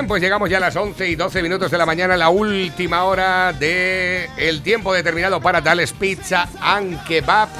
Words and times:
Bien, 0.00 0.08
pues 0.08 0.22
llegamos 0.22 0.48
ya 0.48 0.56
a 0.56 0.60
las 0.60 0.74
11 0.74 1.10
y 1.10 1.14
12 1.14 1.42
minutos 1.42 1.70
de 1.70 1.76
la 1.76 1.84
mañana, 1.84 2.16
la 2.16 2.30
última 2.30 3.04
hora 3.04 3.52
de 3.52 4.30
el 4.38 4.62
tiempo 4.62 4.94
determinado 4.94 5.42
para 5.42 5.60
Tales 5.60 5.92
Pizza 5.92 6.48
and 6.58 7.04
Kebab. 7.04 7.50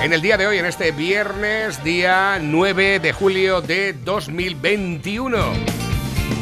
En 0.00 0.14
el 0.14 0.22
día 0.22 0.38
de 0.38 0.46
hoy, 0.46 0.56
en 0.56 0.64
este 0.64 0.92
viernes, 0.92 1.84
día 1.84 2.38
9 2.40 3.00
de 3.00 3.12
julio 3.12 3.60
de 3.60 3.92
2021. 3.92 5.36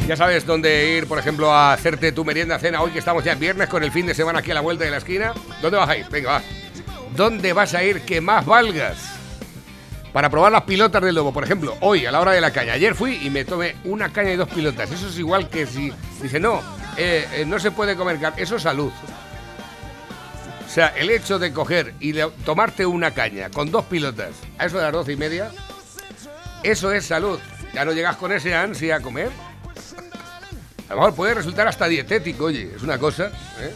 Ya 0.06 0.14
sabes 0.14 0.46
dónde 0.46 0.96
ir, 0.96 1.08
por 1.08 1.18
ejemplo, 1.18 1.50
a 1.50 1.72
hacerte 1.72 2.12
tu 2.12 2.24
merienda 2.24 2.60
cena 2.60 2.80
hoy 2.80 2.92
que 2.92 3.00
estamos 3.00 3.24
ya 3.24 3.32
en 3.32 3.40
viernes 3.40 3.68
con 3.68 3.82
el 3.82 3.90
fin 3.90 4.06
de 4.06 4.14
semana 4.14 4.38
aquí 4.38 4.52
a 4.52 4.54
la 4.54 4.60
vuelta 4.60 4.84
de 4.84 4.92
la 4.92 4.98
esquina. 4.98 5.34
¿Dónde 5.60 5.76
vas 5.76 5.88
a 5.88 5.96
ir? 5.96 6.06
Venga, 6.08 6.30
va. 6.30 6.42
¿Dónde 7.16 7.52
vas 7.52 7.74
a 7.74 7.82
ir 7.82 8.02
que 8.02 8.20
más 8.20 8.46
valgas? 8.46 9.11
Para 10.12 10.28
probar 10.28 10.52
las 10.52 10.62
pilotas 10.64 11.02
del 11.02 11.14
lobo, 11.14 11.32
por 11.32 11.42
ejemplo, 11.42 11.76
hoy 11.80 12.04
a 12.04 12.12
la 12.12 12.20
hora 12.20 12.32
de 12.32 12.40
la 12.40 12.50
caña. 12.50 12.74
Ayer 12.74 12.94
fui 12.94 13.18
y 13.22 13.30
me 13.30 13.46
tomé 13.46 13.76
una 13.84 14.12
caña 14.12 14.32
y 14.32 14.36
dos 14.36 14.48
pilotas. 14.48 14.90
Eso 14.90 15.08
es 15.08 15.18
igual 15.18 15.48
que 15.48 15.66
si 15.66 15.90
dice, 16.20 16.38
no, 16.38 16.60
eh, 16.98 17.26
eh, 17.32 17.44
no 17.46 17.58
se 17.58 17.70
puede 17.70 17.96
comer 17.96 18.20
carne. 18.20 18.42
Eso 18.42 18.56
es 18.56 18.62
salud. 18.62 18.92
O 20.66 20.68
sea, 20.68 20.88
el 20.88 21.08
hecho 21.10 21.38
de 21.38 21.52
coger 21.52 21.94
y 21.98 22.12
de 22.12 22.30
tomarte 22.44 22.84
una 22.84 23.12
caña 23.12 23.50
con 23.50 23.70
dos 23.70 23.86
pilotas 23.86 24.30
a 24.58 24.66
eso 24.66 24.76
de 24.76 24.84
las 24.84 24.92
doce 24.92 25.12
y 25.12 25.16
media, 25.16 25.50
eso 26.62 26.92
es 26.92 27.06
salud. 27.06 27.38
Ya 27.72 27.86
no 27.86 27.92
llegas 27.92 28.16
con 28.16 28.32
ese 28.32 28.54
ansia 28.54 28.96
a 28.96 29.00
comer. 29.00 29.30
A 30.88 30.94
lo 30.94 30.96
mejor 30.96 31.14
puede 31.14 31.34
resultar 31.34 31.66
hasta 31.68 31.88
dietético, 31.88 32.44
oye, 32.44 32.70
es 32.76 32.82
una 32.82 32.98
cosa. 32.98 33.32
¿eh? 33.60 33.74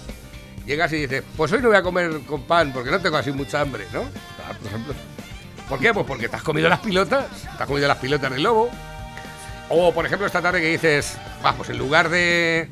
Llegas 0.66 0.92
y 0.92 0.96
dices, 0.96 1.22
pues 1.34 1.50
hoy 1.52 1.62
no 1.62 1.68
voy 1.68 1.78
a 1.78 1.82
comer 1.82 2.20
con 2.26 2.42
pan 2.42 2.72
porque 2.74 2.90
no 2.90 3.00
tengo 3.00 3.16
así 3.16 3.32
mucha 3.32 3.62
hambre, 3.62 3.86
¿no? 3.92 4.02
Ah, 4.46 4.52
por 4.58 4.66
ejemplo. 4.66 4.94
¿Por 5.68 5.80
qué? 5.80 5.92
Pues 5.92 6.06
porque 6.06 6.28
te 6.28 6.36
has 6.36 6.42
comido 6.42 6.68
las 6.68 6.80
pilotas, 6.80 7.26
te 7.42 7.62
has 7.62 7.66
comido 7.66 7.88
las 7.88 7.98
pilotas 7.98 8.30
del 8.30 8.42
lobo. 8.42 8.70
O, 9.68 9.92
por 9.92 10.06
ejemplo, 10.06 10.26
esta 10.26 10.40
tarde 10.40 10.60
que 10.60 10.70
dices, 10.70 11.18
vamos, 11.42 11.68
en 11.68 11.78
lugar 11.78 12.08
de, 12.08 12.68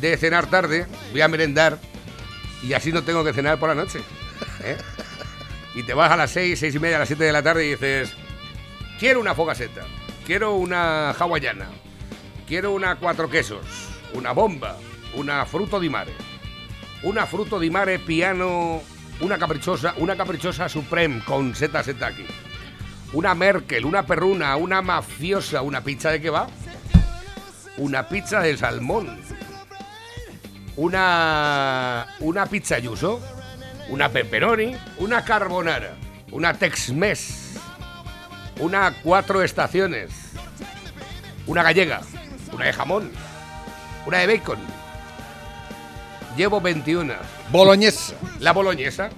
de 0.00 0.16
cenar 0.16 0.46
tarde, 0.46 0.86
voy 1.12 1.20
a 1.20 1.28
merendar 1.28 1.78
y 2.62 2.72
así 2.72 2.92
no 2.92 3.02
tengo 3.02 3.22
que 3.22 3.32
cenar 3.32 3.58
por 3.58 3.68
la 3.68 3.76
noche. 3.76 4.00
¿eh? 4.64 4.76
Y 5.74 5.84
te 5.84 5.94
vas 5.94 6.10
a 6.10 6.16
las 6.16 6.30
seis, 6.30 6.58
seis 6.58 6.74
y 6.74 6.78
media, 6.80 6.96
a 6.96 7.00
las 7.00 7.08
siete 7.08 7.24
de 7.24 7.32
la 7.32 7.42
tarde 7.42 7.64
y 7.64 7.70
dices, 7.70 8.12
quiero 8.98 9.20
una 9.20 9.34
fogaseta, 9.34 9.82
quiero 10.26 10.54
una 10.54 11.10
hawaiana, 11.10 11.68
quiero 12.48 12.72
una 12.72 12.96
cuatro 12.96 13.30
quesos, 13.30 13.64
una 14.14 14.32
bomba, 14.32 14.76
una 15.14 15.46
fruto 15.46 15.78
di 15.78 15.88
mare, 15.88 16.12
una 17.02 17.26
fruto 17.26 17.60
di 17.60 17.70
mare 17.70 18.00
piano 18.00 18.82
una 19.20 19.38
caprichosa, 19.38 19.94
una 19.98 20.16
caprichosa 20.16 20.68
Supreme 20.68 21.22
con 21.24 21.54
seta 21.54 21.78
aquí. 21.80 22.26
Una 23.12 23.34
Merkel, 23.34 23.84
una 23.84 24.04
perruna, 24.04 24.56
una 24.56 24.82
mafiosa, 24.82 25.62
una 25.62 25.80
pizza 25.80 26.10
de 26.10 26.20
qué 26.20 26.30
va? 26.30 26.48
Una 27.78 28.08
pizza 28.08 28.40
de 28.40 28.56
salmón. 28.56 29.18
Una 30.76 32.06
una 32.20 32.46
pizza 32.46 32.78
yuso, 32.78 33.20
una 33.88 34.10
pepperoni, 34.10 34.76
una 34.98 35.24
carbonara, 35.24 35.94
una 36.32 36.52
Tex-Mex, 36.52 37.56
una 38.60 38.92
cuatro 39.02 39.42
estaciones, 39.42 40.10
una 41.46 41.62
gallega, 41.62 42.02
una 42.52 42.66
de 42.66 42.72
jamón, 42.74 43.10
una 44.06 44.18
de 44.18 44.26
bacon. 44.26 44.75
Llevo 46.36 46.60
21. 46.60 47.14
Boloñesa. 47.50 48.14
La 48.40 48.52
boloñesa. 48.52 49.08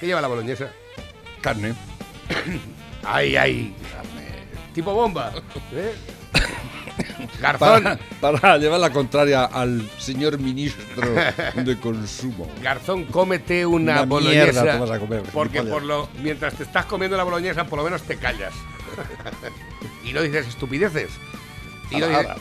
¿Qué 0.00 0.06
lleva 0.06 0.22
la 0.22 0.28
boloñesa? 0.28 0.70
Carne. 1.42 1.74
ay, 3.04 3.36
ay. 3.36 3.74
Carne. 3.92 4.72
Tipo 4.74 4.94
bomba. 4.94 5.32
¿eh? 5.72 5.94
Garzón. 7.40 7.98
Para, 8.22 8.56
llevar 8.56 8.80
la 8.80 8.90
contraria 8.90 9.44
al 9.44 9.86
señor 9.98 10.38
ministro 10.38 11.12
de 11.54 11.78
consumo. 11.78 12.48
Garzón, 12.62 13.04
cómete 13.04 13.66
una, 13.66 14.04
boloñesa. 14.04 14.80
porque 15.34 15.62
por 15.62 15.82
lo, 15.82 16.08
mientras 16.22 16.54
te 16.54 16.62
estás 16.62 16.86
comiendo 16.86 17.18
la 17.18 17.24
boloñesa, 17.24 17.64
por 17.64 17.78
lo 17.78 17.84
menos 17.84 18.02
te 18.02 18.16
callas. 18.16 18.54
y 20.04 20.14
no 20.14 20.22
dices 20.22 20.48
estupideces. 20.48 21.10
Y 21.90 21.96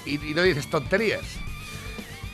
y 0.06 0.34
no 0.34 0.42
dices 0.42 0.70
tonterías. 0.70 1.46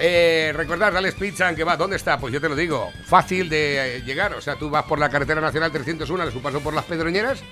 Eh, 0.04 0.52
recordar, 0.56 0.92
Dales 0.92 1.14
Pizza, 1.14 1.48
¿en 1.48 1.56
qué 1.56 1.64
va? 1.64 1.78
¿Dónde 1.78 1.96
está? 1.96 2.18
Pues 2.18 2.34
yo 2.34 2.42
te 2.42 2.50
lo 2.50 2.56
digo, 2.56 2.92
fácil 3.06 3.50
de 3.50 3.98
eh, 3.98 4.02
llegar. 4.02 4.34
O 4.34 4.42
sea, 4.42 4.56
tú 4.56 4.68
vas 4.68 4.84
por 4.86 4.98
la 4.98 5.10
carretera 5.10 5.40
nacional 5.40 5.72
301, 5.72 6.26
le 6.26 6.32
su 6.32 6.42
paso 6.42 6.60
por 6.60 6.74
las 6.74 6.86
Pedroñeras 6.86 7.44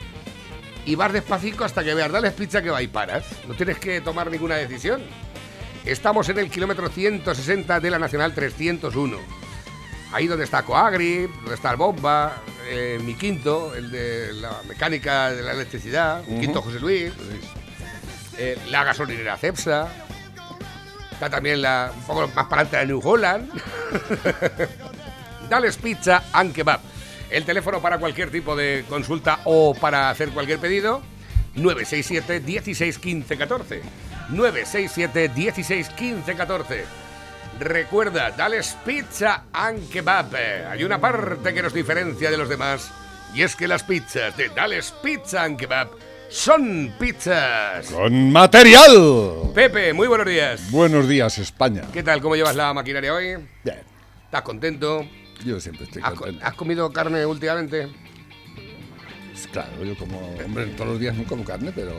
y 0.84 0.96
vas 0.96 1.14
despacito 1.14 1.64
hasta 1.64 1.84
que 1.84 1.94
veas 1.94 2.12
Dales 2.12 2.34
Pizza 2.34 2.64
que 2.64 2.72
va 2.72 2.82
y 2.82 2.88
paras. 2.88 3.24
No 3.48 3.54
tienes 3.54 3.78
que 3.78 4.02
tomar 4.02 4.32
ninguna 4.32 4.56
decisión. 4.56 5.04
Estamos 5.86 6.28
en 6.30 6.40
el 6.40 6.50
kilómetro 6.50 6.90
160 6.90 7.80
de 7.80 7.92
la 7.92 8.00
Nacional 8.00 8.34
301. 8.34 9.18
Ahí 10.12 10.26
donde 10.26 10.46
está 10.46 10.64
Coagri, 10.64 11.28
donde 11.28 11.54
está 11.54 11.70
el 11.70 11.78
Bomba, 11.78 12.42
eh, 12.68 13.00
mi 13.04 13.14
quinto, 13.14 13.76
el 13.76 13.92
de 13.92 14.34
la 14.34 14.60
mecánica 14.68 15.30
de 15.30 15.44
la 15.44 15.52
electricidad, 15.52 16.24
mi 16.26 16.40
quinto 16.40 16.64
José 16.64 16.80
Luis, 16.80 17.14
eh, 18.40 18.58
la 18.72 18.84
gasolinera 18.84 19.38
Cepsa, 19.38 19.88
Está 21.19 21.30
también 21.30 21.62
la, 21.62 21.91
un 21.94 22.03
poco 22.03 22.22
más 22.34 22.46
para 22.47 22.62
adelante 22.62 22.78
de 22.78 22.85
New 22.85 23.02
Holland. 23.03 23.52
Dales 25.50 25.75
Pizza 25.75 26.24
and 26.31 26.53
Kebab. 26.53 26.80
El 27.30 27.44
teléfono 27.44 27.81
para 27.81 27.97
cualquier 27.97 28.31
tipo 28.31 28.56
de 28.56 28.85
consulta 28.88 29.41
o 29.44 29.75
para 29.75 30.09
hacer 30.09 30.30
cualquier 30.30 30.59
pedido, 30.59 31.02
967 31.56 32.40
16 32.40 33.00
15 33.00 33.38
14. 33.38 33.81
967 34.30 35.31
16 35.35 35.90
15 35.90 36.35
14. 36.35 36.85
Recuerda, 37.59 38.31
Dales 38.31 38.78
Pizza 38.86 39.44
and 39.51 39.90
Kebab. 39.90 40.34
Hay 40.72 40.86
una 40.86 41.01
parte 41.01 41.53
que 41.53 41.62
nos 41.62 41.74
diferencia 41.74 42.31
de 42.31 42.38
los 42.38 42.47
demás 42.47 42.94
y 43.34 43.41
es 43.41 43.57
que 43.57 43.68
las 43.68 43.84
pizzas 43.84 44.38
de 44.38 44.47
Dales 44.47 44.94
Pizza 45.03 45.44
and 45.44 45.59
Kebab 45.59 45.90
son 46.30 46.94
pizzas. 47.00 47.88
Con 47.88 48.32
material. 48.32 49.52
Pepe, 49.54 49.94
muy 49.94 50.08
buenos 50.08 50.28
días. 50.28 50.72
Buenos 50.72 51.08
días, 51.08 51.38
España. 51.40 51.82
¿Qué 51.92 52.04
tal? 52.04 52.22
¿Cómo 52.22 52.36
llevas 52.36 52.56
la 52.56 52.74
maquinaria 52.74 53.14
hoy? 53.14 53.36
Bien. 53.64 53.80
¿Estás 54.26 54.44
contento? 54.44 55.06
Yo 55.44 55.60
siempre 55.60 55.86
estoy 55.86 56.02
¿Has, 56.06 56.14
contento. 56.14 56.46
¿Has 56.46 56.54
comido 56.54 56.92
carne 56.94 57.26
últimamente? 57.26 57.88
Pues 59.32 59.48
claro, 59.48 59.84
yo 59.84 59.98
como, 59.98 60.20
hombre, 60.46 60.68
todos 60.68 60.92
los 60.92 61.00
días 61.00 61.16
no 61.16 61.24
como 61.24 61.44
carne, 61.44 61.72
pero... 61.74 61.94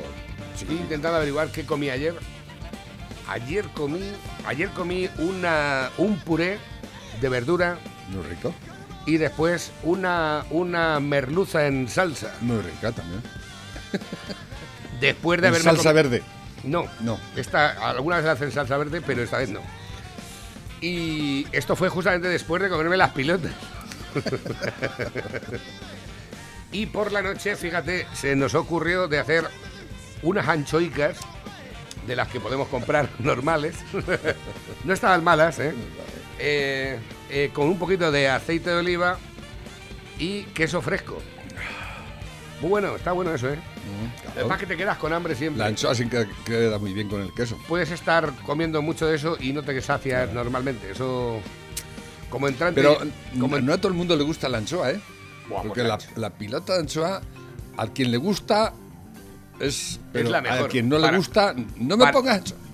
Estoy 0.55 0.77
intentando 0.77 1.17
averiguar 1.17 1.51
qué 1.51 1.65
comí 1.65 1.91
ayer. 1.91 2.15
Ayer 3.29 3.65
comí, 3.75 4.13
ayer 4.47 4.69
comí 4.71 5.09
una, 5.19 5.91
un 5.97 6.19
puré 6.19 6.59
de 7.21 7.29
verdura. 7.29 7.79
Muy 8.11 8.23
rico. 8.25 8.55
Y 9.07 9.17
después 9.17 9.73
una, 9.83 10.45
una 10.51 11.01
merluza 11.01 11.67
en 11.67 11.89
salsa. 11.89 12.35
Muy 12.43 12.61
rica 12.61 12.93
también. 12.93 13.23
Después 15.01 15.41
de 15.41 15.49
haber 15.49 15.63
salsa 15.63 15.93
verde. 15.93 16.23
No, 16.63 16.85
no. 17.01 17.19
Esta, 17.37 17.89
alguna 17.89 18.17
vez 18.17 18.25
la 18.27 18.33
hacen 18.33 18.53
salsa 18.53 18.77
verde, 18.77 19.01
pero 19.01 19.23
esta 19.23 19.39
vez 19.39 19.49
no. 19.51 19.61
Y 20.81 21.47
esto 21.53 21.77
fue 21.77 21.89
justamente 21.89 22.29
después 22.29 22.63
de 22.63 22.69
comerme 22.69 22.97
las 22.97 23.11
pilotas. 23.11 23.53
y 26.73 26.87
por 26.87 27.13
la 27.13 27.23
noche, 27.23 27.57
fíjate, 27.57 28.07
se 28.15 28.37
nos 28.37 28.55
ocurrió 28.55 29.09
de 29.09 29.19
hacer 29.19 29.45
unas 30.23 30.49
anchoicas 30.49 31.19
de 32.07 32.17
las 32.17 32.29
que 32.29 32.41
podemos 32.41 32.69
comprar 32.69 33.09
normales. 33.19 33.77
no 34.85 34.93
estaban 34.93 35.25
malas, 35.25 35.59
¿eh? 35.59 35.75
¿eh? 36.39 36.99
Eh, 37.31 37.51
Con 37.53 37.69
un 37.69 37.79
poquito 37.79 38.11
de 38.11 38.29
aceite 38.29 38.71
de 38.71 38.77
oliva 38.77 39.19
y 40.19 40.45
queso 40.45 40.83
fresco. 40.83 41.23
Muy 42.61 42.69
bueno, 42.69 42.97
está 42.97 43.13
bueno 43.13 43.35
eso, 43.35 43.49
¿eh? 43.49 43.57
Mm, 43.57 44.59
que 44.59 44.67
te 44.67 44.77
quedas 44.77 44.99
con 44.99 45.13
hambre 45.13 45.35
siempre. 45.35 45.59
La 45.59 45.67
anchoa 45.67 45.95
sí 45.95 46.07
que 46.07 46.29
queda 46.45 46.79
muy 46.79 46.93
bien 46.93 47.09
con 47.09 47.23
el 47.23 47.33
queso. 47.33 47.59
Puedes 47.67 47.91
estar 47.91 48.33
comiendo 48.45 48.83
mucho 48.83 49.07
de 49.07 49.17
eso 49.17 49.37
y 49.41 49.53
no 49.53 49.63
te 49.63 49.81
sacias 49.81 50.33
normalmente. 50.33 50.91
Eso, 50.91 51.41
como 52.29 52.49
entrante... 52.49 52.83
Pero 52.83 52.99
como 53.39 53.59
no 53.61 53.73
a 53.73 53.79
todo 53.79 53.89
el 53.89 53.95
mundo 53.95 54.15
le 54.15 54.25
gusta 54.25 54.49
la 54.49 54.59
anchoa, 54.59 54.91
¿eh? 54.91 55.01
Porque 55.49 55.83
la, 55.83 56.31
pilota 56.31 56.75
de 56.75 56.81
anchoa, 56.81 57.23
a 57.77 57.87
quien 57.89 58.11
le 58.11 58.19
gusta, 58.19 58.75
es... 59.59 59.99
Pero 60.13 60.27
es 60.27 60.31
la 60.31 60.43
mejor. 60.43 60.67
A 60.67 60.69
quien 60.69 60.89
no 60.89 60.99
le 60.99 61.17
gusta, 61.17 61.55
no 61.77 61.97
me 61.97 62.13
pongas 62.13 62.39
anchoa. 62.39 62.59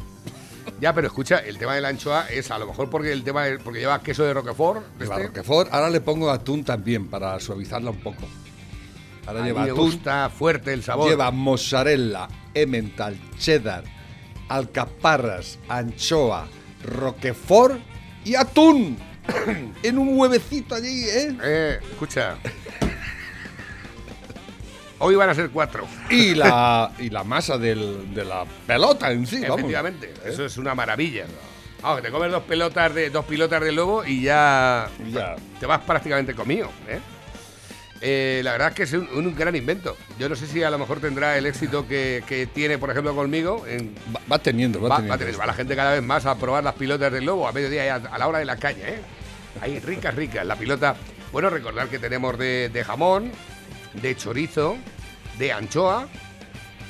Ya, 0.80 0.92
pero 0.92 1.06
escucha, 1.06 1.38
el 1.38 1.58
tema 1.58 1.76
de 1.76 1.80
la 1.80 1.88
anchoa 1.88 2.26
es 2.28 2.50
a 2.50 2.58
lo 2.58 2.66
mejor 2.66 2.90
porque 2.90 3.12
el 3.12 3.22
tema 3.22 3.44
porque 3.62 3.78
lleva 3.78 4.02
queso 4.02 4.24
de 4.24 4.34
Roquefort. 4.34 4.84
Lleva 4.98 5.14
este. 5.14 5.28
Roquefort, 5.28 5.72
ahora 5.72 5.88
le 5.88 6.00
pongo 6.00 6.28
atún 6.28 6.64
también 6.64 7.08
para 7.08 7.38
suavizarla 7.38 7.90
un 7.90 8.00
poco. 8.00 8.26
Ahora 9.26 9.44
lleva 9.44 9.64
me 9.64 9.72
gusta 9.72 10.30
fuerte 10.30 10.72
el 10.72 10.82
sabor. 10.82 11.08
Lleva 11.08 11.30
mozzarella, 11.30 12.28
emmental, 12.54 13.16
cheddar, 13.38 13.84
alcaparras, 14.48 15.58
anchoa, 15.68 16.46
roquefort 16.84 17.80
y 18.24 18.34
atún. 18.36 18.96
en 19.82 19.98
un 19.98 20.16
huevecito 20.18 20.74
allí, 20.76 21.04
¿eh? 21.08 21.36
Eh, 21.42 21.78
escucha. 21.90 22.36
Hoy 24.98 25.14
van 25.14 25.28
a 25.28 25.34
ser 25.34 25.50
cuatro. 25.50 25.86
Y 26.10 26.34
la, 26.36 26.92
y 26.98 27.10
la 27.10 27.22
masa 27.24 27.58
del- 27.58 28.14
de 28.14 28.24
la 28.24 28.44
pelota 28.66 29.10
en 29.10 29.26
sí, 29.26 29.40
vamos. 29.42 29.58
Efectivamente, 29.58 30.14
eso 30.24 30.44
es 30.44 30.56
una 30.56 30.74
maravilla. 30.74 31.26
Vamos, 31.82 32.00
que 32.00 32.06
te 32.06 32.12
comes 32.12 32.30
dos 32.30 32.42
pelotas 32.44 32.94
de 32.94 33.10
dos 33.10 33.24
pilotas 33.26 33.60
de 33.60 33.72
lobo 33.72 34.04
y 34.04 34.22
ya, 34.22 34.88
Y 35.06 35.12
ya. 35.12 35.36
te 35.60 35.66
vas 35.66 35.80
prácticamente 35.82 36.34
comido. 36.34 36.70
¿eh? 36.88 37.00
Eh, 38.00 38.40
la 38.44 38.52
verdad 38.52 38.68
es 38.68 38.74
que 38.74 38.82
es 38.82 38.92
un, 38.92 39.08
un 39.12 39.34
gran 39.34 39.56
invento. 39.56 39.96
Yo 40.18 40.28
no 40.28 40.36
sé 40.36 40.46
si 40.46 40.62
a 40.62 40.70
lo 40.70 40.78
mejor 40.78 41.00
tendrá 41.00 41.38
el 41.38 41.46
éxito 41.46 41.88
que, 41.88 42.22
que 42.26 42.46
tiene, 42.46 42.76
por 42.78 42.90
ejemplo, 42.90 43.14
conmigo. 43.14 43.64
En, 43.66 43.94
Va, 44.14 44.20
va 44.32 44.38
teniendo, 44.38 44.80
va, 44.80 44.88
va, 44.90 44.96
teniendo. 44.96 45.14
va 45.14 45.18
tener- 45.18 45.40
va 45.40 45.46
la 45.46 45.54
gente 45.54 45.74
cada 45.76 45.92
vez 45.92 46.02
más 46.02 46.26
a 46.26 46.36
probar 46.38 46.62
las 46.62 46.74
pilotas 46.74 47.10
del 47.12 47.24
lobo 47.24 47.48
a 47.48 47.52
mediodía 47.52 47.86
y 47.86 47.88
a, 47.88 47.94
a 47.96 48.18
la 48.18 48.28
hora 48.28 48.38
de 48.38 48.44
la 48.44 48.56
caña. 48.56 48.86
¿eh? 48.88 49.00
Ahí, 49.60 49.78
ricas, 49.80 50.14
ricas. 50.14 50.44
La 50.46 50.56
pilota. 50.56 50.94
Bueno, 51.32 51.48
recordar 51.50 51.88
que 51.88 51.98
tenemos 51.98 52.38
de, 52.38 52.68
de 52.72 52.84
jamón, 52.84 53.32
de 53.94 54.14
chorizo, 54.16 54.76
de 55.38 55.52
anchoa 55.52 56.06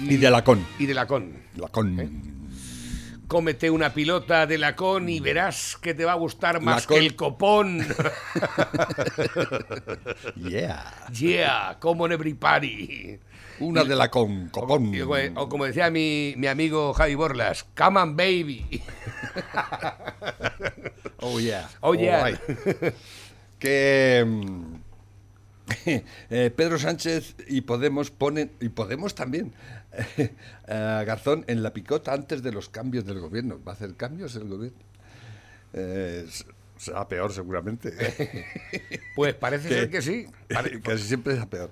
Y 0.01 0.17
de 0.17 0.31
lacón. 0.31 0.67
y 0.79 0.87
de 0.87 0.95
lacón. 0.95 1.33
Lacón. 1.57 2.36
Cómete 3.29 3.71
una 3.71 3.93
pilota 3.93 4.47
de 4.47 4.59
lacón 4.59 5.09
y 5.09 5.21
verás 5.21 5.77
que 5.81 5.95
te 5.95 6.05
va 6.05 6.13
a 6.13 6.17
gustar 6.17 6.61
más 6.61 6.83
Lacón. 6.83 6.99
que 6.99 7.07
el 7.07 7.17
copón. 7.17 7.87
Yeah. 10.37 10.93
yeah, 11.13 11.77
como 11.81 12.07
en 12.07 12.13
every 12.13 12.35
party. 12.35 13.19
Una 13.59 13.85
de 13.85 13.97
lacón, 13.97 14.49
copón. 14.51 14.93
O 15.37 15.49
como 15.49 15.65
decía 15.65 15.91
mi, 15.91 16.35
mi 16.37 16.47
amigo 16.47 16.93
Javi 16.93 17.15
Borlas, 17.15 17.65
come 17.77 18.01
on 18.01 18.17
baby. 18.17 18.65
Oh, 21.19 21.41
yeah. 21.41 21.69
Oh, 21.81 21.95
yeah. 21.95 22.39
Que 23.59 24.23
mm, 24.27 24.75
eh, 26.31 26.51
Pedro 26.55 26.79
Sánchez 26.79 27.35
y 27.49 27.63
Podemos 27.63 28.11
ponen, 28.11 28.53
y 28.61 28.69
Podemos 28.69 29.15
también, 29.15 29.55
a 30.69 31.03
Garzón 31.07 31.45
en 31.49 31.63
la 31.63 31.73
picota 31.73 32.13
antes 32.13 32.43
de 32.43 32.53
los 32.53 32.69
cambios 32.69 33.05
del 33.05 33.21
gobierno. 33.21 33.61
¿Va 33.67 33.73
a 33.73 33.75
hacer 33.75 33.95
cambios 33.95 34.35
el 34.37 34.45
gobierno? 34.49 34.79
Eh, 35.73 36.27
será 36.79 37.09
peor 37.09 37.33
seguramente. 37.33 37.93
Pues 39.15 39.35
parece 39.35 39.69
ser 39.71 39.91
que 39.91 40.03
sí. 40.03 40.27
Pare- 40.49 40.81
Casi 40.81 41.05
siempre 41.05 41.35
es 41.35 41.47
peor. 41.47 41.71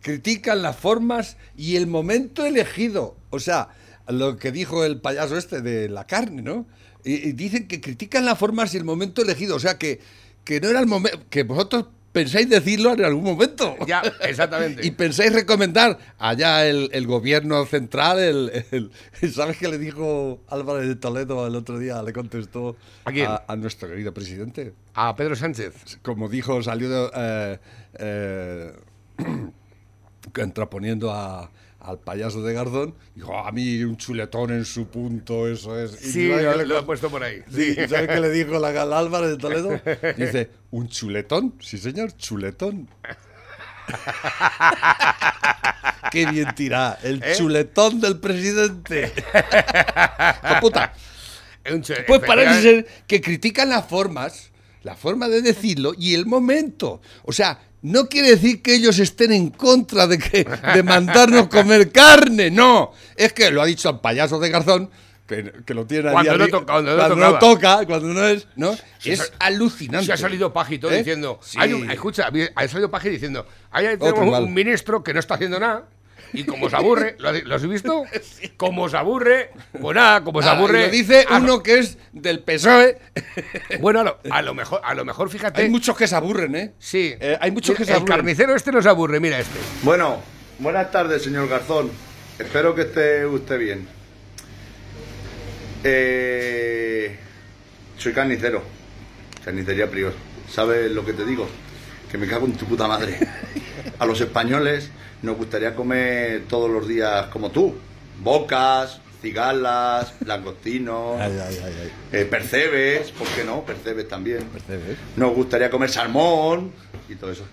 Critican 0.00 0.62
las 0.62 0.76
formas 0.76 1.36
y 1.56 1.76
el 1.76 1.86
momento 1.86 2.46
elegido. 2.46 3.16
O 3.28 3.38
sea, 3.38 3.68
lo 4.08 4.38
que 4.38 4.50
dijo 4.50 4.84
el 4.84 5.00
payaso 5.00 5.36
este 5.36 5.60
de 5.60 5.88
la 5.90 6.06
carne, 6.06 6.40
¿no? 6.40 6.66
Y, 7.04 7.28
y 7.28 7.32
dicen 7.32 7.68
que 7.68 7.80
critican 7.82 8.24
las 8.24 8.38
formas 8.38 8.72
y 8.74 8.78
el 8.78 8.84
momento 8.84 9.20
elegido. 9.22 9.56
O 9.56 9.58
sea, 9.60 9.76
que, 9.76 10.00
que 10.44 10.58
no 10.60 10.68
era 10.70 10.80
el 10.80 10.86
momento. 10.86 11.20
Que 11.28 11.42
vosotros 11.42 11.86
pensáis 12.12 12.48
decirlo 12.50 12.92
en 12.94 13.04
algún 13.04 13.24
momento. 13.24 13.76
Ya, 13.86 14.02
exactamente. 14.22 14.80
Y 14.86 14.90
pensáis 14.92 15.32
recomendar 15.32 15.98
allá 16.18 16.66
el, 16.66 16.88
el 16.92 17.06
gobierno 17.06 17.64
central, 17.66 18.18
el, 18.18 18.64
el- 18.70 19.32
¿sabes 19.32 19.56
qué 19.58 19.68
le 19.68 19.78
dijo 19.78 20.40
Álvarez 20.48 20.88
de 20.88 20.96
Toledo 20.96 21.46
el 21.46 21.54
otro 21.56 21.78
día? 21.78 22.02
Le 22.02 22.12
contestó 22.12 22.76
¿A 23.04 23.12
quién? 23.12 23.28
a 23.46 23.56
nuestro 23.56 23.88
querido 23.88 24.12
presidente 24.12 24.72
A 24.94 25.14
Pedro 25.16 25.36
Sánchez. 25.36 25.98
como 26.02 26.28
dijo, 26.28 26.62
salió 26.62 27.10
eh, 27.14 27.58
eh, 27.98 28.72
contraponiendo 30.32 31.12
a- 31.12 31.50
al 31.80 31.98
payaso 31.98 32.42
de 32.42 32.52
Gardón, 32.52 32.94
dijo, 33.14 33.36
"Ah, 33.36 33.48
a 33.48 33.52
mí 33.52 33.82
un 33.84 33.96
chuletón 33.96 34.50
en 34.52 34.64
su 34.64 34.88
punto, 34.88 35.48
eso 35.48 35.78
es. 35.78 35.92
Y 36.04 36.10
Sí, 36.12 36.28
¿sabes 36.28 36.44
lo, 36.44 36.52
qué 36.52 36.58
le 36.58 36.66
lo 36.66 36.78
he 36.78 36.82
puesto 36.82 37.10
por 37.10 37.22
ahí. 37.24 37.42
Sí, 37.52 37.70
¿y 37.72 37.88
¿Sabes 37.88 38.08
qué 38.08 38.20
le 38.20 38.30
dijo 38.30 38.58
la 38.58 38.70
Gal 38.72 38.92
Álvarez 38.92 39.30
de 39.30 39.36
Toledo? 39.38 39.80
Dice, 40.16 40.50
¿un 40.70 40.88
chuletón? 40.88 41.54
Sí, 41.60 41.78
señor, 41.78 42.12
chuletón. 42.16 42.88
Qué 46.10 46.26
bien 46.26 46.54
tira, 46.54 46.98
el 47.02 47.22
¿Eh? 47.22 47.34
chuletón 47.36 48.00
del 48.00 48.18
presidente. 48.18 49.12
¡Hijo 50.44 50.60
puta! 50.60 50.92
Pues 52.06 52.20
parece 52.26 52.62
ser 52.62 52.86
que 53.06 53.20
critican 53.20 53.68
las 53.68 53.86
formas, 53.86 54.49
la 54.82 54.94
forma 54.96 55.28
de 55.28 55.42
decirlo 55.42 55.92
y 55.98 56.14
el 56.14 56.26
momento. 56.26 57.00
O 57.24 57.32
sea, 57.32 57.58
no 57.82 58.08
quiere 58.08 58.30
decir 58.30 58.60
que 58.62 58.74
ellos 58.74 58.98
estén 58.98 59.32
en 59.32 59.50
contra 59.50 60.06
de, 60.06 60.18
que, 60.18 60.44
de 60.74 60.82
mandarnos 60.82 61.48
comer 61.48 61.90
carne, 61.92 62.50
no. 62.50 62.92
Es 63.16 63.32
que 63.32 63.50
lo 63.50 63.62
ha 63.62 63.66
dicho 63.66 63.88
el 63.90 64.00
payaso 64.00 64.38
de 64.38 64.50
Garzón, 64.50 64.90
que, 65.26 65.52
que 65.64 65.74
lo 65.74 65.86
tiene 65.86 66.08
ahí 66.08 66.12
Cuando 66.14 66.38
no 66.38 66.48
toca- 66.48 66.72
cuando 66.72 66.90
no 66.92 66.96
cuando 66.98 67.14
tocaba. 67.14 67.38
toca, 67.38 67.86
cuando 67.86 68.08
no 68.08 68.26
es, 68.26 68.46
¿no? 68.56 68.76
Es 69.04 69.18
se- 69.20 69.32
alucinante. 69.38 70.06
Se 70.06 70.12
ha 70.12 70.16
salido 70.16 70.52
Pajito 70.52 70.90
¿Eh? 70.90 70.98
diciendo. 70.98 71.38
Sí. 71.42 71.56
Hay 71.60 71.72
un- 71.72 71.90
escucha, 71.90 72.30
ha 72.54 72.68
salido 72.68 72.90
Pajito 72.90 73.12
diciendo. 73.12 73.46
Ahí 73.70 73.86
tenemos 73.98 74.40
un 74.40 74.52
ministro 74.52 75.02
que 75.04 75.14
no 75.14 75.20
está 75.20 75.34
haciendo 75.34 75.60
nada. 75.60 75.86
Y 76.32 76.44
como 76.44 76.70
se 76.70 76.76
aburre, 76.76 77.16
¿lo, 77.18 77.28
has- 77.30 77.42
lo 77.44 77.54
has 77.54 77.66
visto? 77.68 78.04
Como 78.56 78.88
se 78.88 78.96
aburre, 78.96 79.50
pues 79.80 79.94
nada, 79.96 80.22
como 80.22 80.42
se 80.42 80.48
Ah, 80.48 80.52
aburre. 80.52 80.86
lo 80.86 80.92
dice 80.92 81.24
a- 81.28 81.38
uno 81.38 81.62
que 81.62 81.78
es 81.78 81.98
del 82.12 82.40
PSOE. 82.40 82.98
Bueno, 83.80 84.00
a 84.00 84.04
lo, 84.04 84.18
a 84.30 84.42
lo 84.42 84.54
mejor, 84.54 84.80
a 84.84 84.94
lo 84.94 85.04
mejor, 85.04 85.28
fíjate. 85.30 85.62
Hay 85.62 85.68
muchos 85.70 85.96
que 85.96 86.06
se 86.06 86.14
aburren, 86.14 86.54
¿eh? 86.56 86.72
Sí. 86.78 87.14
Eh, 87.20 87.36
hay 87.40 87.50
muchos 87.50 87.76
que 87.76 87.84
se 87.84 87.92
El 87.92 87.98
aburren. 87.98 88.16
carnicero 88.16 88.54
este 88.54 88.70
no 88.72 88.80
se 88.82 88.88
aburre, 88.88 89.18
mira 89.20 89.38
este. 89.38 89.58
Bueno, 89.82 90.20
buenas 90.58 90.90
tardes, 90.90 91.22
señor 91.22 91.48
Garzón. 91.48 91.90
Espero 92.38 92.74
que 92.74 92.82
esté 92.82 93.26
usted 93.26 93.58
bien. 93.58 93.88
Eh, 95.84 97.16
soy 97.96 98.12
carnicero. 98.12 98.62
Carnicería 99.44 99.90
Prior. 99.90 100.12
¿Sabes 100.52 100.90
lo 100.90 101.04
que 101.04 101.12
te 101.12 101.24
digo? 101.24 101.48
Que 102.10 102.18
me 102.18 102.26
cago 102.26 102.46
en 102.46 102.52
tu 102.54 102.66
puta 102.66 102.86
madre. 102.88 103.18
A 104.00 104.06
los 104.06 104.20
españoles 104.20 104.90
nos 105.22 105.36
gustaría 105.36 105.74
comer 105.76 106.44
todos 106.48 106.68
los 106.70 106.88
días 106.88 107.26
como 107.26 107.50
tú. 107.50 107.76
Bocas, 108.22 109.00
cigalas, 109.22 110.14
langostinos, 110.24 111.20
Ay, 111.20 111.38
ay, 111.46 111.58
ay, 111.64 111.74
ay. 111.82 111.92
eh, 112.12 112.24
percebes, 112.24 113.10
¿por 113.12 113.28
qué 113.28 113.44
no? 113.44 113.62
Percebes 113.62 114.08
también. 114.08 114.42
Percebes. 114.44 114.96
Nos 115.16 115.34
gustaría 115.34 115.70
comer 115.70 115.90
salmón 115.90 116.72
y 117.08 117.14
todo 117.14 117.30
eso. 117.30 117.44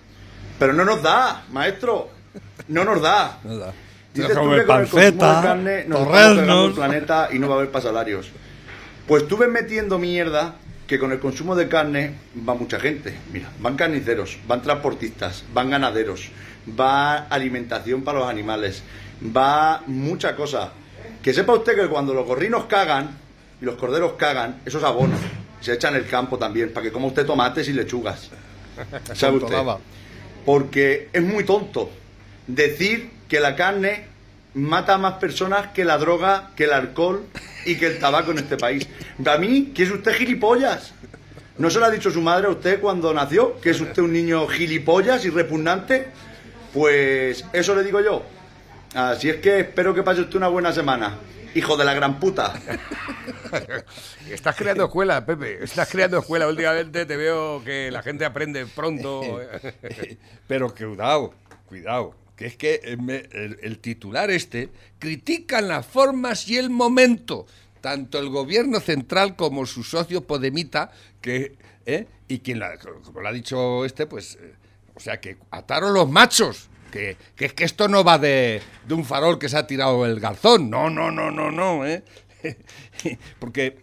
Pero 0.57 0.73
no 0.73 0.83
nos 0.85 1.03
da, 1.03 1.44
maestro. 1.51 2.09
No 2.69 2.83
nos 2.83 3.01
da. 3.01 3.39
Nada. 3.44 3.73
Dices 4.13 4.33
tú 4.33 4.35
que 4.35 4.45
con 4.45 4.54
el 4.54 4.66
consumo 4.87 5.01
de 5.01 5.18
carne 5.18 5.85
nos 5.87 6.04
torreznos. 6.06 6.73
planeta 6.73 7.30
y 7.31 7.39
no 7.39 7.47
va 7.49 7.56
a 7.56 7.57
haber 7.59 7.71
pasalarios. 7.71 8.30
Pues 9.07 9.27
tú 9.27 9.37
ves 9.37 9.49
metiendo 9.49 9.99
mierda 9.99 10.56
que 10.87 10.97
con 10.97 11.11
el 11.11 11.19
consumo 11.19 11.56
de 11.56 11.67
carne 11.67 12.13
va 12.47 12.56
mucha 12.56 12.79
gente. 12.79 13.13
Mira, 13.31 13.51
van 13.59 13.75
carniceros, 13.75 14.39
van 14.47 14.61
transportistas, 14.61 15.44
van 15.53 15.69
ganaderos, 15.69 16.29
va 16.79 17.27
alimentación 17.27 18.03
para 18.03 18.19
los 18.19 18.29
animales, 18.29 18.83
va 19.35 19.83
mucha 19.85 20.35
cosa. 20.35 20.71
Que 21.21 21.33
sepa 21.33 21.53
usted 21.53 21.75
que 21.75 21.87
cuando 21.89 22.13
los 22.13 22.25
gorrinos 22.25 22.65
cagan 22.65 23.17
y 23.61 23.65
los 23.65 23.75
corderos 23.75 24.13
cagan, 24.13 24.61
eso 24.65 24.77
es 24.77 24.83
abono. 24.85 25.15
Se 25.59 25.73
echa 25.73 25.89
en 25.89 25.95
el 25.95 26.07
campo 26.07 26.37
también, 26.37 26.71
para 26.71 26.85
que 26.85 26.91
coma 26.91 27.07
usted 27.07 27.25
tomates 27.25 27.67
y 27.67 27.73
lechugas. 27.73 28.29
¿Sabe 29.13 29.37
usted? 29.44 29.57
Porque 30.45 31.09
es 31.11 31.21
muy 31.21 31.44
tonto 31.44 31.89
decir 32.47 33.09
que 33.27 33.41
la 33.41 33.56
carne 33.57 34.06
mata 34.57 34.95
a 34.95 34.97
más 34.97 35.14
personas 35.14 35.68
que 35.68 35.85
la 35.85 35.97
droga, 35.97 36.52
que 36.56 36.66
el 36.66 36.73
alcohol 36.73 37.23
y 37.66 37.76
que 37.76 37.87
el 37.87 37.99
tabaco 37.99 38.31
en 38.31 38.40
este 38.40 38.57
país. 38.57 38.87
A 39.26 39.37
mí, 39.37 39.71
que 39.73 39.83
es 39.83 39.92
usted 39.92 40.14
gilipollas. 40.14 40.94
¿No 41.57 41.69
se 41.69 41.80
lo 41.80 41.85
ha 41.85 41.92
dicho 41.92 42.11
su 42.11 42.21
madre 42.21 42.47
a 42.47 42.52
usted 42.52 42.80
cuando 42.80 43.14
nació? 43.14 43.59
¿Que 43.61 43.71
es 43.71 43.81
usted 43.81 44.02
un 44.02 44.14
niño 44.14 44.47
gilipollas 44.47 45.26
y 45.26 45.30
repugnante? 45.30 46.07
Pues 46.73 47.45
eso 47.54 47.76
le 47.76 47.83
digo 47.83 48.02
yo. 48.02 48.23
Así 48.94 49.30
es 49.30 49.37
que 49.37 49.59
espero 49.61 49.94
que 49.94 50.04
pase 50.04 50.21
usted 50.21 50.35
una 50.35 50.47
buena 50.47 50.71
semana. 50.71 51.18
Hijo 51.56 51.78
de 51.78 51.85
la 51.85 51.94
gran 51.94 52.19
puta. 52.19 52.54
Estás 54.30 54.56
creando 54.56 54.85
escuela, 54.85 55.26
Pepe. 55.26 55.64
Estás 55.64 55.90
creando 55.90 56.19
escuela 56.19 56.47
últimamente. 56.47 57.06
Te 57.06 57.18
veo 57.18 57.64
que 57.64 57.90
la 57.92 58.04
gente 58.04 58.26
aprende 58.26 58.66
pronto. 58.68 59.21
Pero 60.47 60.73
cuidado, 60.73 61.33
cuidado. 61.68 62.26
Que 62.37 62.45
es 62.45 62.56
que 62.56 62.79
eh, 62.83 63.57
el, 63.63 63.79
titular 63.79 64.29
este 64.31 64.69
critican 64.99 65.67
las 65.67 65.85
formas 65.85 66.47
y 66.47 66.56
el 66.57 66.69
momento. 66.69 67.45
Tanto 67.81 68.19
el 68.19 68.29
gobierno 68.29 68.79
central 68.79 69.35
como 69.35 69.65
su 69.65 69.83
socio 69.83 70.25
Podemita, 70.25 70.91
que, 71.19 71.56
¿eh? 71.85 72.07
y 72.27 72.39
quien, 72.39 72.59
la- 72.59 72.77
como 72.77 73.21
lo 73.21 73.27
ha 73.27 73.33
dicho 73.33 73.83
este, 73.85 74.06
pues, 74.06 74.37
eh, 74.41 74.53
o 74.95 74.99
sea, 74.99 75.19
que 75.19 75.37
ataron 75.51 75.94
los 75.94 76.09
machos. 76.09 76.69
Que, 76.91 77.17
que 77.35 77.45
es 77.45 77.53
que 77.53 77.65
esto 77.65 77.89
no 77.89 78.03
va 78.06 78.17
de, 78.17 78.61
de 78.87 78.94
un 78.94 79.03
farol 79.03 79.37
que 79.39 79.49
se 79.49 79.57
ha 79.57 79.67
tirado 79.67 80.06
el 80.06 80.19
garzón. 80.21 80.69
No, 80.69 80.89
no, 80.89 81.11
no, 81.11 81.29
no, 81.31 81.51
no. 81.51 81.81
Porque 83.39 83.77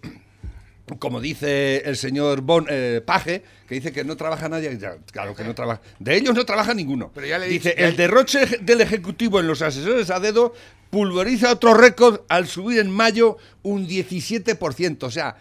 como 0.99 1.21
dice 1.21 1.79
el 1.87 1.97
señor 1.97 2.43
bon, 2.43 2.67
eh, 2.69 3.01
Paje, 3.05 3.43
que 3.69 3.75
dice 3.77 3.93
que 3.93 4.05
no 4.05 4.17
trabaja 4.17 4.49
nadie, 4.49 4.77
ya, 4.79 4.97
claro 5.13 5.35
que 5.35 5.43
no 5.45 5.55
trabaja, 5.55 5.81
de 5.99 6.17
ellos 6.17 6.35
no 6.35 6.45
trabaja 6.45 6.75
ninguno. 6.75 7.11
Pero 7.15 7.27
ya 7.27 7.39
le 7.39 7.47
dice, 7.49 7.75
el 7.79 7.97
derroche 7.97 8.47
del 8.61 8.81
Ejecutivo 8.83 9.41
en 9.41 9.47
los 9.47 9.63
asesores 9.63 10.11
a 10.11 10.21
dedo 10.21 10.53
pulveriza 10.91 11.51
otro 11.53 11.75
récord 11.75 12.21
al 12.29 12.47
subir 12.47 12.79
en 12.81 12.91
mayo 12.91 13.39
un 13.63 13.89
17%, 13.89 15.03
o 15.05 15.11
sea, 15.11 15.37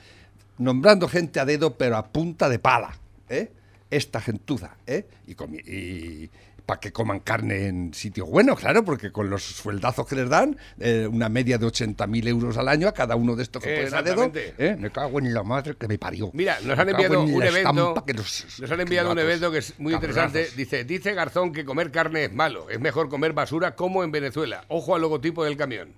nombrando 0.57 1.07
gente 1.07 1.39
a 1.39 1.45
dedo 1.45 1.77
pero 1.77 1.97
a 1.97 2.07
punta 2.11 2.47
de 2.49 2.59
pala. 2.59 2.97
¿eh? 3.29 3.51
esta 3.89 4.19
gentuza, 4.21 4.75
¿eh? 4.87 5.05
Y, 5.27 5.35
comi- 5.35 5.63
y 5.67 6.27
para 6.65 6.79
que 6.79 6.91
coman 6.93 7.19
carne 7.19 7.67
en 7.67 7.93
sitios 7.93 8.29
buenos, 8.29 8.57
claro, 8.59 8.85
porque 8.85 9.11
con 9.11 9.29
los 9.29 9.43
sueldazos 9.43 10.07
que 10.07 10.15
les 10.15 10.29
dan, 10.29 10.57
eh, 10.79 11.07
una 11.11 11.27
media 11.27 11.57
de 11.57 11.65
80.000 11.65 12.27
euros 12.27 12.57
al 12.57 12.69
año 12.69 12.87
a 12.87 12.93
cada 12.93 13.15
uno 13.17 13.35
de 13.35 13.43
estos 13.43 13.61
que 13.61 13.69
ponen 13.75 13.93
a 13.93 14.01
dedo. 14.01 14.31
¿eh? 14.57 14.75
Me 14.79 14.89
cago 14.89 15.19
en 15.19 15.33
la 15.33 15.43
madre 15.43 15.75
que 15.75 15.87
me 15.89 15.97
parió. 15.97 16.29
Mira, 16.33 16.57
nos 16.63 16.79
han 16.79 16.87
enviado 16.89 17.15
en 17.15 17.19
un 17.35 17.43
evento. 17.43 18.03
los- 18.13 18.59
Nos 18.59 18.71
han 18.71 18.79
enviado 18.79 19.11
un 19.11 19.19
evento 19.19 19.51
que 19.51 19.57
es 19.57 19.77
muy 19.79 19.93
interesante. 19.93 20.47
Dice, 20.55 20.83
dice 20.85 21.13
Garzón 21.13 21.51
que 21.51 21.65
comer 21.65 21.91
carne 21.91 22.25
es 22.25 22.33
malo. 22.33 22.69
Es 22.69 22.79
mejor 22.79 23.09
comer 23.09 23.33
basura 23.33 23.75
como 23.75 24.03
en 24.03 24.11
Venezuela. 24.11 24.63
Ojo 24.69 24.95
al 24.95 25.01
logotipo 25.01 25.43
del 25.43 25.57
camión. 25.57 25.89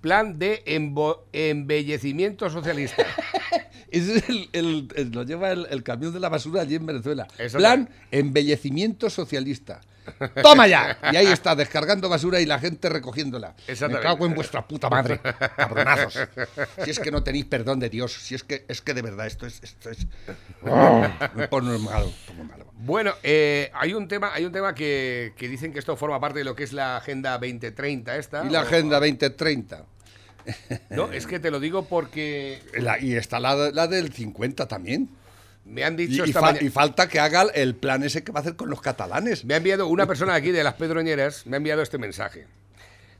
Plan 0.00 0.38
de 0.38 0.62
embellecimiento 1.32 2.48
socialista. 2.48 3.04
Ese 3.90 4.16
es 4.18 4.28
el, 4.28 4.48
el- 4.52 4.88
el- 4.96 5.10
lo 5.10 5.22
lleva 5.24 5.50
el, 5.50 5.66
el 5.70 5.82
camión 5.82 6.12
de 6.12 6.20
la 6.20 6.28
basura 6.28 6.62
allí 6.62 6.74
en 6.76 6.86
Venezuela. 6.86 7.26
Eso 7.38 7.58
Plan 7.58 7.88
embellecimiento 8.10 9.10
socialista. 9.10 9.80
¡Toma 10.42 10.66
ya! 10.66 10.98
Y 11.12 11.16
ahí 11.16 11.26
está, 11.26 11.54
descargando 11.54 12.08
basura 12.08 12.40
y 12.40 12.46
la 12.46 12.58
gente 12.58 12.88
recogiéndola. 12.88 13.54
Me 13.68 14.00
cago 14.00 14.26
en 14.26 14.34
vuestra 14.34 14.66
puta 14.66 14.88
madre, 14.88 15.20
cabronazos. 15.56 16.18
Si 16.84 16.90
es 16.90 16.98
que 16.98 17.10
no 17.12 17.22
tenéis 17.22 17.44
perdón 17.44 17.78
de 17.78 17.90
Dios, 17.90 18.12
si 18.14 18.34
es 18.34 18.42
que 18.42 18.64
es 18.66 18.80
que 18.80 18.94
de 18.94 19.02
verdad 19.02 19.26
esto 19.26 19.46
es... 19.46 19.60
Esto 19.62 19.90
es... 19.90 20.06
Oh, 20.66 21.06
me 21.34 21.46
pone 21.48 21.78
malo, 21.78 22.06
me 22.06 22.34
pone 22.34 22.44
malo. 22.44 22.72
Bueno, 22.78 23.12
eh, 23.22 23.70
hay 23.74 23.92
un 23.92 24.08
tema, 24.08 24.32
hay 24.32 24.44
un 24.46 24.52
tema 24.52 24.74
que, 24.74 25.32
que 25.36 25.48
dicen 25.48 25.72
que 25.72 25.78
esto 25.78 25.96
forma 25.96 26.18
parte 26.18 26.38
de 26.40 26.44
lo 26.44 26.56
que 26.56 26.64
es 26.64 26.72
la 26.72 26.96
Agenda 26.96 27.32
2030 27.38 28.16
esta. 28.16 28.44
Y 28.44 28.48
la 28.50 28.60
o- 28.60 28.62
Agenda 28.62 28.98
2030. 28.98 29.84
No, 30.90 31.12
es 31.12 31.26
que 31.26 31.38
te 31.40 31.50
lo 31.50 31.60
digo 31.60 31.84
porque 31.86 32.60
La- 32.74 32.98
y 33.00 33.14
está 33.14 33.40
la, 33.40 33.70
la 33.70 33.86
del 33.86 34.12
50 34.12 34.66
también. 34.68 35.08
me 35.64 35.84
han 35.84 35.96
dicho 35.96 36.24
y 36.24 36.30
esta 36.30 36.40
fa- 36.40 36.56
y 36.62 36.68
falta 36.70 37.08
que 37.08 37.20
haga 37.20 37.42
el 37.54 37.74
plan 37.76 38.02
ese 38.02 38.24
que 38.24 38.32
va 38.32 38.40
a 38.40 38.42
hacer 38.42 38.56
con 38.56 38.70
los 38.70 38.80
catalanes. 38.80 39.44
Me 39.44 39.54
ha 39.54 39.58
enviado 39.58 39.86
una 39.86 40.06
persona 40.06 40.34
aquí 40.34 40.50
de 40.50 40.64
las 40.64 40.74
Pedroñeras, 40.74 41.46
me 41.46 41.56
ha 41.56 41.58
enviado 41.58 41.82
este 41.82 41.98
mensaje. 41.98 42.46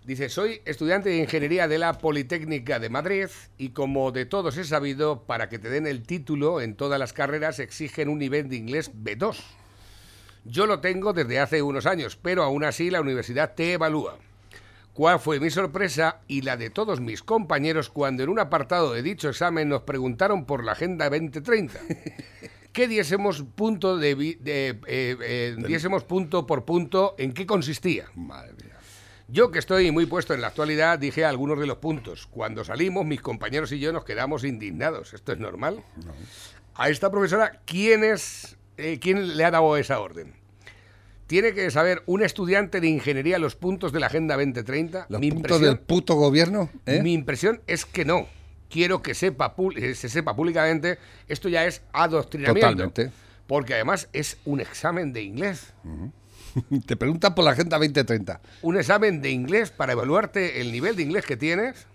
Dice, 0.04 0.30
soy 0.30 0.62
estudiante 0.64 1.10
de 1.10 1.18
Ingeniería 1.18 1.68
de 1.68 1.78
la 1.78 1.98
Politécnica 1.98 2.78
de 2.78 2.88
Madrid 2.88 3.26
y 3.58 3.68
como 3.68 4.10
de 4.12 4.24
todos 4.24 4.56
he 4.56 4.64
sabido, 4.64 5.22
para 5.24 5.48
que 5.50 5.58
te 5.58 5.68
den 5.68 5.86
el 5.86 6.02
título 6.02 6.60
en 6.62 6.74
todas 6.74 6.98
las 6.98 7.12
carreras 7.12 7.58
exigen 7.58 8.08
un 8.08 8.18
nivel 8.18 8.48
de 8.48 8.56
inglés 8.56 8.90
B2. 8.94 9.36
Yo 10.46 10.66
lo 10.66 10.80
tengo 10.80 11.12
desde 11.12 11.38
hace 11.38 11.60
unos 11.60 11.84
años, 11.84 12.16
pero 12.20 12.42
aún 12.42 12.64
así 12.64 12.88
la 12.90 13.02
universidad 13.02 13.54
te 13.54 13.74
evalúa. 13.74 14.16
¿Cuál 14.94 15.20
fue 15.20 15.38
mi 15.38 15.50
sorpresa 15.50 16.20
y 16.26 16.42
la 16.42 16.56
de 16.56 16.70
todos 16.70 17.00
mis 17.00 17.22
compañeros 17.22 17.90
cuando 17.90 18.22
en 18.22 18.28
un 18.28 18.40
apartado 18.40 18.92
de 18.92 19.02
dicho 19.02 19.28
examen 19.28 19.68
nos 19.68 19.82
preguntaron 19.82 20.44
por 20.44 20.64
la 20.64 20.72
Agenda 20.72 21.08
2030? 21.08 21.78
Que 22.72 22.86
diésemos 22.86 23.42
punto 23.56 23.96
de, 23.96 24.14
de, 24.14 24.68
eh, 24.86 25.16
eh, 25.20 25.56
diésemos 25.66 26.04
punto 26.04 26.46
por 26.46 26.64
punto 26.64 27.16
en 27.18 27.32
qué 27.32 27.44
consistía. 27.44 28.06
Madre 28.14 28.52
mía. 28.62 28.76
Yo 29.26 29.50
que 29.50 29.58
estoy 29.58 29.90
muy 29.90 30.06
puesto 30.06 30.34
en 30.34 30.40
la 30.40 30.48
actualidad 30.48 30.98
dije 30.98 31.24
algunos 31.24 31.58
de 31.58 31.66
los 31.66 31.78
puntos. 31.78 32.28
Cuando 32.28 32.64
salimos, 32.64 33.04
mis 33.04 33.20
compañeros 33.20 33.72
y 33.72 33.80
yo 33.80 33.92
nos 33.92 34.04
quedamos 34.04 34.44
indignados. 34.44 35.14
¿Esto 35.14 35.32
es 35.32 35.38
normal? 35.38 35.82
A 36.74 36.88
esta 36.90 37.10
profesora, 37.10 37.60
¿quién 37.64 38.04
es, 38.04 38.56
eh, 38.76 38.98
quién 39.00 39.36
le 39.36 39.44
ha 39.44 39.50
dado 39.50 39.76
esa 39.76 39.98
orden? 39.98 40.39
¿Tiene 41.30 41.54
que 41.54 41.70
saber 41.70 42.02
un 42.06 42.24
estudiante 42.24 42.80
de 42.80 42.88
ingeniería 42.88 43.38
los 43.38 43.54
puntos 43.54 43.92
de 43.92 44.00
la 44.00 44.06
Agenda 44.06 44.34
2030? 44.34 45.06
Los 45.08 45.20
mi, 45.20 45.30
puntos 45.30 45.60
del 45.60 45.78
puto 45.78 46.16
gobierno. 46.16 46.68
¿eh? 46.86 47.02
mi 47.04 47.12
impresión 47.12 47.60
es 47.68 47.84
que 47.84 48.04
no. 48.04 48.26
Quiero 48.68 49.00
que 49.00 49.14
sepa, 49.14 49.54
eh, 49.76 49.94
se 49.94 50.08
sepa 50.08 50.34
públicamente, 50.34 50.98
esto 51.28 51.48
ya 51.48 51.66
es 51.66 51.82
adoctrinamiento. 51.92 52.66
Totalmente. 52.66 53.12
Porque 53.46 53.74
además 53.74 54.08
es 54.12 54.38
un 54.44 54.60
examen 54.60 55.12
de 55.12 55.22
inglés. 55.22 55.72
Te 56.86 56.96
preguntan 56.96 57.32
por 57.36 57.44
la 57.44 57.52
Agenda 57.52 57.78
2030. 57.78 58.40
un 58.62 58.76
examen 58.76 59.22
de 59.22 59.30
inglés 59.30 59.70
para 59.70 59.92
evaluarte 59.92 60.60
el 60.60 60.72
nivel 60.72 60.96
de 60.96 61.04
inglés 61.04 61.26
que 61.26 61.36
tienes 61.36 61.86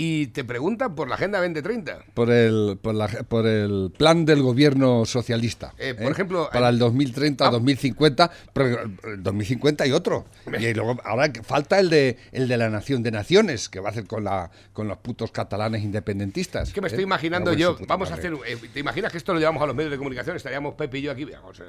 y 0.00 0.28
te 0.28 0.44
preguntan 0.44 0.94
por 0.94 1.08
la 1.08 1.16
Agenda 1.16 1.38
2030. 1.40 2.04
Por 2.14 2.30
el, 2.30 2.78
por, 2.80 2.94
la- 2.94 3.08
por 3.08 3.48
el 3.48 3.92
plan 3.98 4.24
del 4.24 4.42
gobierno 4.42 5.04
socialista. 5.04 5.74
Eh, 5.76 5.92
por 6.00 6.12
ejemplo, 6.12 6.48
Para 6.52 6.68
eh, 6.68 6.70
el 6.70 6.78
2030, 6.78 7.48
ah. 7.48 7.50
2050. 7.50 8.30
Pero 8.52 8.80
el 9.02 9.22
2050 9.24 9.86
y 9.88 9.90
otro. 9.92 10.26
Y 10.56 10.72
luego, 10.72 10.98
ahora 11.02 11.32
falta 11.42 11.80
el 11.80 11.90
de, 11.90 12.16
el 12.30 12.46
de 12.46 12.56
la 12.56 12.70
Nación 12.70 13.02
de 13.02 13.10
Naciones, 13.10 13.68
que 13.68 13.80
va 13.80 13.88
a 13.88 13.90
hacer 13.90 14.06
con, 14.06 14.22
la, 14.22 14.52
con 14.72 14.86
los 14.86 14.98
putos 14.98 15.32
catalanes 15.32 15.82
independentistas. 15.82 16.68
Es 16.68 16.74
que 16.74 16.80
me 16.80 16.86
estoy 16.86 17.00
¿eh? 17.02 17.06
imaginando 17.06 17.50
Cago 17.50 17.54
en 17.54 17.58
yo, 17.60 17.86
vamos 17.88 18.12
a 18.12 18.16
madre. 18.16 18.28
hacer, 18.28 18.38
eh, 18.46 18.68
¿te 18.72 18.78
imaginas 18.78 19.10
que 19.10 19.18
esto 19.18 19.34
lo 19.34 19.40
llevamos 19.40 19.60
a 19.64 19.66
los 19.66 19.74
medios 19.74 19.90
de 19.90 19.98
comunicación? 19.98 20.36
Estaríamos 20.36 20.74
Pepe 20.76 21.00
y 21.00 21.02
yo 21.02 21.10
aquí. 21.10 21.24
Vamos 21.24 21.60
a. 21.60 21.64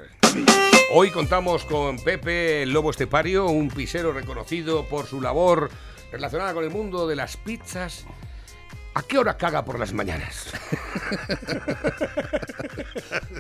Hoy 0.94 1.10
contamos 1.10 1.66
con 1.66 1.98
Pepe, 1.98 2.62
el 2.62 2.72
lobo 2.74 2.92
estepario, 2.92 3.48
un 3.48 3.70
pisero 3.70 4.12
reconocido 4.14 4.86
por 4.88 5.08
su 5.08 5.20
labor 5.20 5.72
relacionada 6.12 6.54
con 6.54 6.64
el 6.64 6.70
mundo 6.70 7.08
de 7.08 7.16
las 7.16 7.38
pizzas. 7.38 8.06
¿A 8.94 9.04
qué 9.04 9.18
hora 9.18 9.38
caga 9.38 9.64
por 9.64 9.80
las 9.80 9.94
mañanas? 9.94 10.52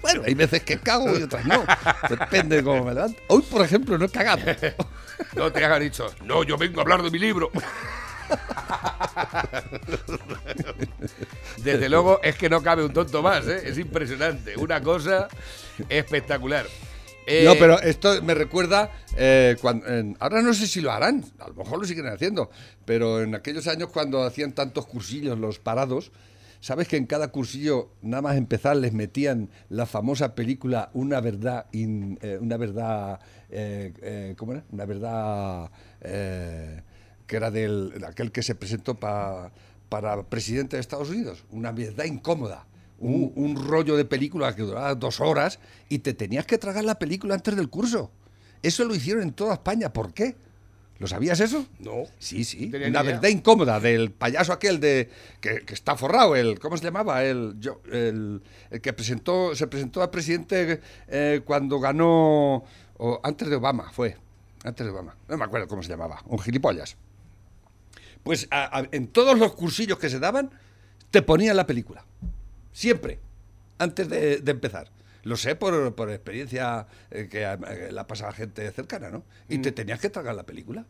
Bueno, 0.01 0.23
hay 0.25 0.33
veces 0.33 0.63
que 0.63 0.79
cago 0.79 1.17
y 1.17 1.23
otras 1.23 1.45
no. 1.45 1.63
Depende 2.09 2.57
de 2.57 2.63
cómo 2.63 2.85
me 2.85 2.93
levanto. 2.93 3.21
Hoy, 3.27 3.41
por 3.43 3.61
ejemplo, 3.63 3.97
no 3.97 4.05
he 4.05 4.09
cagado. 4.09 4.41
No 5.35 5.51
te 5.51 5.63
hagan 5.63 5.81
dicho, 5.81 6.11
no, 6.23 6.43
yo 6.43 6.57
vengo 6.57 6.79
a 6.79 6.83
hablar 6.83 7.03
de 7.03 7.11
mi 7.11 7.19
libro. 7.19 7.51
Desde 11.57 11.89
luego 11.89 12.19
es 12.23 12.35
que 12.35 12.49
no 12.49 12.61
cabe 12.63 12.85
un 12.85 12.93
tonto 12.93 13.21
más, 13.21 13.45
¿eh? 13.47 13.61
es 13.65 13.77
impresionante, 13.77 14.55
una 14.57 14.81
cosa 14.81 15.27
espectacular. 15.89 16.65
Eh, 17.29 17.43
No, 17.45 17.53
pero 17.59 17.79
esto 17.81 18.21
me 18.23 18.33
recuerda, 18.33 18.91
eh, 19.15 19.55
cuando, 19.61 19.85
ahora 20.19 20.41
no 20.41 20.53
sé 20.53 20.65
si 20.67 20.81
lo 20.81 20.91
harán, 20.91 21.23
a 21.39 21.47
lo 21.49 21.53
mejor 21.53 21.79
lo 21.79 21.85
siguen 21.85 22.07
haciendo, 22.07 22.49
pero 22.85 23.21
en 23.21 23.35
aquellos 23.35 23.67
años 23.67 23.89
cuando 23.89 24.23
hacían 24.23 24.53
tantos 24.53 24.85
cursillos 24.87 25.37
los 25.37 25.59
parados, 25.59 26.11
¿sabes 26.59 26.87
que 26.87 26.97
en 26.97 27.05
cada 27.05 27.27
cursillo, 27.29 27.91
nada 28.01 28.21
más 28.23 28.35
empezar, 28.35 28.75
les 28.77 28.93
metían 28.93 29.49
la 29.69 29.85
famosa 29.85 30.33
película 30.35 30.89
Una 30.93 31.21
verdad, 31.21 31.67
eh, 31.71 32.37
una 32.41 32.57
verdad, 32.57 33.19
¿cómo 34.35 34.53
era? 34.53 34.63
Una 34.71 34.85
verdad 34.85 35.71
que 36.01 37.35
era 37.35 37.51
del, 37.51 37.91
de 37.99 38.07
aquel 38.07 38.31
que 38.31 38.41
se 38.41 38.55
presentó 38.55 38.95
pa- 38.95 39.51
para 39.87 40.23
presidente 40.23 40.75
de 40.77 40.81
Estados 40.81 41.09
Unidos, 41.09 41.43
una 41.51 41.71
verdad 41.71 42.05
incómoda 42.05 42.65
un, 42.99 43.31
un 43.35 43.55
rollo 43.67 43.95
de 43.97 44.05
película 44.05 44.55
que 44.55 44.61
duraba 44.63 44.93
dos 44.95 45.19
horas 45.19 45.59
y 45.89 45.99
te 45.99 46.13
tenías 46.13 46.45
que 46.45 46.57
tragar 46.57 46.83
la 46.83 46.99
película 46.99 47.33
antes 47.35 47.55
del 47.55 47.69
curso. 47.69 48.11
Eso 48.61 48.83
lo 48.85 48.93
hicieron 48.95 49.23
en 49.23 49.33
toda 49.33 49.53
España. 49.53 49.91
¿Por 49.93 50.13
qué? 50.13 50.35
¿Lo 50.97 51.07
sabías 51.07 51.39
eso? 51.39 51.65
No. 51.79 52.03
Sí, 52.19 52.43
sí. 52.43 52.67
No 52.67 52.77
Una 52.77 52.87
idea. 52.89 53.01
verdad 53.03 53.29
incómoda 53.29 53.79
del 53.79 54.11
payaso 54.11 54.51
aquel 54.51 54.81
de 54.81 55.09
que, 55.39 55.61
que 55.65 55.73
está 55.73 55.95
forrado, 55.95 56.35
el 56.35 56.59
¿cómo 56.59 56.75
se 56.75 56.83
llamaba? 56.83 57.23
El, 57.23 57.55
yo- 57.59 57.79
el, 57.89 58.41
el 58.69 58.81
que 58.81 58.91
presentó 58.91 59.55
se 59.55 59.65
presentó 59.67 60.01
a 60.03 60.11
presidente 60.11 60.81
eh, 61.07 61.39
cuando 61.45 61.79
ganó 61.79 62.65
o 62.97 63.19
antes 63.23 63.47
de 63.49 63.55
Obama 63.55 63.89
fue 63.93 64.17
antes 64.65 64.85
de 64.85 64.91
Obama. 64.91 65.15
No 65.29 65.37
me 65.37 65.45
acuerdo 65.45 65.69
cómo 65.69 65.81
se 65.83 65.87
llamaba. 65.89 66.21
Un 66.25 66.39
gilipollas. 66.39 66.97
Pues 68.23 68.49
a- 68.51 68.79
a- 68.79 68.87
en 68.91 69.07
todos 69.07 69.39
los 69.39 69.53
cursillos 69.53 69.97
que 69.99 70.09
se 70.09 70.19
daban 70.19 70.51
te 71.11 71.21
ponían 71.21 71.55
la 71.55 71.65
película. 71.65 72.03
Siempre, 72.71 73.19
antes 73.77 74.09
de, 74.09 74.37
de 74.37 74.51
empezar. 74.51 74.91
Lo 75.23 75.37
sé 75.37 75.55
por, 75.55 75.95
por 75.95 76.09
experiencia 76.09 76.87
eh, 77.11 77.27
que 77.29 77.43
eh, 77.43 77.91
la 77.91 78.07
pasaba 78.07 78.31
gente 78.31 78.69
cercana, 78.71 79.09
¿no? 79.09 79.23
Y 79.47 79.57
te 79.59 79.71
tenías 79.71 79.99
que 79.99 80.09
tragar 80.09 80.35
la 80.35 80.43
película. 80.43 80.85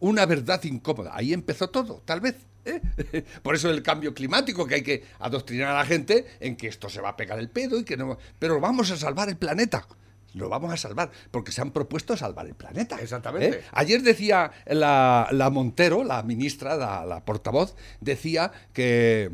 Una 0.00 0.26
verdad 0.26 0.62
incómoda. 0.64 1.12
Ahí 1.14 1.32
empezó 1.32 1.70
todo, 1.70 2.02
tal 2.04 2.20
vez. 2.20 2.36
¿eh? 2.64 2.80
Por 3.42 3.54
eso 3.54 3.70
el 3.70 3.82
cambio 3.82 4.14
climático, 4.14 4.66
que 4.66 4.76
hay 4.76 4.82
que 4.82 5.04
adoctrinar 5.18 5.68
a 5.68 5.78
la 5.78 5.84
gente 5.84 6.26
en 6.40 6.56
que 6.56 6.68
esto 6.68 6.88
se 6.88 7.00
va 7.00 7.10
a 7.10 7.16
pegar 7.16 7.38
el 7.38 7.50
pedo 7.50 7.78
y 7.78 7.84
que 7.84 7.96
no. 7.96 8.18
Pero 8.38 8.60
vamos 8.60 8.90
a 8.90 8.96
salvar 8.96 9.28
el 9.28 9.36
planeta. 9.36 9.86
Lo 10.32 10.48
vamos 10.48 10.72
a 10.72 10.76
salvar, 10.76 11.10
porque 11.30 11.50
se 11.50 11.60
han 11.60 11.72
propuesto 11.72 12.16
salvar 12.16 12.46
el 12.46 12.54
planeta. 12.54 12.98
Exactamente. 13.00 13.58
¿eh? 13.58 13.64
Ayer 13.72 14.02
decía 14.02 14.52
la, 14.66 15.28
la 15.32 15.50
Montero, 15.50 16.04
la 16.04 16.22
ministra, 16.22 16.76
la, 16.76 17.04
la 17.04 17.24
portavoz, 17.24 17.74
decía 18.00 18.52
que, 18.72 19.30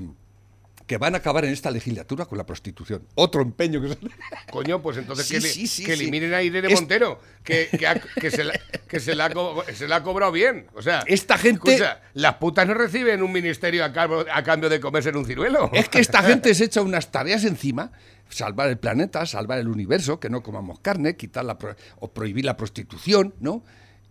que 0.86 0.98
van 0.98 1.14
a 1.14 1.18
acabar 1.18 1.44
en 1.44 1.52
esta 1.52 1.70
legislatura 1.70 2.26
con 2.26 2.38
la 2.38 2.46
prostitución. 2.46 3.06
Otro 3.16 3.42
empeño 3.42 3.80
que. 3.82 3.96
Coño, 4.52 4.80
pues 4.80 4.96
entonces 4.98 5.26
Sí, 5.26 5.34
que, 5.34 5.40
li- 5.40 5.48
sí, 5.48 5.66
sí, 5.66 5.84
que 5.84 5.96
sí. 5.96 6.02
eliminen 6.02 6.32
a 6.32 6.42
Irene 6.42 6.68
Es- 6.68 6.74
Montero, 6.80 7.20
que, 7.42 7.68
que, 7.76 7.86
ha- 7.88 8.00
que 8.00 8.30
se, 8.30 8.44
la, 8.44 8.52
que 8.88 9.00
se, 9.00 9.14
la 9.16 9.26
ha, 9.26 9.74
se 9.74 9.88
la 9.88 9.96
ha 9.96 10.02
cobrado 10.04 10.30
bien. 10.32 10.68
O 10.74 10.82
sea, 10.82 11.02
Esta 11.06 11.38
gente- 11.38 11.72
escucha, 11.74 12.00
las 12.14 12.34
putas 12.34 12.66
no 12.68 12.74
reciben 12.74 13.22
un 13.22 13.32
ministerio 13.32 13.84
a, 13.84 13.92
cambio- 13.92 14.26
a 14.32 14.42
cambio 14.44 14.68
de 14.68 14.78
comerse 14.78 15.08
en 15.08 15.16
un 15.16 15.24
ciruelo. 15.26 15.70
Es 15.72 15.88
que 15.88 15.98
esta 15.98 16.22
gente 16.22 16.54
se 16.54 16.64
echa 16.66 16.82
unas 16.82 17.10
tareas 17.10 17.44
encima, 17.44 17.90
salvar 18.28 18.68
el 18.68 18.78
planeta, 18.78 19.26
salvar 19.26 19.58
el 19.58 19.68
universo, 19.68 20.20
que 20.20 20.30
no 20.30 20.42
comamos 20.42 20.78
carne, 20.80 21.16
quitar 21.16 21.44
la 21.44 21.58
pro- 21.58 21.74
o 21.98 22.12
prohibir 22.12 22.44
la 22.44 22.56
prostitución, 22.56 23.34
¿no? 23.40 23.64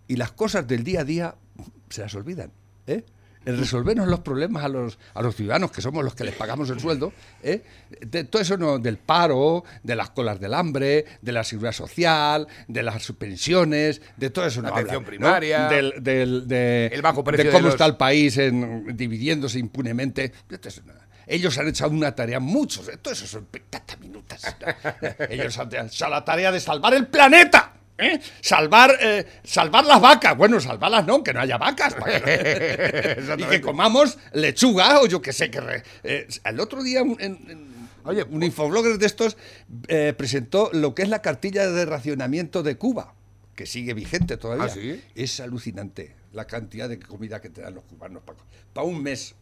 Y 0.08 0.18
las 0.18 0.34
cosas 0.34 0.68
del 0.68 0.84
día 0.84 1.02
a 1.02 1.04
día 1.06 1.36
se 1.90 2.02
las 2.02 2.14
olvidan, 2.16 2.52
¿eh? 2.88 3.06
En 3.46 3.58
resolvernos 3.58 4.08
los 4.08 4.20
problemas 4.22 4.64
a 4.64 4.70
los, 4.70 4.98
a 5.14 5.22
los 5.22 5.36
ciudadanos, 5.36 5.72
que 5.72 5.82
somos 5.82 6.04
los 6.04 6.16
que 6.16 6.24
les 6.24 6.36
pagamos 6.36 6.70
el 6.70 6.80
sueldo, 6.80 7.14
¿eh? 7.44 7.64
de 8.02 8.24
todo 8.24 8.42
eso 8.42 8.58
no, 8.58 8.80
del 8.80 8.98
paro, 8.98 9.64
de 9.84 9.96
las 9.96 10.10
colas 10.12 10.40
del 10.40 10.54
hambre, 10.54 11.06
de 11.22 11.32
la 11.32 11.44
seguridad 11.44 11.72
social, 11.74 12.48
de 12.68 12.84
las 12.84 13.12
pensiones, 13.14 14.02
de 14.18 14.30
todo 14.30 14.46
eso 14.46 14.62
no 14.62 14.70
La 14.70 14.76
atención 14.76 14.96
hablan, 15.04 15.04
¿no? 15.04 15.08
primaria, 15.08 15.68
Del, 15.70 15.94
del- 16.04 16.48
de, 16.48 16.88
el 16.94 17.02
bajo 17.02 17.24
precio 17.24 17.44
de 17.46 17.50
de 17.50 17.54
cómo 17.54 17.66
los- 17.66 17.74
está 17.76 17.86
el 17.86 17.98
país 17.98 18.38
en, 18.38 18.96
dividiéndose 18.98 19.60
impunemente. 19.60 20.32
Ellos 21.28 21.58
han 21.58 21.68
hecho 21.68 21.88
una 21.90 22.14
tarea, 22.14 22.40
muchos, 22.40 22.86
de 22.86 22.98
todo 22.98 23.14
eso 23.14 23.26
son 23.26 23.48
minutos. 24.00 24.40
Ellos 25.30 25.58
han 25.58 25.74
hecho 25.88 26.08
la 26.08 26.24
tarea 26.24 26.52
de 26.52 26.60
salvar 26.60 26.94
el 26.94 27.08
planeta. 27.08 27.74
¿Eh? 27.98 28.20
Salvar, 28.42 28.98
eh, 29.02 29.26
salvar 29.44 29.86
las 29.86 30.00
vacas. 30.02 30.36
Bueno, 30.38 30.60
salvarlas 30.60 31.06
no, 31.06 31.24
que 31.24 31.34
no 31.34 31.40
haya 31.42 31.58
vacas. 31.58 31.96
y 33.38 33.44
que 33.44 33.62
comamos 33.62 34.18
lechuga 34.34 35.00
o 35.02 35.08
yo 35.08 35.22
que 35.22 35.34
sé. 35.34 35.50
que 35.52 35.60
re- 35.62 35.84
eh, 36.04 36.28
El 36.44 36.60
otro 36.60 36.84
día 36.84 37.04
un, 37.04 37.18
en- 37.20 37.40
en- 37.50 37.76
Oye, 38.08 38.24
un 38.24 38.44
infoblogger 38.44 39.00
de 39.00 39.06
estos 39.08 39.36
eh, 39.88 40.14
presentó 40.16 40.70
lo 40.74 40.94
que 40.94 41.02
es 41.02 41.10
la 41.10 41.24
cartilla 41.24 41.68
de 41.72 41.86
racionamiento 41.86 42.62
de 42.62 42.78
Cuba, 42.78 43.16
que 43.56 43.66
sigue 43.66 43.96
vigente 43.96 44.38
todavía. 44.38 44.66
¿Ah, 44.66 44.70
sí? 44.70 45.02
Es 45.16 45.40
alucinante 45.40 46.14
la 46.32 46.46
cantidad 46.46 46.88
de 46.88 47.00
comida 47.00 47.42
que 47.42 47.50
te 47.50 47.62
dan 47.62 47.74
los 47.74 47.84
cubanos 47.86 48.22
para 48.74 48.86
un 48.86 49.02
mes. 49.02 49.34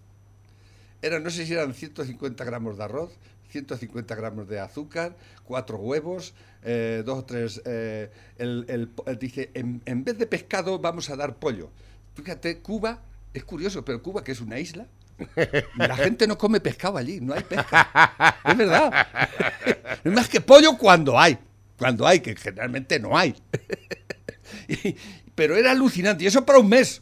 Era, 1.03 1.19
no 1.19 1.29
sé 1.29 1.45
si 1.45 1.53
eran 1.53 1.73
150 1.73 2.43
gramos 2.43 2.77
de 2.77 2.83
arroz, 2.85 3.11
150 3.51 4.15
gramos 4.15 4.47
de 4.47 4.59
azúcar, 4.59 5.15
cuatro 5.43 5.77
huevos, 5.77 6.33
eh, 6.63 7.03
dos 7.05 7.19
o 7.19 7.25
tres. 7.25 7.61
eh, 7.65 8.09
el, 8.37 8.65
el 8.69 8.89
eh, 9.05 9.17
dice, 9.19 9.51
en, 9.53 9.81
en 9.85 10.03
vez 10.03 10.17
de 10.17 10.25
pescado 10.25 10.79
vamos 10.79 11.09
a 11.09 11.15
dar 11.15 11.35
pollo. 11.35 11.69
Fíjate, 12.15 12.59
Cuba, 12.59 13.01
es 13.33 13.43
curioso, 13.43 13.83
pero 13.85 14.01
Cuba, 14.01 14.23
que 14.23 14.31
es 14.31 14.41
una 14.41 14.59
isla, 14.59 14.87
la 15.75 15.95
gente 15.97 16.25
no 16.25 16.37
come 16.37 16.59
pescado 16.61 16.97
allí, 16.97 17.19
no 17.21 17.33
hay 17.33 17.43
pesca. 17.43 18.39
Es 18.45 18.57
verdad. 18.57 19.07
Es 20.03 20.11
más 20.11 20.27
que 20.27 20.41
pollo 20.41 20.77
cuando 20.77 21.17
hay. 21.19 21.37
Cuando 21.77 22.05
hay, 22.07 22.19
que 22.21 22.35
generalmente 22.35 22.99
no 22.99 23.17
hay. 23.17 23.35
Y- 24.67 24.95
pero 25.35 25.55
era 25.55 25.71
alucinante. 25.71 26.23
Y 26.23 26.27
eso 26.27 26.45
para 26.45 26.59
un 26.59 26.69
mes. 26.69 27.01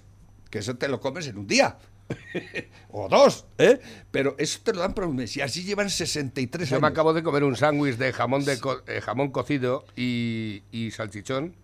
Que 0.50 0.60
eso 0.60 0.76
te 0.76 0.88
lo 0.88 1.00
comes 1.00 1.28
en 1.28 1.38
un 1.38 1.48
día. 1.48 1.78
o 2.92 3.08
dos, 3.10 3.46
¿eh? 3.58 3.80
Pero 4.12 4.36
eso 4.38 4.60
te 4.64 4.74
lo 4.74 4.80
dan 4.82 4.94
para 4.94 5.08
un 5.08 5.16
mes. 5.16 5.36
Y 5.38 5.42
así 5.42 5.64
llevan 5.64 5.90
63 5.90 6.70
Yo 6.70 6.76
años. 6.76 6.82
me 6.82 6.88
acabo 6.88 7.14
de 7.14 7.24
comer 7.24 7.44
un 7.44 7.56
sándwich 7.56 7.98
de 7.98 8.14
jamón 8.14 8.46
de 8.46 8.60
co- 8.60 8.82
eh, 8.88 9.02
jamón 9.02 9.32
cocido 9.32 9.86
y, 9.96 10.64
y 10.72 10.92
salchichón 10.92 11.56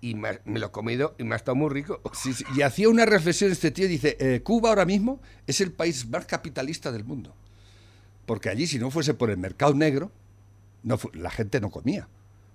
y 0.00 0.14
me, 0.14 0.40
me 0.44 0.58
lo 0.58 0.66
he 0.66 0.70
comido 0.70 1.14
y 1.18 1.24
me 1.24 1.34
ha 1.34 1.36
estado 1.36 1.54
muy 1.56 1.70
rico. 1.70 2.00
Sí, 2.14 2.32
sí. 2.34 2.44
Y 2.56 2.62
hacía 2.62 2.88
una 2.88 3.06
reflexión 3.06 3.50
este 3.52 3.70
tío. 3.70 3.88
Dice, 3.88 4.16
eh, 4.20 4.42
Cuba 4.42 4.68
ahora 4.70 4.84
mismo 4.84 5.20
es 5.46 5.60
el 5.60 5.72
país 5.72 6.08
más 6.08 6.26
capitalista 6.26 6.92
del 6.92 7.04
mundo. 7.04 7.34
Porque 8.26 8.48
allí, 8.48 8.66
si 8.66 8.78
no 8.78 8.90
fuese 8.90 9.14
por 9.14 9.30
el 9.30 9.36
mercado 9.38 9.74
negro, 9.74 10.10
no 10.82 10.98
la 11.14 11.30
gente 11.30 11.60
no 11.60 11.70
comía. 11.70 12.08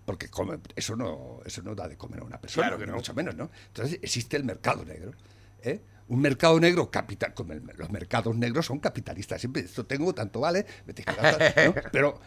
Porque 0.05 0.27
come- 0.29 0.59
eso, 0.75 0.95
no, 0.95 1.39
eso 1.45 1.61
no 1.61 1.75
da 1.75 1.87
de 1.87 1.95
comer 1.95 2.21
a 2.21 2.23
una 2.23 2.39
persona, 2.41 2.67
Claro 2.67 2.79
que 2.79 2.87
no. 2.87 2.95
mucho 2.95 3.13
menos, 3.13 3.35
¿no? 3.35 3.49
Entonces 3.67 3.99
existe 4.01 4.35
el 4.35 4.43
mercado 4.43 4.83
negro. 4.83 5.13
¿eh? 5.63 5.79
Un 6.11 6.19
mercado 6.19 6.59
negro 6.59 6.91
capital, 6.91 7.33
como 7.33 7.53
el- 7.53 7.63
los 7.77 7.89
mercados 7.89 8.35
negros 8.35 8.65
son 8.65 8.79
capitalistas. 8.79 9.39
Siempre 9.39 9.61
esto 9.63 9.85
tengo, 9.85 10.13
tanto 10.13 10.41
vale, 10.41 10.65
¿no? 10.85 11.73
pero 11.91 12.19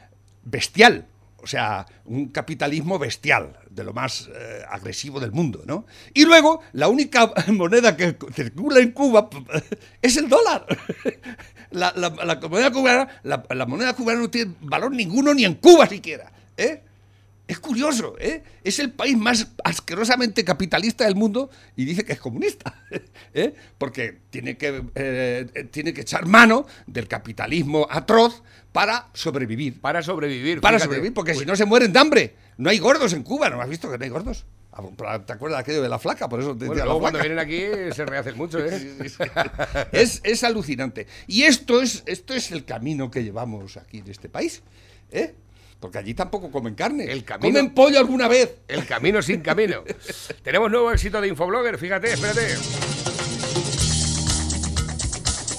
bestial. 0.42 1.06
O 1.36 1.46
sea, 1.46 1.84
un 2.06 2.28
capitalismo 2.30 2.98
bestial, 2.98 3.58
de 3.68 3.84
lo 3.84 3.92
más 3.92 4.30
eh, 4.34 4.62
agresivo 4.70 5.20
del 5.20 5.30
mundo, 5.32 5.62
¿no? 5.66 5.84
Y 6.14 6.24
luego, 6.24 6.62
la 6.72 6.88
única 6.88 7.30
moneda 7.52 7.94
que 7.94 8.16
circula 8.32 8.80
en 8.80 8.92
Cuba 8.92 9.28
es 10.00 10.16
el 10.16 10.30
dólar. 10.30 10.64
La, 11.70 11.92
la- 11.94 12.08
la 12.08 12.36
moneda 12.48 12.70
cubana, 12.72 13.08
la, 13.24 13.44
la 13.50 13.66
moneda 13.66 13.92
cubana 13.94 14.20
no 14.20 14.30
tiene 14.30 14.54
valor 14.62 14.92
ninguno 14.92 15.34
ni 15.34 15.44
en 15.44 15.54
Cuba 15.56 15.86
siquiera, 15.86 16.32
¿eh? 16.56 16.82
Es 17.46 17.58
curioso, 17.58 18.16
¿eh? 18.18 18.42
Es 18.62 18.78
el 18.78 18.90
país 18.92 19.18
más 19.18 19.48
asquerosamente 19.64 20.44
capitalista 20.44 21.04
del 21.04 21.14
mundo 21.14 21.50
y 21.76 21.84
dice 21.84 22.02
que 22.02 22.14
es 22.14 22.20
comunista, 22.20 22.82
¿eh? 23.34 23.54
Porque 23.76 24.20
tiene 24.30 24.56
que, 24.56 24.82
eh, 24.94 25.68
tiene 25.70 25.92
que 25.92 26.00
echar 26.00 26.26
mano 26.26 26.66
del 26.86 27.06
capitalismo 27.06 27.86
atroz 27.90 28.42
para 28.72 29.10
sobrevivir. 29.12 29.78
Para 29.80 30.02
sobrevivir. 30.02 30.62
Para 30.62 30.78
fíjate. 30.78 30.86
sobrevivir, 30.86 31.12
porque 31.12 31.34
si 31.34 31.44
no 31.44 31.54
se 31.54 31.66
mueren 31.66 31.92
de 31.92 31.98
hambre. 31.98 32.34
No 32.56 32.70
hay 32.70 32.78
gordos 32.78 33.12
en 33.12 33.22
Cuba, 33.22 33.50
¿no 33.50 33.60
has 33.60 33.68
visto 33.68 33.90
que 33.90 33.98
no 33.98 34.04
hay 34.04 34.10
gordos? 34.10 34.46
Ah, 34.72 35.20
¿Te 35.24 35.32
acuerdas 35.32 35.58
de 35.58 35.62
aquello 35.62 35.82
de 35.82 35.88
la 35.88 35.98
flaca? 35.98 36.28
Por 36.28 36.40
eso 36.40 36.56
te 36.56 36.66
Bueno, 36.66 36.84
luego 36.84 37.00
cuando 37.00 37.18
vienen 37.20 37.38
aquí 37.38 37.60
se 37.94 38.06
rehacen 38.06 38.36
mucho, 38.36 38.58
¿eh? 38.58 38.96
es, 39.92 40.20
es 40.24 40.44
alucinante. 40.44 41.06
Y 41.26 41.42
esto 41.42 41.82
es, 41.82 42.02
esto 42.06 42.32
es 42.32 42.50
el 42.52 42.64
camino 42.64 43.10
que 43.10 43.22
llevamos 43.22 43.76
aquí 43.76 43.98
en 43.98 44.10
este 44.10 44.28
país. 44.28 44.62
¿eh? 45.12 45.34
Porque 45.84 45.98
allí 45.98 46.14
tampoco 46.14 46.50
comen 46.50 46.74
carne. 46.74 47.04
El 47.12 47.26
camino- 47.26 47.52
¿Comen 47.58 47.74
pollo 47.74 47.98
alguna 47.98 48.26
vez? 48.26 48.54
El 48.68 48.86
camino 48.86 49.20
sin 49.20 49.42
camino. 49.42 49.82
Tenemos 50.42 50.70
nuevo 50.70 50.90
éxito 50.90 51.20
de 51.20 51.28
Infoblogger, 51.28 51.76
fíjate, 51.76 52.10
espérate. 52.14 52.56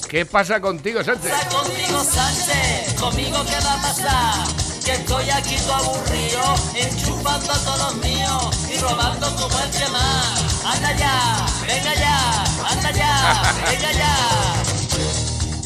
¿Qué 0.10 0.26
pasa 0.26 0.60
contigo, 0.60 1.04
Sánchez? 1.04 1.30
pasa 1.32 1.48
contigo, 1.50 2.04
Sánchez? 2.04 2.94
¿Conmigo 3.00 3.46
qué 3.46 3.64
va 3.66 3.74
a 3.76 3.82
pasar? 3.84 4.48
Que 4.84 4.94
estoy 4.94 5.30
aquí 5.30 5.58
todo 5.58 5.76
aburrido, 5.76 6.56
enchufando 6.74 7.52
a 7.54 7.60
todos 7.60 7.94
los 7.94 7.96
míos 8.04 8.70
y 8.74 8.78
robando 8.80 9.28
como 9.36 9.60
el 9.60 9.70
que 9.70 9.88
más. 9.90 10.66
Anda 10.66 10.92
ya, 10.98 11.46
venga 11.68 11.94
ya, 11.94 12.44
anda 12.72 12.92
ya, 12.94 13.54
venga 13.70 13.92
ya. 13.92 14.16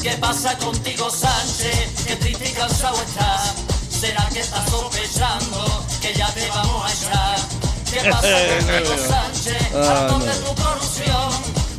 ¿Qué 0.02 0.10
pasa 0.18 0.58
contigo, 0.58 1.08
Sánchez? 1.10 2.04
Que 2.06 2.16
triste 2.16 2.50
y 2.50 2.52
cansado 2.52 3.00
estás. 3.00 3.69
¿Será 4.00 4.26
que 4.32 4.40
estás 4.40 4.64
sospechando 4.70 5.84
que 6.00 6.14
ya 6.14 6.32
te 6.32 6.48
vamos 6.48 6.86
a 6.86 6.94
echar? 6.94 7.36
¿Qué 7.84 8.00
pasa 8.10 8.28
contigo, 8.48 8.96
Sánchez? 8.96 9.74
¿A 9.74 10.06
dónde 10.06 10.32
tu 10.36 10.54
corrupción? 10.54 11.30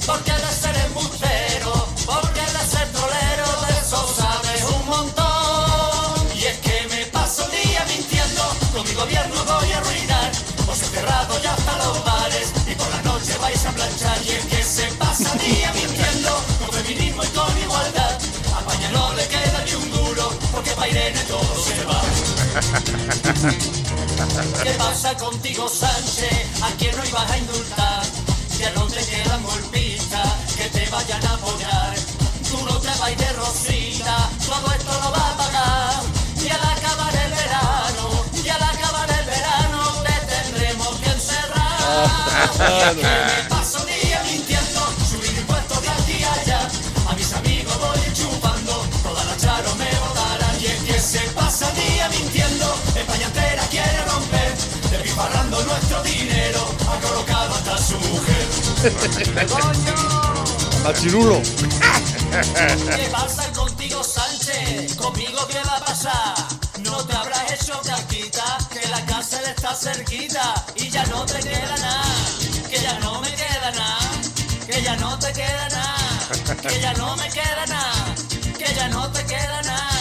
Porque 0.05 0.31
de 0.31 0.51
ser 0.53 0.75
embustero, 0.86 1.88
porque 2.05 2.41
de 2.41 2.63
ser 2.69 2.88
trolero, 2.91 3.47
de 3.65 3.73
eso 3.73 4.07
sabes 4.15 4.63
un 4.69 4.86
montón. 4.86 6.38
Y 6.38 6.45
es 6.45 6.57
que 6.60 6.88
me 6.91 7.05
paso 7.07 7.43
el 7.45 7.51
día 7.63 7.84
mintiendo, 7.88 8.43
con 8.71 8.88
mi 8.88 8.93
gobierno 8.93 9.43
voy 9.43 9.71
a 9.71 9.77
arruinar. 9.79 10.31
Os 10.69 10.79
he 10.79 10.86
cerrado 10.86 11.41
ya 11.41 11.53
hasta 11.53 11.75
los 11.77 12.05
bares 12.05 12.53
y 12.67 12.75
por 12.75 12.89
la 12.91 13.01
noche 13.01 13.36
vais 13.41 13.65
a 13.65 13.71
planchar. 13.71 14.17
Y 14.27 14.29
es 14.29 14.45
que 14.45 14.63
se 14.63 14.84
pasa 14.93 15.34
el 15.34 15.39
día 15.39 15.71
mintiendo, 15.73 15.81
Irene 20.88 21.20
todo 21.28 21.63
se 21.63 21.84
va. 21.86 22.02
¿Qué 24.63 24.72
pasa 24.72 25.15
contigo, 25.17 25.70
Sánchez? 25.70 26.62
¿A 26.62 26.70
quién 26.78 26.96
no 26.96 27.04
ibas 27.06 27.30
a 27.32 27.38
indultar? 27.38 28.04
Ya 28.60 28.72
no 28.74 28.86
te 28.88 29.04
quedan 29.06 29.44
golpistas 29.44 30.30
que 30.56 30.70
te 30.70 30.89
vayan 30.89 31.26
a 31.26 31.34
apoyar. 31.34 31.96
Tú 32.50 32.58
no 32.65 32.80
te 32.80 32.88
vas 32.88 33.17
de 33.17 33.34
rosita, 33.34 34.30
todo 34.46 34.72
esto 34.74 34.91
lo 34.91 35.12
va 35.12 35.32
a 35.32 35.38
pagar. 35.38 36.04
Y 36.44 36.50
al 36.50 36.62
acabar 36.62 37.15
el 37.15 37.32
verano, 37.32 38.26
y 38.44 38.50
al 38.50 38.63
acabar 38.63 39.10
el 39.10 39.26
verano, 39.26 40.04
te 40.04 40.13
tendremos 40.34 40.96
que 40.98 41.10
encerrar. 41.12 41.72
Machirulo. 60.84 61.39
¿Qué 62.96 63.04
pasa 63.12 63.44
contigo, 63.54 64.04
Sánchez? 64.04 64.96
¿Conmigo 64.96 65.46
qué 65.52 65.60
va 65.67 65.78
a 65.78 65.86
pasar? 65.86 66.34
No 66.80 67.06
te 67.06 67.15
habrás 67.15 67.52
hecho 67.52 67.80
caquita, 67.86 68.58
que 68.74 68.88
la 68.88 69.06
cárcel 69.06 69.41
está 69.56 69.76
cerquita 69.76 70.65
y 70.76 70.89
ya 70.89 71.06
no 71.06 71.24
te 71.28 71.39
queda 71.41 71.78
nada, 71.78 72.04
que 72.72 72.82
ya 72.82 72.98
no 73.02 73.22
me 73.22 73.30
queda 73.36 73.70
nada, 73.70 74.00
que 74.65 74.82
ya 74.82 74.96
no 74.96 75.20
te 75.20 75.32
queda 75.32 75.70
nada, 75.70 75.96
que 76.67 76.82
ya 76.82 76.94
no 76.94 77.15
me 77.17 77.30
queda 77.30 77.67
nada, 77.67 78.15
que 78.58 78.74
ya 78.74 78.88
no 78.88 79.12
te 79.12 79.24
queda 79.26 79.62
nada, 79.62 79.91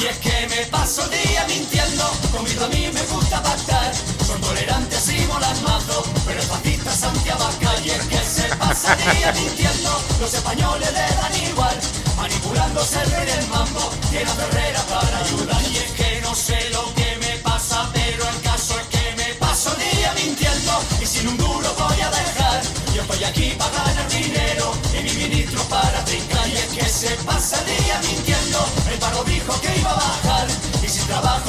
Y 0.00 0.06
es 0.06 0.18
que 0.18 0.48
me 0.48 0.66
paso 0.66 1.04
el 1.04 1.10
día 1.28 1.44
mintiendo, 1.46 2.10
conmigo 2.32 2.64
a 2.64 2.68
mí 2.68 2.90
me 2.92 3.02
gusta 3.02 3.40
pactar, 3.40 3.92
son 4.34 4.40
tolerantes 4.40 5.08
y 5.10 5.26
volan 5.26 5.62
mazo, 5.62 6.02
pero 6.26 6.42
fascistas 6.42 6.98
Santiago 6.98 7.48
Calle 7.60 7.96
que 8.10 8.18
se 8.18 8.42
pasaría 8.56 9.30
mintiendo. 9.30 9.90
Los 10.18 10.34
españoles 10.34 10.92
le 10.92 11.14
dan 11.14 11.50
igual, 11.50 11.76
manipulándose 12.16 13.00
el 13.00 13.10
rey 13.12 13.26
del 13.26 13.46
mambo. 13.46 13.92
Tiene 14.10 14.28
Herrera 14.32 14.82
para 14.90 15.18
ayudar 15.18 15.62
y 15.70 15.76
es 15.76 15.92
que 15.92 16.20
no 16.22 16.34
sé 16.34 16.58
lo 16.70 16.92
que 16.94 17.16
me 17.20 17.38
pasa, 17.44 17.88
pero 17.92 18.28
el 18.28 18.40
caso 18.40 18.74
es 18.80 18.86
que 18.88 19.14
me 19.16 19.34
paso 19.34 19.72
el 19.76 19.98
día 19.98 20.12
mintiendo 20.14 20.82
y 21.00 21.06
sin 21.06 21.28
un 21.28 21.36
duro 21.36 21.72
voy 21.78 22.00
a 22.00 22.10
dejar. 22.10 22.60
Yo 22.92 23.02
estoy 23.02 23.22
aquí 23.22 23.54
para 23.56 23.84
ganar 23.84 24.08
dinero 24.08 24.72
y 24.98 25.02
mi 25.04 25.12
ministro 25.12 25.62
para 25.68 26.04
trincar 26.06 26.48
y 26.48 26.56
es 26.56 26.66
que 26.76 26.88
se 26.88 27.10
pasa 27.24 27.60
el 27.60 27.84
día 27.84 28.00
mintiendo. 28.02 28.66
El 28.90 28.98
paro 28.98 29.22
dijo 29.22 29.60
que 29.60 29.78
iba 29.78 29.92
a 29.92 29.94
bajar 29.94 30.63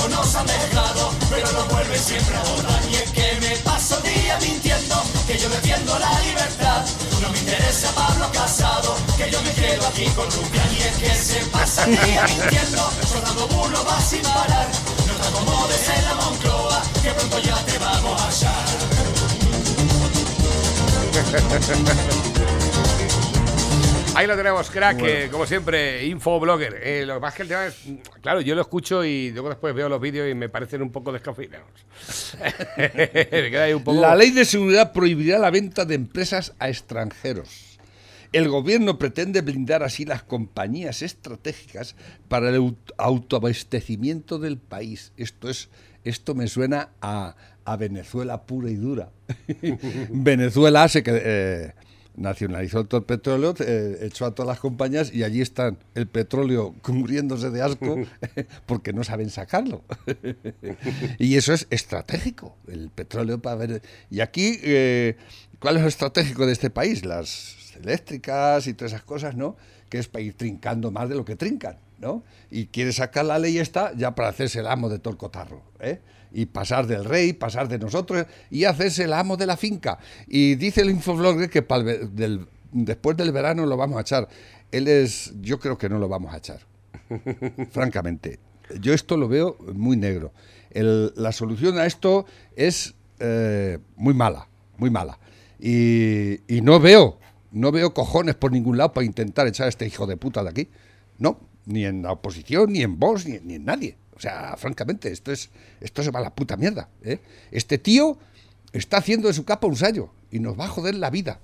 nos 0.10 0.36
han 0.36 0.46
dejado, 0.46 1.12
pero 1.30 1.52
nos 1.52 1.68
vuelven 1.70 2.00
siempre 2.00 2.36
a 2.36 2.44
votar. 2.44 2.82
Y 2.90 2.96
es 2.96 3.12
que 3.12 3.38
me 3.42 3.56
paso 3.58 3.98
día 4.02 4.38
mintiendo 4.42 5.02
que 5.28 5.38
yo 5.38 5.50
defiendo 5.50 5.98
la 6.00 6.20
libertad. 6.22 6.86
No 7.22 7.30
me 7.30 7.40
interesa 7.40 7.92
Pablo 7.94 8.30
Casado, 8.32 8.96
que 9.18 9.32
yo 9.32 9.42
me 9.42 9.52
quedo 9.52 9.88
aquí 9.88 10.06
con 10.16 10.30
Rubia. 10.32 10.64
Y 10.78 10.82
es 10.82 10.98
que 10.98 11.16
se 11.16 11.46
pasa 11.48 11.86
día 11.86 12.24
mintiendo, 12.28 12.92
sonando 13.08 13.48
burro 13.48 13.86
va 13.86 14.00
sin 14.02 14.22
parar. 14.22 14.68
No 15.08 15.14
te 15.14 15.28
acomodes 15.28 15.90
en 15.90 16.06
la 16.06 16.16
Moncloa, 16.16 16.82
que 17.02 17.12
pronto 17.12 17.40
ya 17.40 17.58
te 17.66 17.78
vamos 17.78 18.22
a 18.22 18.30
echar. 18.30 18.66
Ahí 24.16 24.28
lo 24.28 24.38
tenemos, 24.38 24.70
crack, 24.72 25.02
eh, 25.04 25.28
como 25.30 25.46
siempre, 25.46 26.06
infoblogger. 26.06 26.80
Eh, 26.82 27.04
lo 27.06 27.16
que 27.16 27.20
pasa 27.20 27.30
es 27.30 27.36
que 27.36 27.42
el 27.44 27.48
tema 27.50 27.66
es, 27.68 27.76
claro, 28.22 28.42
yo 28.42 28.56
lo 28.56 28.62
escucho 28.62 29.04
y 29.04 29.32
luego 29.32 29.50
después 29.50 29.76
veo 29.76 29.90
los 29.90 30.00
vídeos 30.00 30.30
y 30.30 30.34
me 30.34 30.48
parecen 30.48 30.82
un 30.82 30.92
poco 30.92 31.12
descafeinados. 31.12 31.68
me 32.78 33.50
queda 33.52 33.64
ahí 33.64 33.74
un 33.74 33.84
poco... 33.84 34.00
La 34.00 34.16
ley 34.16 34.32
de 34.32 34.46
seguridad 34.46 34.94
prohibirá 34.94 35.38
la 35.38 35.52
venta 35.52 35.86
de 35.86 35.96
empresas 35.96 36.54
a 36.60 36.70
extranjeros. 36.70 37.78
El 38.32 38.50
gobierno 38.50 38.98
pretende 38.98 39.42
blindar 39.42 39.84
así 39.84 40.06
las 40.06 40.24
compañías 40.24 41.02
estratégicas 41.02 41.96
para 42.28 42.50
el 42.50 42.56
aut- 42.60 42.94
autoabastecimiento 42.98 44.40
del 44.40 44.58
país. 44.58 45.12
Esto 45.18 45.50
es, 45.50 45.70
esto 46.04 46.36
me 46.36 46.48
suena 46.48 46.90
a, 47.02 47.36
a 47.64 47.76
Venezuela 47.78 48.44
pura 48.44 48.70
y 48.70 48.76
dura. 48.76 49.10
Venezuela 50.10 50.88
se 50.90 51.04
que, 51.04 51.12
eh, 51.24 51.74
nacionalizó 52.18 52.86
todo 52.86 53.00
el 53.00 53.06
petróleo, 53.06 53.54
eh, 53.60 54.00
echó 54.02 54.26
a 54.26 54.34
todas 54.34 54.48
las 54.48 54.60
compañías 54.60 55.14
y 55.14 55.24
allí 55.24 55.42
están 55.42 55.78
el 55.96 56.08
petróleo 56.08 56.74
muriéndose 56.88 57.50
de 57.50 57.62
asco 57.62 57.98
porque 58.66 58.94
no 58.94 59.04
saben 59.04 59.30
sacarlo. 59.30 59.84
y 61.20 61.36
eso 61.36 61.54
es 61.54 61.68
estratégico, 61.70 62.56
el 62.68 62.90
petróleo 62.90 63.42
para 63.42 63.56
ver. 63.56 63.82
Y 64.10 64.22
aquí, 64.22 64.60
eh, 64.64 65.18
¿cuál 65.60 65.78
es 65.78 65.82
lo 65.82 65.88
estratégico 65.88 66.46
de 66.46 66.54
este 66.54 66.70
país? 66.70 67.06
Las 67.06 67.56
eléctricas 67.76 68.68
y 68.68 68.74
todas 68.74 68.94
esas 68.94 69.04
cosas, 69.04 69.36
¿no? 69.36 69.58
Que 69.90 70.00
es 70.00 70.08
para 70.08 70.24
ir 70.24 70.36
trincando 70.36 70.92
más 70.92 71.10
de 71.10 71.16
lo 71.16 71.26
que 71.26 71.36
trincan, 71.36 71.78
¿no? 72.00 72.24
Y 72.50 72.68
quiere 72.68 72.94
sacar 72.94 73.26
la 73.26 73.40
ley 73.40 73.58
esta 73.58 73.94
ya 73.96 74.16
para 74.16 74.30
hacerse 74.30 74.60
el 74.60 74.68
amo 74.68 74.90
de 74.90 75.00
todo 75.00 75.12
el 75.12 75.18
cotarro, 75.18 75.62
¿eh? 75.80 76.00
Y 76.34 76.48
pasar 76.48 76.88
del 76.88 77.06
rey, 77.06 77.34
pasar 77.34 77.68
de 77.68 77.78
nosotros 77.80 78.26
y 78.52 78.66
hacerse 78.66 79.04
el 79.06 79.14
amo 79.14 79.38
de 79.38 79.46
la 79.46 79.58
finca. 79.58 79.98
Y 80.28 80.56
dice 80.56 80.82
el 80.82 80.90
infoblogger 80.90 81.50
que 81.50 81.62
ve- 81.62 82.08
del- 82.12 82.48
después 82.72 83.16
del 83.18 83.32
verano 83.32 83.66
lo 83.66 83.78
vamos 83.78 83.98
a 83.98 84.02
echar. 84.02 84.28
Él 84.72 84.88
es, 84.88 85.34
yo 85.42 85.60
creo 85.60 85.78
que 85.78 85.88
no 85.90 86.00
lo 86.00 86.10
vamos 86.10 86.34
a 86.34 86.38
echar 86.38 86.60
francamente. 87.72 88.40
Yo 88.82 88.94
esto 88.94 89.18
lo 89.18 89.28
veo 89.28 89.58
muy 89.74 89.96
negro. 89.98 90.34
El- 90.72 91.14
la 91.16 91.32
solución 91.32 91.78
a 91.78 91.86
esto 91.86 92.26
es 92.56 92.96
eh, 93.20 93.80
muy 93.96 94.14
mala, 94.14 94.48
muy 94.78 94.90
mala. 94.90 95.20
Y, 95.60 96.42
y 96.54 96.62
no 96.62 96.80
veo, 96.80 97.18
no 97.52 97.72
veo 97.72 97.94
cojones 97.94 98.36
por 98.36 98.52
ningún 98.52 98.78
lado 98.78 98.92
para 98.92 99.06
intentar 99.06 99.48
echar 99.48 99.68
a 99.68 99.70
este 99.70 99.86
hijo 99.88 100.06
de 100.06 100.18
puta 100.18 100.44
de 100.44 100.50
aquí. 100.50 100.70
No, 101.18 101.40
ni 101.66 101.86
en 101.86 102.02
la 102.04 102.12
oposición, 102.12 102.74
ni 102.74 102.82
en 102.82 103.00
vos, 103.00 103.26
ni, 103.26 103.40
ni 103.40 103.54
en 103.56 103.66
nadie. 103.66 103.96
O 104.16 104.20
sea, 104.20 104.56
francamente, 104.58 105.12
esto 105.12 105.32
es 105.32 105.50
esto 105.82 106.02
se 106.04 106.12
va 106.12 106.20
a 106.20 106.24
la 106.24 106.34
puta 106.36 106.56
mierda. 106.58 106.90
¿eh? 107.04 107.20
Este 107.52 107.78
tío 107.78 108.18
está 108.72 108.98
haciendo 108.98 109.28
de 109.28 109.34
su 109.34 109.44
capa 109.46 109.68
un 109.68 109.76
sallo 109.76 110.10
y 110.32 110.40
nos 110.40 110.58
va 110.60 110.66
a 110.66 110.70
joder 110.70 110.96
la 110.96 111.10
vida, 111.10 111.40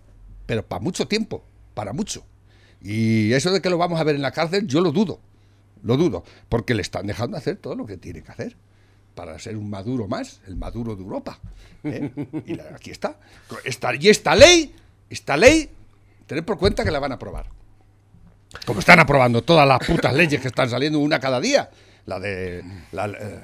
pero 0.46 0.66
para 0.66 0.82
mucho 0.82 1.08
tiempo, 1.08 1.44
para 1.74 1.94
mucho. 1.94 2.24
Y 2.82 3.34
eso 3.34 3.52
de 3.52 3.62
que 3.62 3.70
lo 3.70 3.78
vamos 3.78 4.00
a 4.00 4.04
ver 4.04 4.16
en 4.16 4.22
la 4.22 4.32
cárcel, 4.32 4.68
yo 4.68 4.82
lo 4.82 4.92
dudo. 4.92 5.20
Lo 5.84 5.98
dudo, 5.98 6.24
porque 6.48 6.74
le 6.74 6.82
están 6.82 7.08
dejando 7.08 7.38
hacer 7.38 7.58
todo 7.58 7.76
lo 7.76 7.86
que 7.86 7.98
tiene 7.98 8.22
que 8.24 8.32
hacer 8.32 8.56
para 9.16 9.38
ser 9.40 9.58
un 9.58 9.70
maduro 9.70 10.08
más, 10.08 10.40
el 10.48 10.56
maduro 10.56 10.96
de 10.96 11.02
Europa. 11.04 11.40
¿eh? 11.84 12.12
Y 12.46 12.60
aquí 12.74 12.92
está. 12.92 13.18
Esta- 13.66 13.94
y 13.96 14.08
esta 14.08 14.36
ley, 14.36 14.74
esta 15.10 15.36
ley, 15.36 15.70
tened 16.28 16.44
por 16.46 16.58
cuenta 16.58 16.84
que 16.86 16.92
la 16.92 17.00
van 17.00 17.12
a 17.12 17.16
aprobar. 17.16 17.48
Como 18.66 18.80
están 18.80 19.00
aprobando 19.00 19.42
todas 19.44 19.68
las 19.68 19.80
putas 19.86 20.14
leyes 20.14 20.40
que 20.42 20.48
están 20.48 20.70
saliendo 20.70 21.00
una 21.00 21.20
cada 21.20 21.40
día. 21.42 21.70
La 22.06 22.20
de. 22.20 22.64
la- 22.92 23.08
eh, 23.08 23.42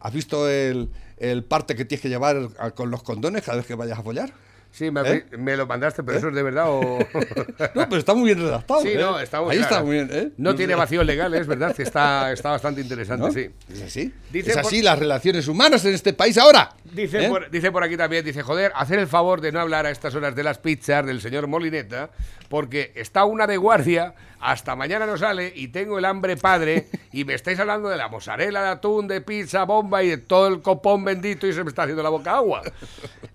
¿Has 0.00 0.12
visto 0.12 0.48
el, 0.48 0.90
el 1.18 1.44
parte 1.44 1.76
que 1.76 1.84
tienes 1.84 2.02
que 2.02 2.08
llevar 2.08 2.48
con 2.74 2.90
los 2.90 3.02
condones 3.02 3.42
cada 3.42 3.58
vez 3.58 3.66
que 3.66 3.74
vayas 3.74 3.98
a 3.98 4.02
follar? 4.02 4.32
Sí, 4.72 4.90
me, 4.90 5.02
¿Eh? 5.02 5.26
me 5.38 5.54
lo 5.56 5.66
mandaste, 5.66 6.02
pero 6.02 6.16
eso 6.18 6.28
es 6.30 6.34
de 6.34 6.42
verdad 6.42 6.64
o... 6.68 6.98
No, 7.74 7.88
pero 7.88 7.96
está 7.98 8.14
muy 8.14 8.24
bien 8.24 8.38
redactado. 8.40 8.80
Sí, 8.80 8.88
¿eh? 8.88 8.96
no, 8.98 9.20
está 9.20 9.40
muy 9.42 9.50
Ahí 9.52 9.58
clara. 9.58 9.70
está 9.76 9.84
muy 9.84 9.94
bien. 9.96 10.08
¿eh? 10.12 10.30
No 10.38 10.54
tiene 10.54 10.74
vacíos 10.74 11.04
legales, 11.04 11.46
¿verdad? 11.46 11.76
Que 11.76 11.82
Está, 11.82 12.32
está 12.32 12.50
bastante 12.50 12.80
interesante, 12.80 13.26
¿No? 13.26 13.32
sí. 13.32 13.50
Es 13.72 13.82
así. 13.82 14.12
Dice 14.30 14.50
es 14.50 14.56
por- 14.56 14.66
así 14.66 14.80
las 14.82 14.98
relaciones 14.98 15.46
humanas 15.46 15.84
en 15.84 15.92
este 15.94 16.14
país 16.14 16.38
ahora. 16.38 16.70
Dice, 16.90 17.26
¿Eh? 17.26 17.28
por, 17.28 17.50
dice 17.50 17.70
por 17.70 17.84
aquí 17.84 17.96
también, 17.98 18.24
dice, 18.24 18.42
joder, 18.42 18.72
hacer 18.74 18.98
el 18.98 19.06
favor 19.08 19.40
de 19.42 19.52
no 19.52 19.60
hablar 19.60 19.84
a 19.86 19.90
estas 19.90 20.14
horas 20.14 20.34
de 20.34 20.42
las 20.42 20.58
pizzas 20.58 21.04
del 21.04 21.20
señor 21.20 21.46
Molineta, 21.48 22.10
porque 22.48 22.92
está 22.96 23.24
una 23.26 23.46
de 23.46 23.56
guardia, 23.58 24.14
hasta 24.40 24.74
mañana 24.74 25.06
no 25.06 25.16
sale 25.16 25.52
y 25.54 25.68
tengo 25.68 25.98
el 25.98 26.04
hambre 26.04 26.36
padre 26.36 26.88
y 27.12 27.24
me 27.24 27.34
estáis 27.34 27.58
hablando 27.60 27.88
de 27.88 27.96
la 27.96 28.08
mozzarella 28.08 28.60
de 28.62 28.68
atún, 28.70 29.06
de 29.06 29.20
pizza, 29.20 29.64
bomba 29.64 30.02
y 30.02 30.08
de 30.10 30.16
todo 30.18 30.48
el 30.48 30.60
copón 30.60 31.04
bendito 31.04 31.46
y 31.46 31.52
se 31.52 31.62
me 31.62 31.68
está 31.70 31.82
haciendo 31.84 32.02
la 32.02 32.08
boca 32.10 32.36
agua. 32.36 32.62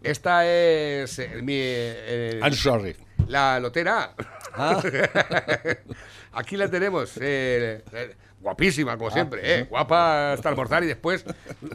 Esta 0.03 0.45
es 0.45 1.17
eh, 1.33 1.41
mi... 1.41 1.53
eh, 1.57 2.39
I'm 2.43 2.53
sorry. 2.53 2.95
la 3.27 3.59
lotera. 3.59 4.13
Ah. 4.53 4.81
Aquí 6.33 6.57
la 6.57 6.69
tenemos. 6.69 7.17
eh, 7.21 7.83
eh, 7.93 8.15
guapísima, 8.39 8.93
Ah, 8.93 8.97
como 8.97 9.11
siempre. 9.11 9.41
eh, 9.43 9.63
guapa 9.63 10.33
hasta 10.33 10.49
almorzar 10.49 10.83
y 10.83 10.87
después 10.87 11.25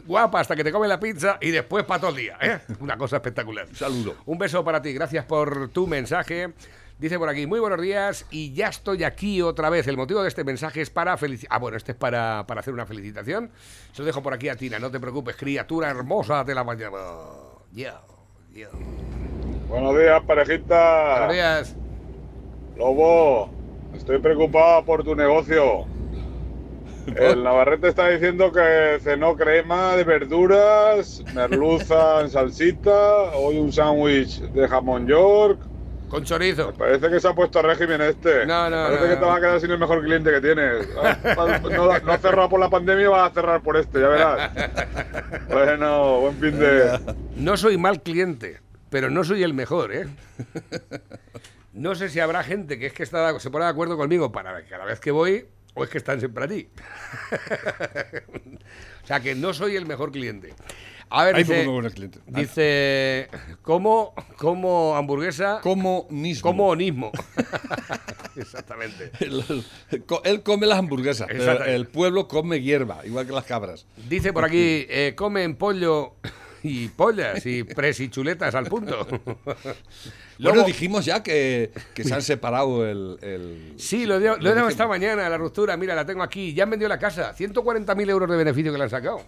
guapa 0.05 0.39
hasta 0.39 0.55
que 0.55 0.63
te 0.63 0.71
come 0.71 0.87
la 0.87 0.99
pizza 0.99 1.37
y 1.41 1.51
después 1.51 1.83
para 1.85 1.99
todo 2.01 2.11
el 2.11 2.17
día. 2.17 2.37
eh. 2.41 2.59
Una 2.79 2.97
cosa 2.97 3.17
espectacular. 3.17 3.67
Un 3.67 3.75
saludo. 3.75 4.15
Un 4.25 4.37
beso 4.37 4.63
para 4.63 4.81
ti. 4.81 4.93
Gracias 4.93 5.25
por 5.25 5.69
tu 5.69 5.87
mensaje. 5.87 6.53
Dice 6.99 7.17
por 7.19 7.27
aquí, 7.27 7.47
muy 7.47 7.59
buenos 7.59 7.81
días 7.81 8.25
y 8.31 8.53
ya 8.53 8.67
estoy 8.69 9.03
aquí 9.03 9.41
otra 9.41 9.69
vez. 9.69 9.87
El 9.87 9.97
motivo 9.97 10.21
de 10.21 10.29
este 10.29 10.43
mensaje 10.43 10.79
es 10.81 10.89
para 10.89 11.17
felicitar. 11.17 11.55
Ah, 11.55 11.59
bueno, 11.59 11.75
este 11.75 11.91
es 11.91 11.97
para, 11.97 12.45
para 12.47 12.61
hacer 12.61 12.73
una 12.73 12.85
felicitación. 12.85 13.51
Se 13.91 14.01
lo 14.01 14.05
dejo 14.05 14.21
por 14.23 14.33
aquí 14.33 14.47
a 14.47 14.55
Tina, 14.55 14.79
no 14.79 14.89
te 14.91 14.99
preocupes, 14.99 15.35
criatura 15.35 15.89
hermosa 15.89 16.43
de 16.43 16.55
la 16.55 16.63
mañana. 16.63 16.97
Ya, 17.73 17.99
Buenos 19.67 19.97
días, 19.97 20.21
parejita. 20.27 21.15
Buenos 21.17 21.33
días. 21.33 21.75
Lobo, 22.77 23.49
estoy 23.95 24.19
preocupado 24.19 24.85
por 24.85 25.03
tu 25.03 25.15
negocio. 25.15 25.85
El 27.15 27.43
Navarrete 27.43 27.87
está 27.87 28.09
diciendo 28.09 28.51
que 28.51 28.99
cenó 29.01 29.35
crema 29.35 29.95
de 29.95 30.03
verduras, 30.03 31.23
merluza 31.33 32.21
en 32.21 32.29
salsita, 32.29 33.31
hoy 33.35 33.57
un 33.57 33.73
sándwich 33.73 34.39
de 34.39 34.67
jamón 34.67 35.07
york. 35.07 35.59
Con 36.13 36.23
chorizo. 36.25 36.71
Parece 36.75 37.09
que 37.09 37.19
se 37.19 37.27
ha 37.27 37.33
puesto 37.33 37.57
a 37.57 37.63
régimen 37.63 37.99
este. 38.01 38.45
No, 38.45 38.69
no, 38.69 38.83
Parece 38.83 39.01
no, 39.01 39.07
que 39.09 39.13
no. 39.15 39.19
te 39.19 39.25
vas 39.25 39.37
a 39.37 39.39
quedar 39.41 39.59
sin 39.59 39.71
el 39.71 39.79
mejor 39.79 40.03
cliente 40.03 40.29
que 40.31 40.41
tienes. 40.41 40.87
Ah, 41.03 41.17
No, 41.71 41.99
no 41.99 42.11
has 42.11 42.21
cerrado 42.21 42.49
por 42.49 42.59
la 42.59 42.69
pandemia, 42.69 43.09
vas 43.09 43.31
a 43.31 43.33
cerrar 43.33 43.61
por 43.63 43.77
este, 43.77 43.99
ya 43.99 44.07
verás. 44.09 44.51
Bueno, 45.49 46.19
buen 46.19 46.35
fin 46.37 46.59
de... 46.59 46.99
No 47.35 47.57
soy 47.57 47.77
mal 47.79 48.03
cliente, 48.03 48.59
pero 48.91 49.09
no 49.09 49.23
soy 49.23 49.41
el 49.41 49.55
mejor, 49.55 49.91
¿eh? 49.91 50.05
No 51.73 51.95
sé 51.95 52.09
si 52.09 52.19
habrá 52.19 52.43
gente 52.43 52.77
que 52.77 52.85
es 52.85 52.93
que 52.93 53.01
está, 53.01 53.39
se 53.39 53.49
pone 53.49 53.65
de 53.65 53.71
acuerdo 53.71 53.97
conmigo 53.97 54.31
para 54.31 54.63
cada 54.65 54.85
vez 54.85 54.99
que 54.99 55.09
voy 55.09 55.47
o 55.73 55.83
es 55.83 55.89
que 55.89 55.97
están 55.97 56.19
siempre 56.19 56.43
allí. 56.43 56.69
o 59.03 59.07
sea 59.07 59.19
que 59.19 59.33
no 59.33 59.51
soy 59.51 59.75
el 59.77 59.87
mejor 59.87 60.11
cliente. 60.11 60.53
A 61.15 61.25
ver, 61.25 61.35
Hay 61.35 61.43
dice, 61.43 61.63
muy 61.63 61.73
buenos 61.73 61.93
clientes. 61.93 62.21
dice 62.25 63.29
¿cómo, 63.61 64.15
cómo 64.37 64.95
hamburguesa? 64.95 65.59
Comunismo. 65.61 67.11
Exactamente. 68.35 69.11
El- 69.19 69.63
Él 70.23 70.41
come 70.41 70.65
las 70.65 70.79
hamburguesas, 70.79 71.27
pero 71.29 71.65
el 71.65 71.85
pueblo 71.87 72.27
come 72.27 72.61
hierba, 72.61 73.05
igual 73.05 73.27
que 73.27 73.31
las 73.31 73.45
cabras. 73.45 73.85
Dice 74.09 74.33
por 74.33 74.43
aquí, 74.45 74.87
eh, 74.89 75.13
comen 75.15 75.55
pollo 75.55 76.15
y 76.63 76.87
pollas 76.87 77.45
y 77.45 77.63
presichuletas 77.63 78.55
al 78.55 78.65
punto. 78.65 79.07
Bueno, 80.39 80.55
Luego- 80.55 80.67
dijimos 80.67 81.05
ya 81.05 81.21
que, 81.21 81.69
que 81.93 82.03
se 82.03 82.11
han 82.11 82.23
separado 82.23 82.87
el... 82.89 83.19
el- 83.21 83.73
Sí, 83.77 84.07
lo, 84.07 84.19
dio- 84.19 84.35
lo 84.37 84.49
he 84.49 84.55
dado 84.55 84.67
esta 84.67 84.87
mañana, 84.87 85.29
la 85.29 85.37
ruptura. 85.37 85.77
Mira, 85.77 85.93
la 85.93 86.07
tengo 86.07 86.23
aquí. 86.23 86.55
Ya 86.55 86.63
han 86.63 86.71
vendido 86.71 86.89
la 86.89 86.97
casa. 86.97 87.35
140.000 87.37 88.09
euros 88.09 88.27
de 88.27 88.35
beneficio 88.35 88.71
que 88.71 88.77
le 88.79 88.83
han 88.85 88.89
sacado. 88.89 89.21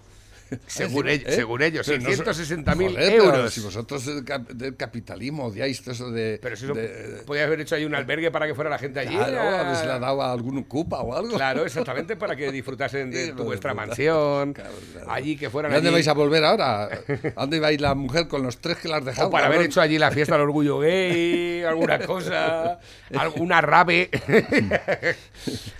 Según, 0.67 1.07
ellos, 1.09 1.27
¿Eh? 1.27 1.35
según 1.35 1.61
ellos, 1.63 1.85
Pero 1.87 2.01
no 2.03 2.11
so- 2.15 2.23
660.000 2.23 2.75
Joder, 2.75 2.95
pero 2.95 3.23
euros. 3.25 3.53
Si 3.53 3.61
vosotros 3.61 4.05
del, 4.05 4.23
cap- 4.23 4.47
del 4.49 4.75
capitalismo 4.75 5.45
odiáis 5.45 5.85
eso 5.87 6.11
de. 6.11 6.39
Pero 6.41 6.55
si 6.55 6.65
eso, 6.65 6.73
de- 6.75 7.23
podías 7.25 7.47
haber 7.47 7.61
hecho 7.61 7.75
ahí 7.75 7.85
un 7.85 7.95
albergue 7.95 8.29
para 8.31 8.45
que 8.47 8.53
fuera 8.53 8.69
la 8.69 8.77
gente 8.77 8.99
allí. 8.99 9.15
Claro, 9.15 9.39
a- 9.39 9.59
a 9.61 9.63
ver 9.63 9.75
si 9.77 9.85
le 9.85 9.91
ha 9.93 9.99
dado 9.99 10.21
a 10.21 10.31
algún 10.31 10.63
cupa 10.63 10.99
o 11.01 11.15
algo. 11.15 11.35
Claro, 11.35 11.65
exactamente, 11.65 12.15
para 12.15 12.35
que 12.35 12.51
disfrutasen 12.51 13.09
de 13.11 13.29
tu 13.31 13.37
de 13.37 13.43
vuestra 13.43 13.71
puta. 13.73 13.85
mansión, 13.87 14.53
Claro, 14.53 14.71
claro. 14.93 15.11
allí 15.11 15.35
que 15.35 15.49
fueran 15.49 15.71
¿Y 15.71 15.75
dónde 15.75 15.89
allí- 15.89 15.95
vais 15.95 16.07
a 16.07 16.13
volver 16.13 16.43
ahora? 16.45 16.83
¿A 16.85 16.89
dónde 17.41 17.59
vais 17.59 17.81
la 17.81 17.95
mujer 17.95 18.27
con 18.27 18.43
los 18.43 18.57
tres 18.59 18.77
que 18.77 18.87
la 18.87 18.97
has 18.97 19.05
dejado? 19.05 19.27
O 19.29 19.31
para 19.31 19.45
haber 19.47 19.57
cabrón? 19.57 19.71
hecho 19.71 19.81
allí 19.81 19.97
la 19.97 20.11
fiesta 20.11 20.35
del 20.35 20.43
orgullo 20.43 20.79
gay, 20.79 21.63
alguna 21.63 21.99
cosa, 21.99 22.79
alguna 23.17 23.61
rave. 23.61 24.09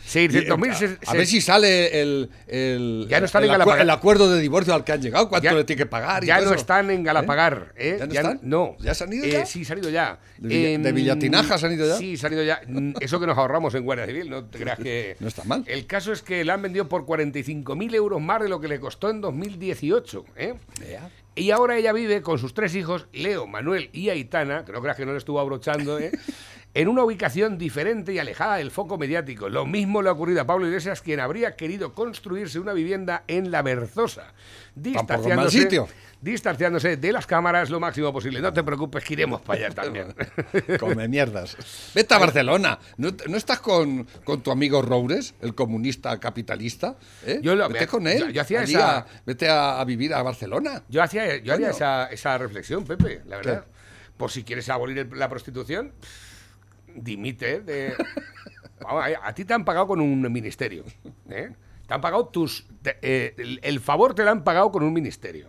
600.000. 0.08 0.74
se- 0.74 0.98
A 1.06 1.12
se- 1.12 1.18
ver 1.18 1.28
si 1.28 1.42
sale 1.42 2.02
el, 2.02 2.30
el, 2.48 3.08
Ya 3.10 3.20
no 3.20 3.26
están 3.26 3.44
el, 3.44 3.50
acu- 3.52 3.80
el 3.80 3.90
acuerdo 3.90 4.32
de 4.32 4.40
divorcio 4.42 4.55
al 4.74 4.84
que 4.84 4.92
han 4.94 5.02
llegado, 5.02 5.28
cuánto 5.30 5.44
ya- 5.46 5.54
le 5.54 5.64
tiene 5.64 5.78
que 5.84 5.86
pagar. 5.86 6.24
y 6.24 6.28
Ya 6.28 6.36
todo 6.38 6.46
no 6.46 6.52
eso. 6.52 6.60
están 6.62 6.90
en 6.92 7.04
Galapagar. 7.04 7.74
¿eh? 7.78 7.98
¿Ya 8.00 8.06
no 8.08 8.14
están? 8.14 8.40
No. 8.44 8.76
¿Ya 8.80 8.94
se 8.94 9.04
han 9.04 9.14
ido 9.14 9.26
Eh, 9.26 9.32
ya? 9.32 9.46
Sí, 9.46 9.66
se 9.66 9.74
han 9.74 9.80
ido 9.80 9.90
ya. 9.90 10.20
¿De 10.38 10.48
Villa- 10.48 10.78
de 10.84 10.92
Villatinaja 10.92 11.58
se 11.58 11.66
han 11.66 11.74
ido 11.74 11.88
ya? 11.88 11.96
Sí, 11.98 12.18
se 12.18 12.28
han 12.28 12.34
ido 12.34 12.44
ya. 12.44 12.62
Mm, 12.68 12.94
Eso 13.02 13.20
que 13.20 13.28
nos 13.28 13.38
ahorramos 13.38 13.74
en 13.76 13.84
Guardia 13.84 14.06
Civil, 14.06 14.30
no 14.30 14.46
te 14.46 14.60
creas 14.60 14.80
que. 14.80 15.16
No 15.20 15.28
está 15.28 15.44
mal. 15.44 15.64
El 15.68 15.86
caso 15.88 16.12
es 16.12 16.22
que 16.22 16.44
la 16.46 16.54
han 16.56 16.62
vendido 16.62 16.88
por 16.88 17.06
45.000 17.06 17.94
euros 17.96 18.22
más 18.22 18.42
de 18.42 18.50
lo 18.50 18.60
que 18.60 18.68
le 18.68 18.80
costó 18.80 19.10
en 19.10 19.22
2018. 19.22 20.26
¿eh? 20.36 20.54
Y 21.36 21.52
ahora 21.52 21.78
ella 21.78 21.92
vive 21.92 22.22
con 22.22 22.40
sus 22.40 22.54
tres 22.54 22.74
hijos, 22.76 23.08
Leo, 23.12 23.46
Manuel 23.46 23.90
y 23.92 24.10
Aitana, 24.10 24.64
que 24.64 24.72
no 24.72 24.82
creas 24.82 24.96
que 24.96 25.06
no 25.06 25.12
le 25.12 25.18
estuvo 25.18 25.40
abrochando, 25.40 26.00
¿eh? 26.00 26.12
en 26.76 26.88
una 26.90 27.04
ubicación 27.04 27.58
diferente 27.58 28.14
y 28.14 28.20
alejada 28.20 28.58
del 28.58 28.70
foco 28.70 28.98
mediático. 28.98 29.50
Lo 29.50 29.66
mismo 29.66 30.02
le 30.02 30.10
ha 30.10 30.12
ocurrido 30.12 30.42
a 30.42 30.46
Pablo 30.46 30.68
Iglesias, 30.68 31.02
quien 31.02 31.20
habría 31.22 31.56
querido 31.56 31.94
construirse 31.96 32.60
una 32.60 32.74
vivienda 32.74 33.24
en 33.28 33.50
La 33.50 33.62
Berzosa, 33.64 34.34
sitio. 35.50 35.88
distanciándose 36.22 36.98
de 36.98 37.12
las 37.14 37.26
cámaras 37.26 37.70
lo 37.70 37.80
máximo 37.80 38.12
posible. 38.12 38.42
No 38.42 38.52
te 38.52 38.62
preocupes, 38.62 39.04
que 39.06 39.14
iremos 39.14 39.42
para 39.42 39.68
allá 39.68 39.74
también. 39.76 40.14
Come 40.80 41.08
mierdas. 41.08 41.56
Vete 41.96 42.14
a 42.14 42.18
Barcelona. 42.18 42.78
¿No, 42.98 43.10
no 43.28 43.38
estás 43.38 43.60
con, 43.60 44.06
con 44.26 44.42
tu 44.42 44.52
amigo 44.52 44.82
Roures, 44.82 45.34
el 45.42 45.56
comunista 45.56 46.20
capitalista? 46.20 46.98
¿Eh? 47.26 47.40
Yo 47.42 47.56
lo- 47.56 47.68
vete 47.70 47.82
me- 47.82 47.88
con 47.88 48.06
él. 48.08 48.20
yo- 48.20 48.30
yo 48.32 48.42
hacía 48.42 48.64
esa- 48.64 48.98
a- 48.98 49.06
vete 49.26 49.48
a, 49.48 49.80
a 49.80 49.86
vivir 49.86 50.14
a 50.14 50.22
Barcelona. 50.24 50.84
Yo 50.90 51.02
hacía, 51.02 51.38
yo 51.38 51.54
haría 51.54 51.70
esa, 51.70 52.08
esa 52.08 52.38
reflexión, 52.38 52.84
Pepe, 52.84 53.22
la 53.28 53.38
verdad. 53.38 53.64
¿Qué? 53.64 53.72
Por 54.18 54.30
si 54.30 54.44
quieres 54.44 54.68
abolir 54.70 54.98
el- 55.00 55.10
la 55.18 55.30
prostitución, 55.30 55.94
dimite 56.96 57.62
de... 57.62 57.94
A, 59.22 59.34
ti 59.34 59.46
te 59.46 59.54
han 59.54 59.66
pagado 59.66 59.88
con 59.88 60.00
un 60.02 60.22
ministerio. 60.32 60.84
¿eh? 61.30 61.50
Te 61.88 61.94
han 61.94 62.02
pagado 62.02 62.28
tus... 62.28 62.66
te- 62.82 62.98
eh, 63.02 63.34
el, 63.38 63.60
el 63.64 63.80
favor 63.80 64.14
te 64.14 64.24
lo 64.24 64.32
han 64.32 64.44
pagado 64.44 64.72
con 64.72 64.84
un 64.84 64.94
ministerio. 64.94 65.48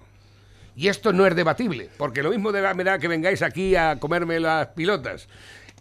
Y 0.75 0.89
esto 0.89 1.13
no 1.13 1.27
es 1.27 1.35
debatible, 1.35 1.89
porque 1.97 2.23
lo 2.23 2.31
mismo 2.31 2.53
de- 2.53 2.75
me 2.75 2.85
da 2.85 2.99
que 2.99 3.09
vengáis 3.09 3.43
aquí 3.43 3.75
a 3.77 3.99
comerme 3.99 4.41
las 4.41 4.69
pilotas. 4.69 5.29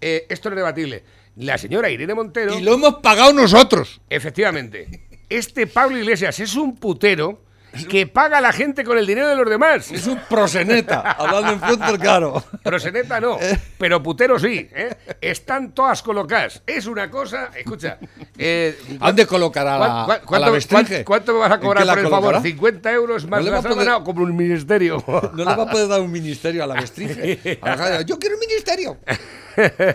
Eh, 0.01 0.25
esto 0.29 0.49
no 0.49 0.55
es 0.55 0.57
debatible. 0.57 1.03
La 1.37 1.57
señora 1.57 1.89
Irene 1.89 2.13
Montero... 2.13 2.57
Y 2.57 2.61
lo 2.61 2.73
hemos 2.73 2.95
pagado 2.95 3.33
nosotros. 3.33 4.01
Efectivamente. 4.09 5.07
Este 5.29 5.67
Pablo 5.67 5.97
Iglesias 5.97 6.39
es 6.39 6.55
un 6.55 6.75
putero 6.75 7.43
que 7.89 8.07
paga 8.07 8.37
a 8.37 8.41
la 8.41 8.51
gente 8.53 8.83
con 8.83 8.97
el 8.97 9.05
dinero 9.05 9.27
de 9.27 9.35
los 9.35 9.49
demás. 9.49 9.91
Es 9.91 10.07
un 10.07 10.19
proseneta, 10.29 11.01
hablando 11.11 11.51
en 11.53 11.59
pronto 11.59 11.97
claro. 11.99 12.43
Proseneta 12.63 13.19
no, 13.19 13.37
pero 13.77 14.01
putero 14.01 14.39
sí. 14.39 14.67
¿eh? 14.73 14.95
Están 15.21 15.71
todas 15.73 16.01
colocadas. 16.01 16.61
Es 16.65 16.85
una 16.87 17.09
cosa, 17.11 17.49
escucha. 17.55 17.97
Eh, 18.37 18.77
¿A 18.99 19.07
dónde 19.07 19.25
colocará 19.27 19.77
¿cuán- 19.77 19.89
la, 19.89 20.21
cuán- 20.21 20.43
a 20.43 20.45
la 20.45 20.51
cuánto, 20.51 20.67
cuán- 20.69 21.03
cuánto 21.03 21.33
me 21.33 21.39
vas 21.39 21.51
a 21.51 21.55
¿En 21.55 21.61
cobrar 21.61 21.87
por 21.87 21.97
el 21.99 22.03
favor? 22.09 22.33
colocará? 22.41 22.41
¿50 22.41 22.93
euros 22.93 23.27
más 23.27 23.43
No 23.43 23.51
la 23.51 23.61
poder- 23.61 23.85
sábana 23.85 24.03
como 24.03 24.23
un 24.23 24.35
ministerio? 24.35 25.03
No 25.33 25.43
le 25.43 25.55
va 25.55 25.63
a 25.63 25.69
poder 25.69 25.87
dar 25.87 26.01
un 26.01 26.11
ministerio 26.11 26.63
a 26.63 26.67
la 26.67 26.75
Vestringe. 26.75 27.59
Ahora, 27.61 28.01
Yo 28.05 28.17
quiero 28.19 28.35
un 28.35 28.39
ministerio. 28.41 28.97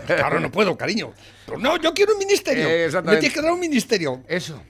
Claro, 0.05 0.39
no 0.39 0.51
puedo, 0.51 0.77
cariño. 0.77 1.13
Pero 1.45 1.57
no, 1.57 1.77
yo 1.77 1.93
quiero 1.93 2.13
un 2.13 2.19
ministerio. 2.19 2.67
Eh, 2.67 2.89
me 3.03 3.17
tienes 3.17 3.33
que 3.33 3.41
dar 3.41 3.51
un 3.51 3.59
ministerio. 3.59 4.23
Eso. 4.27 4.61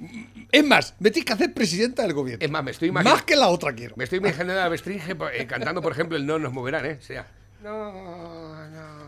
Es 0.52 0.64
más, 0.66 0.96
me 1.00 1.12
tienes 1.12 1.26
que 1.26 1.34
hacer 1.34 1.54
presidenta 1.54 2.02
del 2.04 2.14
gobierno. 2.14 2.44
Es 2.44 2.52
más, 2.52 2.64
me 2.64 2.72
estoy 2.72 2.90
imaginando. 2.90 3.16
Más 3.16 3.26
que 3.26 3.36
la 3.36 3.48
otra 3.48 3.74
quiero. 3.74 3.96
Me 3.98 4.04
estoy 4.04 4.20
imaginando 4.20 4.62
a 4.62 4.68
Bestringe 4.68 5.16
eh, 5.34 5.48
cantando, 5.48 5.82
por 5.82 5.92
ejemplo, 5.92 6.18
el 6.18 6.26
No 6.26 6.40
nos 6.40 6.52
moverán, 6.52 6.86
¿eh? 6.86 6.98
O 7.00 7.04
sea. 7.04 7.26
No, 7.64 8.70
no. 8.70 9.01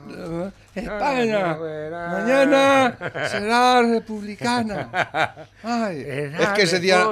España, 0.75 1.53
no, 1.53 1.61
verá. 1.61 2.07
mañana 2.09 2.97
será 3.29 3.81
republicana. 3.83 4.89
Ay, 5.61 6.03
es 6.07 6.49
que 6.49 6.61
ese 6.63 6.79
día 6.79 7.05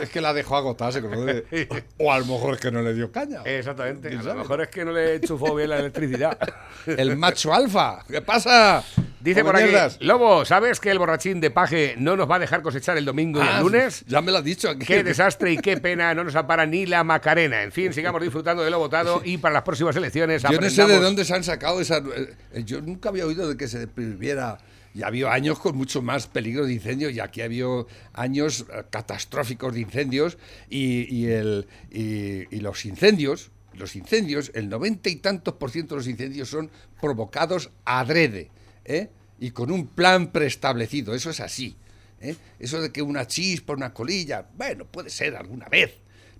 es 0.00 0.10
que 0.10 0.20
la 0.20 0.34
dejó 0.34 0.56
agotarse, 0.56 1.00
o 1.98 2.12
a 2.12 2.18
lo 2.18 2.26
mejor 2.26 2.54
es 2.54 2.60
que 2.60 2.70
no 2.70 2.82
le 2.82 2.92
dio 2.92 3.10
caña. 3.10 3.40
Exactamente. 3.44 4.08
¿Quién 4.08 4.20
A 4.20 4.24
lo 4.24 4.34
mejor 4.34 4.60
es 4.60 4.68
que 4.68 4.84
no 4.84 4.92
le 4.92 5.16
enchufó 5.16 5.54
bien 5.54 5.70
la 5.70 5.78
electricidad. 5.78 6.38
El 6.86 7.16
macho 7.16 7.52
alfa, 7.54 8.04
¿qué 8.08 8.20
pasa? 8.20 8.84
Dice 9.20 9.42
por 9.42 9.56
aquí. 9.56 9.72
Lobo, 10.00 10.44
¿sabes 10.44 10.78
que 10.78 10.88
el 10.88 11.00
borrachín 11.00 11.40
de 11.40 11.50
paje 11.50 11.96
no 11.98 12.16
nos 12.16 12.30
va 12.30 12.36
a 12.36 12.38
dejar 12.38 12.62
cosechar 12.62 12.96
el 12.96 13.04
domingo 13.04 13.42
y 13.42 13.46
Ah, 13.46 13.56
el 13.56 13.62
lunes? 13.64 14.04
Ya 14.06 14.20
me 14.22 14.30
lo 14.30 14.38
has 14.38 14.44
dicho 14.44 14.70
aquí. 14.70 14.86
Qué 14.86 15.02
desastre 15.02 15.50
y 15.52 15.56
qué 15.56 15.78
pena, 15.78 16.14
no 16.14 16.22
nos 16.22 16.36
ampara 16.36 16.64
ni 16.64 16.86
la 16.86 17.02
Macarena. 17.02 17.64
En 17.64 17.72
fin, 17.72 17.92
sigamos 17.92 18.22
disfrutando 18.22 18.62
de 18.62 18.70
lo 18.70 18.78
votado 18.78 19.22
y 19.24 19.38
para 19.38 19.54
las 19.54 19.62
próximas 19.64 19.96
elecciones 19.96 20.42
Yo 20.42 20.60
no 20.60 20.70
sé 20.70 20.86
de 20.86 21.00
dónde 21.00 21.24
se 21.24 21.34
han 21.34 21.42
sacado 21.42 21.80
esas. 21.80 21.95
Eh, 21.98 22.64
Yo 22.64 22.80
nunca 22.80 23.08
había 23.08 23.26
oído 23.26 23.48
de 23.48 23.56
que 23.56 23.68
se 23.68 23.86
prohibiera. 23.86 24.58
Y 24.94 25.02
había 25.02 25.30
años 25.30 25.58
con 25.58 25.76
mucho 25.76 26.00
más 26.00 26.26
peligro 26.26 26.64
de 26.64 26.72
incendio 26.72 27.10
y 27.10 27.20
aquí 27.20 27.42
había 27.42 27.66
años 28.14 28.64
eh, 28.72 28.82
catastróficos 28.88 29.74
de 29.74 29.80
incendios 29.80 30.38
y, 30.70 31.14
y 31.14 31.26
el, 31.26 31.66
y, 31.90 32.60
los 32.60 32.86
incendios, 32.86 33.50
los 33.74 33.94
incendios, 33.94 34.50
el 34.54 34.70
noventa 34.70 35.10
y 35.10 35.16
tantos 35.16 35.52
por 35.54 35.70
ciento 35.70 35.94
de 35.94 35.98
los 35.98 36.08
incendios 36.08 36.48
son 36.48 36.70
provocados 36.98 37.70
adrede 37.84 38.50
¿eh? 38.86 39.10
y 39.38 39.50
con 39.50 39.70
un 39.70 39.86
plan 39.86 40.32
preestablecido. 40.32 41.14
Eso 41.14 41.28
es 41.28 41.40
así. 41.40 41.76
¿eh? 42.20 42.36
Eso 42.58 42.80
de 42.80 42.90
que 42.90 43.02
una 43.02 43.26
chispa, 43.26 43.74
una 43.74 43.92
colilla, 43.92 44.46
bueno, 44.56 44.86
puede 44.86 45.10
ser 45.10 45.36
alguna 45.36 45.68
vez, 45.68 45.94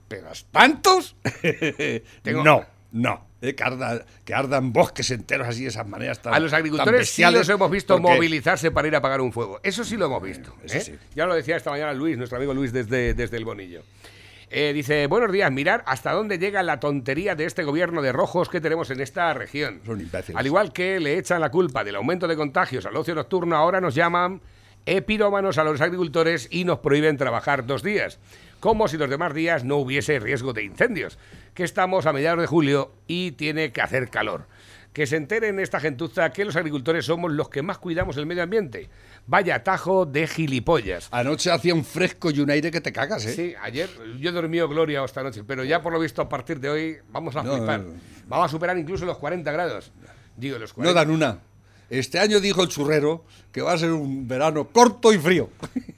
pero 0.09 0.31
¿tantos? 0.51 1.17
No, 2.25 2.65
no. 2.93 3.26
Eh, 3.43 3.55
que, 3.55 3.63
arda- 3.65 4.05
que 4.25 4.33
ardan 4.35 4.73
bosques 4.73 5.11
enteros 5.11 5.47
así 5.47 5.63
de 5.63 5.69
esas 5.69 5.87
maneras 5.87 6.23
tan 6.23 6.33
A 6.33 6.39
los 6.41 6.53
agricultores 6.55 7.11
sí 7.11 7.23
los 7.31 7.47
hemos 7.49 7.71
visto 7.71 8.01
porque- 8.01 8.15
movilizarse 8.17 8.71
para 8.71 8.89
ir 8.89 8.95
a 8.95 8.99
apagar 8.99 9.21
un 9.21 9.31
fuego. 9.33 9.61
Eso 9.63 9.85
sí 9.85 9.97
lo 9.99 10.07
hemos 10.07 10.23
visto. 10.23 10.55
eso 10.65 10.77
¿eh? 10.79 10.81
sí. 10.81 10.95
Ya 11.15 11.27
lo 11.27 11.35
decía 11.35 11.57
esta 11.57 11.71
mañana 11.71 11.93
Luis, 11.93 12.17
nuestro 12.17 12.39
amigo 12.39 12.55
Luis 12.55 12.73
desde, 12.73 13.13
desde 13.13 13.37
el 13.37 13.45
Bonillo. 13.45 13.83
Eh, 14.49 14.73
dice, 14.73 15.07
buenos 15.09 15.31
días, 15.33 15.51
mirar 15.53 15.83
hasta 15.87 16.13
dónde 16.13 16.39
llega 16.39 16.63
la 16.63 16.81
tontería 16.81 17.35
de 17.35 17.45
este 17.45 17.63
gobierno 17.65 18.01
de 18.01 18.13
rojos 18.13 18.49
que 18.49 18.61
tenemos 18.61 18.89
en 18.91 19.01
esta 19.01 19.35
región. 19.35 19.81
Son 19.85 20.01
imbéciles. 20.01 20.39
Al 20.39 20.47
igual 20.47 20.73
que 20.73 20.99
le 21.01 21.19
echan 21.19 21.41
la 21.41 21.51
culpa 21.51 21.83
del 21.85 21.97
aumento 21.97 22.27
de 22.29 22.37
contagios 22.37 22.87
al 22.87 22.97
ocio 22.97 23.15
nocturno, 23.15 23.57
ahora 23.57 23.81
nos 23.81 23.95
llaman 23.95 24.41
epirómanos 24.87 25.59
a 25.59 25.65
los 25.65 25.81
agricultores 25.81 26.49
y 26.51 26.65
nos 26.65 26.79
prohíben 26.79 27.17
trabajar 27.17 27.67
dos 27.67 27.83
días. 27.83 28.19
Como 28.67 28.89
si 28.89 28.97
los 28.97 29.09
demás 29.09 29.33
días 29.33 29.63
no 29.63 29.77
hubiese 29.77 30.19
riesgo 30.19 30.53
de 30.53 30.65
incendios. 30.65 31.21
Que 31.55 31.63
estamos 31.63 32.05
a 32.05 32.13
mediados 32.13 32.41
de 32.41 32.49
julio 32.49 32.91
y 33.07 33.31
tiene 33.31 33.71
que 33.71 33.81
hacer 33.81 34.11
calor. 34.11 34.49
Que 34.93 35.07
se 35.07 35.15
enteren 35.15 35.61
esta 35.61 35.79
gentuza 35.79 36.31
que 36.31 36.45
los 36.45 36.57
agricultores 36.57 37.07
somos 37.07 37.31
los 37.31 37.49
que 37.49 37.63
más 37.63 37.79
cuidamos 37.79 38.17
el 38.17 38.27
medio 38.27 38.43
ambiente. 38.43 38.89
Vaya 39.29 39.55
atajo 39.55 40.05
de 40.05 40.27
gilipollas. 40.27 41.07
Anoche 41.13 41.53
hacía 41.53 41.75
un 41.75 41.85
fresco 41.85 42.33
y 42.33 42.41
un 42.41 42.51
aire 42.51 42.73
que 42.73 42.81
te 42.81 42.93
cagas, 42.93 43.25
¿eh? 43.27 43.33
Sí, 43.35 43.55
ayer 43.63 43.89
yo 44.19 44.31
he 44.31 44.33
dormido 44.33 44.69
gloria 44.69 45.05
esta 45.05 45.23
noche, 45.23 45.45
pero 45.47 45.63
ya 45.63 45.81
por 45.81 45.93
lo 45.93 46.01
visto 46.01 46.21
a 46.21 46.29
partir 46.29 46.59
de 46.59 46.69
hoy 46.69 46.97
vamos 47.13 47.37
a 47.37 47.45
No, 47.45 47.59
flipar. 47.59 47.79
no, 47.83 47.93
no. 47.93 48.01
Vamos 48.27 48.47
a 48.47 48.49
superar 48.49 48.77
incluso 48.77 49.07
los 49.07 49.17
40 49.19 49.53
grados. 49.53 49.93
Digo, 50.37 50.59
los 50.59 50.73
40. 50.73 50.93
No 50.93 50.93
dan 51.07 51.15
una. 51.15 51.39
Este 51.89 52.19
año 52.19 52.41
dijo 52.41 52.65
el 52.65 52.69
churrero 52.69 53.25
que 53.53 53.63
va 53.63 53.75
a 53.75 53.79
ser 53.79 53.93
un 53.93 54.27
verano 54.27 54.67
corto 54.71 55.13
y 55.13 55.19
frío. 55.19 55.51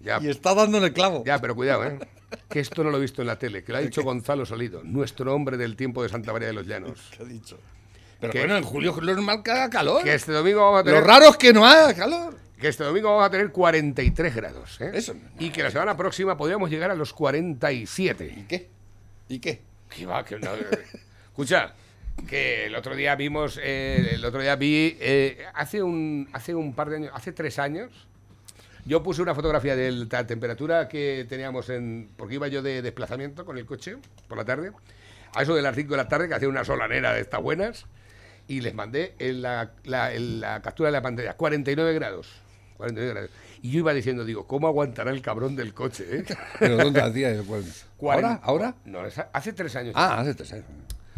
Ya. 0.02 0.18
y 0.22 0.28
está 0.28 0.54
dando 0.54 0.76
en 0.76 0.84
el 0.84 0.92
clavo. 0.92 1.24
Ya, 1.24 1.38
pero 1.40 1.54
cuidado, 1.54 1.84
¿eh? 1.86 1.98
Que 2.48 2.60
esto 2.60 2.84
no 2.84 2.90
lo 2.90 2.98
he 2.98 3.00
visto 3.00 3.22
en 3.22 3.26
la 3.28 3.38
tele, 3.38 3.62
que 3.64 3.72
lo 3.72 3.78
ha 3.78 3.80
dicho 3.80 4.02
Gonzalo 4.02 4.44
Salido, 4.46 4.82
nuestro 4.84 5.34
hombre 5.34 5.56
del 5.56 5.76
tiempo 5.76 6.02
de 6.02 6.08
Santa 6.08 6.32
María 6.32 6.48
de 6.48 6.54
los 6.54 6.66
Llanos. 6.66 7.10
¿Qué 7.16 7.22
ha 7.22 7.26
dicho? 7.26 7.58
Pero 8.20 8.32
¿Qué? 8.32 8.40
bueno, 8.40 8.56
en 8.56 8.64
julio 8.64 8.90
es 8.90 9.02
normal 9.02 9.42
que 9.42 9.50
haga 9.50 9.70
calor. 9.70 10.02
Que 10.04 10.14
este 10.14 10.32
domingo 10.32 10.60
vamos 10.60 10.80
a 10.80 10.84
tener, 10.84 11.00
Lo 11.00 11.06
raro 11.06 11.28
es 11.30 11.36
que 11.36 11.52
no 11.52 11.64
haga 11.66 11.94
calor. 11.94 12.36
que 12.60 12.68
este 12.68 12.84
domingo 12.84 13.10
vamos 13.10 13.26
a 13.26 13.30
tener 13.30 13.50
43 13.52 14.34
grados, 14.34 14.80
¿eh? 14.80 14.90
Eso. 14.92 15.14
Y 15.38 15.50
que 15.50 15.62
la 15.62 15.70
semana 15.70 15.96
próxima 15.96 16.36
podríamos 16.36 16.68
llegar 16.70 16.90
a 16.90 16.94
los 16.94 17.12
47. 17.12 18.34
¿Y 18.36 18.42
qué? 18.42 18.68
¿Y 19.28 19.38
qué? 19.38 19.62
¿Qué 19.88 20.04
va? 20.06 20.24
Que 20.24 20.38
no- 20.38 20.50
Escucha, 21.28 21.72
que 22.26 22.66
el 22.66 22.74
otro 22.74 22.96
día 22.96 23.14
vimos, 23.14 23.60
eh, 23.62 24.10
el 24.14 24.24
otro 24.24 24.40
día 24.42 24.56
vi, 24.56 24.96
eh, 25.00 25.44
hace 25.54 25.82
un, 25.82 26.28
hace 26.32 26.54
un 26.54 26.74
par 26.74 26.90
de 26.90 26.96
años, 26.96 27.10
hace 27.14 27.30
tres 27.32 27.58
años, 27.60 28.07
yo 28.84 29.02
puse 29.02 29.22
una 29.22 29.34
fotografía 29.34 29.76
de 29.76 29.90
la 29.92 30.26
temperatura 30.26 30.88
que 30.88 31.26
teníamos 31.28 31.68
en, 31.70 32.08
porque 32.16 32.34
iba 32.36 32.48
yo 32.48 32.62
de 32.62 32.82
desplazamiento 32.82 33.44
con 33.44 33.58
el 33.58 33.66
coche 33.66 33.96
por 34.28 34.38
la 34.38 34.44
tarde, 34.44 34.72
a 35.34 35.42
eso 35.42 35.54
de 35.54 35.62
las 35.62 35.74
5 35.76 35.90
de 35.92 35.96
la 35.96 36.08
tarde, 36.08 36.28
que 36.28 36.34
hacía 36.34 36.48
una 36.48 36.64
solanera 36.64 37.12
de 37.14 37.20
estas 37.20 37.42
buenas, 37.42 37.86
y 38.46 38.60
les 38.62 38.74
mandé 38.74 39.14
en 39.18 39.42
la, 39.42 39.72
la- 39.84 40.14
en 40.14 40.40
la 40.40 40.62
captura 40.62 40.88
de 40.88 40.92
la 40.92 41.02
pantalla, 41.02 41.34
49 41.34 41.92
grados. 41.94 42.40
49 42.78 43.12
grados. 43.12 43.30
Y 43.60 43.72
yo 43.72 43.80
iba 43.80 43.92
diciendo, 43.92 44.24
digo, 44.24 44.46
¿cómo 44.46 44.68
aguantará 44.68 45.10
el 45.10 45.20
cabrón 45.20 45.56
del 45.56 45.74
coche? 45.74 46.04
eh? 46.10 46.24
¿Pero 46.58 46.76
dónde 46.76 47.00
hacía 47.02 47.30
el? 47.30 47.44
¿Ahora? 48.00 48.40
¿Ahora? 48.42 48.74
No, 48.84 49.00
hace 49.32 49.52
tres 49.52 49.74
años. 49.76 49.94
Ah, 49.96 50.20
hace 50.20 50.34
tres 50.34 50.52
años. 50.52 50.66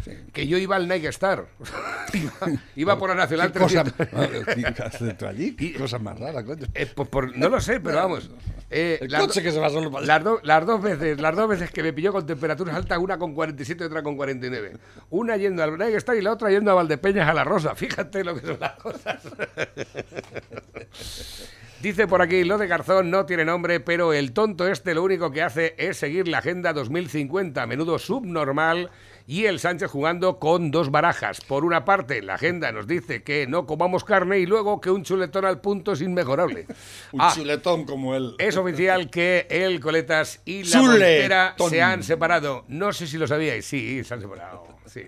Sí. 0.03 0.11
Que 0.33 0.47
yo 0.47 0.57
iba 0.57 0.75
al 0.75 0.87
Nike 0.87 1.07
Star. 1.09 1.45
iba, 2.13 2.31
iba 2.75 2.97
por 2.97 3.09
la 3.09 3.15
Nacional 3.15 3.51
¿Qué 3.51 3.59
cosa, 3.59 3.83
300. 3.83 4.75
¿Qué 4.75 4.83
haces 4.83 5.01
dentro 5.01 5.29
allí? 5.29 5.55
¿Qué 5.55 5.73
cosa 5.73 5.99
más 5.99 6.19
rara, 6.19 6.43
coño? 6.43 6.65
Eh, 6.73 6.85
por- 6.87 7.35
no 7.37 7.49
lo 7.49 7.61
sé, 7.61 7.79
pero 7.79 7.97
vamos. 7.97 8.29
Eh, 8.69 8.99
El 9.01 9.11
las 9.11 9.21
coche 9.21 9.41
do- 9.41 9.43
que 9.43 9.51
se 9.51 9.59
va 9.59 9.69
solo 9.69 9.91
para 9.91 10.05
las, 10.05 10.23
do- 10.23 10.39
las 10.43 10.65
dos 10.65 10.81
veces, 10.81 11.19
las 11.21 11.35
dos 11.35 11.49
veces 11.49 11.71
que 11.71 11.83
me 11.83 11.93
pilló 11.93 12.11
con 12.13 12.25
temperaturas 12.25 12.75
altas, 12.75 12.97
una 12.97 13.17
con 13.17 13.33
47 13.33 13.83
y 13.83 13.87
otra 13.87 14.01
con 14.01 14.15
49. 14.15 14.73
Una 15.09 15.37
yendo 15.37 15.63
al 15.63 15.77
Nike 15.77 15.97
Star 15.97 16.15
y 16.17 16.21
la 16.21 16.31
otra 16.31 16.49
yendo 16.49 16.71
a 16.71 16.75
Valdepeñas 16.75 17.29
a 17.29 17.33
la 17.33 17.43
Rosa. 17.43 17.75
Fíjate 17.75 18.23
lo 18.23 18.35
que 18.39 18.47
son 18.47 18.57
las 18.59 18.73
cosas. 18.73 19.21
Dice 21.81 22.07
por 22.07 22.21
aquí, 22.21 22.43
lo 22.43 22.57
de 22.59 22.67
Garzón 22.67 23.09
no 23.09 23.25
tiene 23.25 23.43
nombre, 23.43 23.79
pero 23.79 24.13
el 24.13 24.33
tonto 24.33 24.67
este 24.67 24.93
lo 24.93 25.01
único 25.03 25.31
que 25.31 25.41
hace 25.41 25.73
es 25.79 25.97
seguir 25.97 26.27
la 26.27 26.37
Agenda 26.37 26.73
2050, 26.73 27.65
menudo 27.65 27.97
subnormal, 27.97 28.91
y 29.25 29.45
el 29.45 29.59
Sánchez 29.59 29.89
jugando 29.89 30.37
con 30.37 30.69
dos 30.69 30.91
barajas. 30.91 31.41
Por 31.41 31.65
una 31.65 31.83
parte, 31.83 32.21
la 32.21 32.35
Agenda 32.35 32.71
nos 32.71 32.85
dice 32.85 33.23
que 33.23 33.47
no 33.47 33.65
comamos 33.65 34.03
carne 34.03 34.37
y 34.39 34.45
luego 34.45 34.79
que 34.79 34.91
un 34.91 35.03
chuletón 35.03 35.43
al 35.45 35.59
punto 35.59 35.93
es 35.93 36.01
inmejorable. 36.01 36.67
Un 37.13 37.21
Ah, 37.21 37.31
chuletón 37.35 37.85
como 37.85 38.15
él. 38.15 38.35
es 38.37 38.57
oficial 38.57 39.09
que 39.09 39.47
el 39.49 39.79
Coletas 39.79 40.41
y 40.45 40.63
la. 40.65 40.81
Montera 40.83 41.55
se 41.69 41.81
han 41.81 42.03
separado. 42.03 42.63
No 42.67 42.93
sé 42.93 43.07
si 43.07 43.17
lo 43.17 43.25
sabíais, 43.27 43.65
sí, 43.65 44.03
se 44.03 44.13
han 44.13 44.21
separado. 44.21 44.67
Sí. 44.85 45.01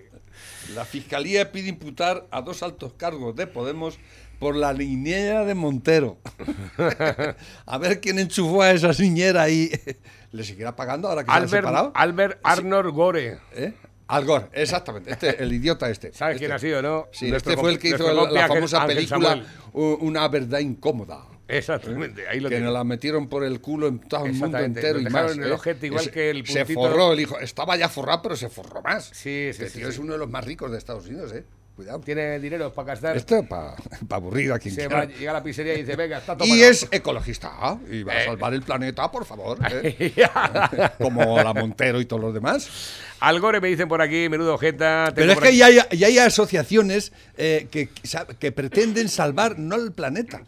La 0.73 0.85
fiscalía 0.85 1.51
pide 1.51 1.69
imputar 1.69 2.25
a 2.31 2.41
dos 2.41 2.63
altos 2.63 2.93
cargos 2.93 3.35
de 3.35 3.45
Podemos 3.47 3.99
por 4.43 4.55
la 4.57 4.73
niñera 4.73 5.45
de 5.45 5.53
Montero. 5.55 6.17
a 7.65 7.77
ver 7.77 7.99
quién 8.01 8.19
enchufó 8.19 8.61
a 8.61 8.71
esa 8.71 8.91
niñera 9.01 9.49
y 9.49 9.71
le 10.31 10.43
seguirá 10.43 10.75
pagando 10.75 11.07
ahora 11.07 11.23
que 11.23 11.27
se 11.31 11.37
han 11.37 11.43
Albert, 11.43 11.63
separado. 11.65 11.91
Albert 11.95 12.39
Arnold 12.43 12.93
Gore. 12.93 13.39
¿Eh? 13.55 13.73
Al 14.07 14.25
Gore, 14.25 14.47
exactamente. 14.53 15.11
Este, 15.11 15.41
el 15.41 15.53
idiota 15.53 15.89
este. 15.89 16.11
¿Sabes 16.13 16.35
Este. 16.35 16.45
quién 16.45 16.51
ha 16.55 16.59
sido, 16.59 16.81
no? 16.81 17.07
Sí, 17.11 17.29
Nuestro 17.29 17.51
este 17.53 17.61
fue 17.61 17.71
el 17.71 17.79
que 17.79 17.89
hizo 17.89 18.13
la, 18.13 18.29
la 18.29 18.47
famosa 18.47 18.81
Ángel 18.83 18.95
película 18.97 19.29
Samuel. 19.29 19.97
Una 20.01 20.27
verdad 20.27 20.59
incómoda. 20.59 21.25
Exactamente, 21.47 22.27
ahí 22.27 22.39
lo 22.39 22.47
que 22.49 22.55
tiene. 22.55 22.65
nos 22.65 22.73
la 22.73 22.83
metieron 22.83 23.27
por 23.27 23.43
el 23.43 23.59
culo 23.59 23.87
en 23.87 23.99
todo 23.99 24.25
el 24.25 24.33
mundo 24.33 24.57
entero 24.59 24.99
y 24.99 25.03
más. 25.05 25.33
en 25.35 25.43
el 25.43 25.49
¿eh? 25.49 25.53
ojete 25.53 25.87
igual 25.87 26.01
Ese- 26.01 26.11
que 26.11 26.29
el 26.29 26.45
Se 26.47 26.65
puntito- 26.65 26.75
forró 26.89 27.13
el 27.13 27.19
hijo. 27.19 27.37
Estaba 27.39 27.75
ya 27.75 27.89
forrado, 27.89 28.21
pero 28.23 28.35
se 28.35 28.49
forró 28.49 28.81
más. 28.81 29.05
Sí, 29.05 29.13
sí, 29.13 29.29
Este 29.49 29.69
sí, 29.69 29.77
tío 29.79 29.87
sí. 29.87 29.93
es 29.93 29.99
uno 29.99 30.13
de 30.13 30.19
los 30.19 30.29
más 30.29 30.43
ricos 30.45 30.71
de 30.71 30.77
Estados 30.77 31.05
Unidos, 31.07 31.31
¿eh? 31.33 31.43
Cuidado. 31.75 31.99
Tiene 32.01 32.39
dinero 32.39 32.71
para 32.71 32.89
gastar. 32.89 33.17
Esto 33.17 33.43
para 33.47 33.75
aburrir 34.11 34.51
a 34.51 34.59
quien 34.59 34.75
Se 34.75 34.81
quiera. 34.81 34.95
va, 34.97 35.05
llega 35.05 35.31
a 35.31 35.33
la 35.33 35.43
pizzería 35.43 35.73
y 35.73 35.81
dice, 35.81 35.95
venga, 35.95 36.19
está 36.19 36.37
todo 36.37 36.47
Y 36.47 36.51
pagado". 36.51 36.69
es 36.71 36.87
ecologista 36.91 37.79
y 37.89 38.03
va 38.03 38.13
a 38.13 38.21
Eh. 38.21 38.25
salvar 38.25 38.53
el 38.53 38.61
planeta, 38.61 39.09
por 39.11 39.25
favor. 39.25 39.57
¿eh? 39.71 40.13
Como 40.99 41.41
la 41.41 41.51
Montero 41.53 41.99
y 41.99 42.05
todos 42.05 42.21
los 42.21 42.33
demás. 42.33 42.69
Al 43.19 43.39
Gore 43.39 43.59
me 43.59 43.69
dicen 43.69 43.87
por 43.87 44.01
aquí, 44.03 44.29
menudo 44.29 44.57
jeta. 44.59 45.11
Pero 45.15 45.31
es 45.31 45.39
que 45.39 45.55
ya 45.57 45.65
hay, 45.67 45.79
ya 45.97 46.07
hay 46.07 46.17
asociaciones 46.19 47.11
eh, 47.37 47.67
que, 47.71 47.89
que 48.37 48.51
pretenden 48.51 49.09
salvar 49.09 49.57
no 49.57 49.75
el 49.75 49.93
planeta, 49.93 50.43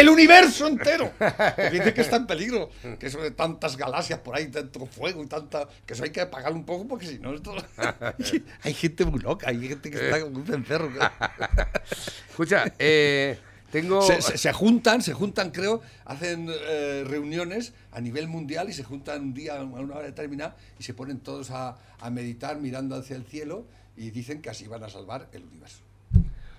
el 0.00 0.08
universo 0.08 0.66
entero. 0.66 1.12
Porque 1.18 1.70
dice 1.70 1.94
que 1.94 2.00
está 2.00 2.16
en 2.16 2.26
peligro, 2.26 2.70
que 2.98 3.06
eso 3.06 3.20
de 3.20 3.30
tantas 3.30 3.76
galaxias 3.76 4.20
por 4.20 4.36
ahí, 4.36 4.48
tanto 4.48 4.86
fuego 4.86 5.22
y 5.22 5.26
tanta. 5.26 5.66
que 5.84 5.94
eso 5.94 6.04
hay 6.04 6.10
que 6.10 6.20
apagar 6.20 6.52
un 6.52 6.64
poco 6.64 6.86
porque 6.88 7.06
si 7.06 7.18
no. 7.18 7.34
Esto... 7.34 7.54
hay 8.62 8.74
gente 8.74 9.04
muy 9.04 9.20
loca, 9.20 9.48
hay 9.48 9.68
gente 9.68 9.90
que 9.90 9.96
está 10.04 10.20
como 10.20 10.38
un 10.40 10.54
enferro. 10.54 10.90
Escucha, 12.30 12.72
eh, 12.78 13.38
tengo... 13.70 14.02
Se, 14.02 14.20
se- 14.22 14.38
se 14.38 14.52
juntan, 14.52 15.02
se 15.02 15.12
juntan, 15.12 15.50
creo, 15.50 15.82
hacen 16.04 16.48
eh, 16.50 17.04
reuniones 17.06 17.72
a 17.92 18.00
nivel 18.00 18.28
mundial 18.28 18.68
y 18.68 18.72
se 18.72 18.84
juntan 18.84 19.22
un 19.22 19.34
día 19.34 19.58
a 19.58 19.64
una 19.64 19.94
hora 19.94 20.02
determinada 20.02 20.56
y 20.78 20.82
se 20.82 20.94
ponen 20.94 21.20
todos 21.20 21.50
a, 21.50 21.76
a 22.00 22.10
meditar 22.10 22.58
mirando 22.58 22.94
hacia 22.96 23.16
el 23.16 23.24
cielo 23.24 23.66
y 23.96 24.10
dicen 24.10 24.42
que 24.42 24.50
así 24.50 24.66
van 24.68 24.84
a 24.84 24.88
salvar 24.88 25.28
el 25.32 25.44
universo. 25.44 25.78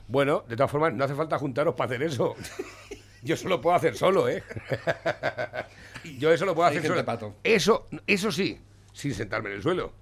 Bueno, 0.07 0.43
de 0.47 0.55
todas 0.55 0.71
formas, 0.71 0.93
no 0.93 1.03
hace 1.03 1.13
falta 1.15 1.37
juntaros 1.37 1.75
para 1.75 1.89
hacer 1.95 2.03
eso. 2.03 2.35
Yo 3.23 3.35
eso 3.35 3.49
lo 3.49 3.61
puedo 3.61 3.75
hacer 3.75 3.95
solo, 3.95 4.29
¿eh? 4.29 4.43
Yo 6.19 6.31
eso 6.31 6.45
lo 6.45 6.55
puedo 6.55 6.67
hacer 6.67 6.85
solo. 6.85 7.03
pato. 7.03 7.35
Eso, 7.43 7.87
eso 8.05 8.31
sí, 8.31 8.59
sin 8.93 9.13
sentarme 9.13 9.49
en 9.49 9.55
el 9.57 9.63
suelo. 9.63 9.93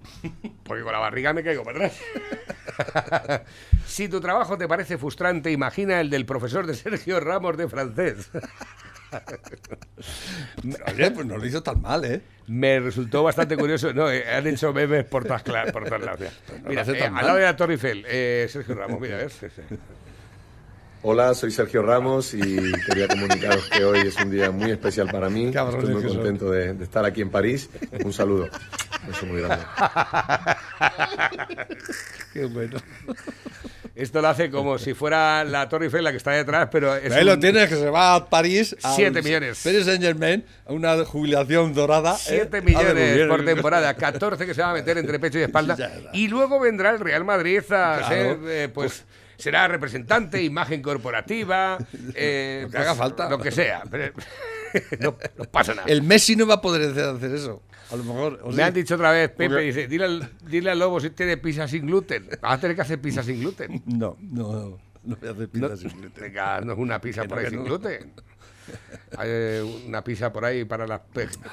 Porque 0.64 0.82
con 0.82 0.92
la 0.92 0.98
barriga 0.98 1.32
me 1.32 1.42
caigo 1.42 1.64
para 1.64 1.86
atrás. 1.86 2.00
Si 3.86 4.08
tu 4.08 4.20
trabajo 4.20 4.58
te 4.58 4.68
parece 4.68 4.98
frustrante, 4.98 5.50
imagina 5.50 5.98
el 6.00 6.10
del 6.10 6.26
profesor 6.26 6.66
de 6.66 6.74
Sergio 6.74 7.20
Ramos 7.20 7.56
de 7.56 7.68
francés. 7.68 8.30
Oye, 10.92 11.10
pues 11.12 11.26
no 11.26 11.38
lo 11.38 11.46
hizo 11.46 11.62
tan 11.62 11.80
mal, 11.80 12.04
¿eh? 12.04 12.20
Me 12.48 12.80
resultó 12.80 13.22
bastante 13.22 13.56
curioso. 13.56 13.92
No, 13.94 14.10
eh, 14.10 14.24
han 14.28 14.46
hecho 14.46 14.72
memes 14.72 15.04
por 15.04 15.24
todas, 15.24 15.42
por 15.72 15.84
todas 15.84 16.02
lados. 16.02 16.20
no 16.62 16.68
Mira, 16.68 16.82
hace 16.82 16.98
eh, 16.98 17.04
al 17.04 17.14
lado 17.14 17.36
de 17.36 17.44
la 17.44 17.56
Torre 17.56 17.74
Eiffel, 17.74 18.04
eh, 18.08 18.46
Sergio 18.50 18.74
Ramos, 18.74 19.00
mira, 19.00 19.16
¿ves? 19.16 19.40
Hola, 21.02 21.34
soy 21.34 21.52
Sergio 21.52 21.82
Ramos 21.82 22.34
y 22.34 22.40
quería 22.86 23.06
comunicaros 23.06 23.68
que 23.68 23.84
hoy 23.84 24.00
es 24.08 24.16
un 24.16 24.30
día 24.30 24.50
muy 24.50 24.72
especial 24.72 25.08
para 25.08 25.28
mí. 25.30 25.52
Cabrones 25.52 25.88
Estoy 25.88 26.02
muy 26.02 26.12
contento 26.14 26.50
de, 26.50 26.74
de 26.74 26.82
estar 26.84 27.04
aquí 27.04 27.20
en 27.20 27.30
París. 27.30 27.70
Un 28.04 28.12
saludo. 28.12 28.48
Un 29.02 29.08
beso 29.12 29.26
muy 29.26 29.40
grande. 29.40 29.64
Qué 32.32 32.44
bueno. 32.46 32.78
Esto 33.94 34.20
lo 34.20 34.28
hace 34.28 34.50
como 34.50 34.78
si 34.78 34.94
fuera 34.94 35.44
la 35.44 35.68
Torre 35.68 35.84
Eiffel 35.86 36.02
la 36.02 36.10
que 36.10 36.16
está 36.16 36.32
detrás, 36.32 36.68
pero 36.72 36.96
es 36.96 37.12
Ahí 37.12 37.24
lo 37.24 37.38
tienes, 37.38 37.68
que 37.68 37.76
se 37.76 37.88
va 37.88 38.16
a 38.16 38.28
París. 38.28 38.74
al 38.82 38.94
Siete 38.96 39.22
millones. 39.22 39.60
Paris 39.62 39.84
Saint 39.86 40.02
Germain, 40.02 40.44
a 40.66 40.72
una 40.72 41.04
jubilación 41.04 41.72
dorada. 41.72 42.14
¿eh? 42.28 42.48
7 42.48 42.56
A 42.56 42.60
ver, 42.60 42.62
muy 42.64 42.72
millones 42.72 43.28
por 43.28 43.44
temporada, 43.44 43.94
14 43.94 44.44
que 44.44 44.54
se 44.54 44.60
va 44.60 44.70
a 44.72 44.74
meter 44.74 44.98
entre 44.98 45.20
pecho 45.20 45.38
y 45.38 45.42
espalda. 45.42 45.76
Y 46.12 46.26
luego 46.28 46.58
vendrá 46.58 46.90
el 46.90 46.98
Real 47.00 47.24
Madrid 47.24 47.60
a 47.70 47.98
Claro. 47.98 48.08
ser, 48.08 48.38
eh, 48.48 48.68
pues, 48.74 49.04
será 49.36 49.68
representante, 49.68 50.42
imagen 50.42 50.82
corporativa, 50.82 51.78
eh, 52.14 52.60
Lo 52.64 52.70
que 52.70 52.78
haga 52.78 52.94
falta. 52.94 53.28
Lo 53.30 53.38
que 53.38 53.50
sea. 53.50 53.82
pero 53.90 54.12
no, 55.00 55.16
no 55.38 55.44
pasa 55.44 55.74
nada. 55.74 55.86
El 55.88 56.02
Messi 56.02 56.36
no 56.36 56.46
va 56.46 56.54
a 56.54 56.60
poder 56.60 56.90
hacer 56.98 57.34
eso. 57.34 57.62
A 57.90 57.96
lo 57.96 58.04
mejor. 58.04 58.44
Me 58.48 58.54
sí. 58.54 58.60
han 58.62 58.74
dicho 58.74 58.94
otra 58.96 59.12
vez, 59.12 59.30
Pepe, 59.30 59.48
Porque- 59.48 59.62
dice, 59.64 59.86
dile 59.88 60.04
al, 60.06 60.30
dile 60.48 60.70
al 60.70 60.78
lobo 60.78 60.98
si 61.00 61.10
tiene 61.10 61.36
pizza 61.36 61.68
sin 61.68 61.86
gluten. 61.86 62.28
Vas 62.42 62.54
a 62.54 62.60
tener 62.60 62.74
que 62.76 62.82
hacer 62.82 63.00
pizza 63.00 63.22
sin 63.22 63.40
gluten. 63.40 63.82
No, 63.86 64.16
no, 64.20 64.52
no. 64.52 64.78
No 65.04 65.16
voy 65.16 65.28
a 65.28 65.32
hacer 65.32 65.48
No, 65.52 65.68
pizza 65.68 65.76
sin 65.88 66.00
gluten. 66.00 66.22
venga, 66.22 66.60
no 66.62 66.72
es 66.72 66.78
una 66.78 67.00
pizza 67.00 67.24
por 67.24 67.38
ahí 67.38 67.48
sin 67.48 67.62
gluten. 67.64 68.12
Hay 69.16 69.28
eh, 69.30 69.80
una 69.86 70.02
pizza 70.02 70.32
por 70.32 70.44
ahí 70.44 70.64
para 70.64 70.88
las 70.88 71.02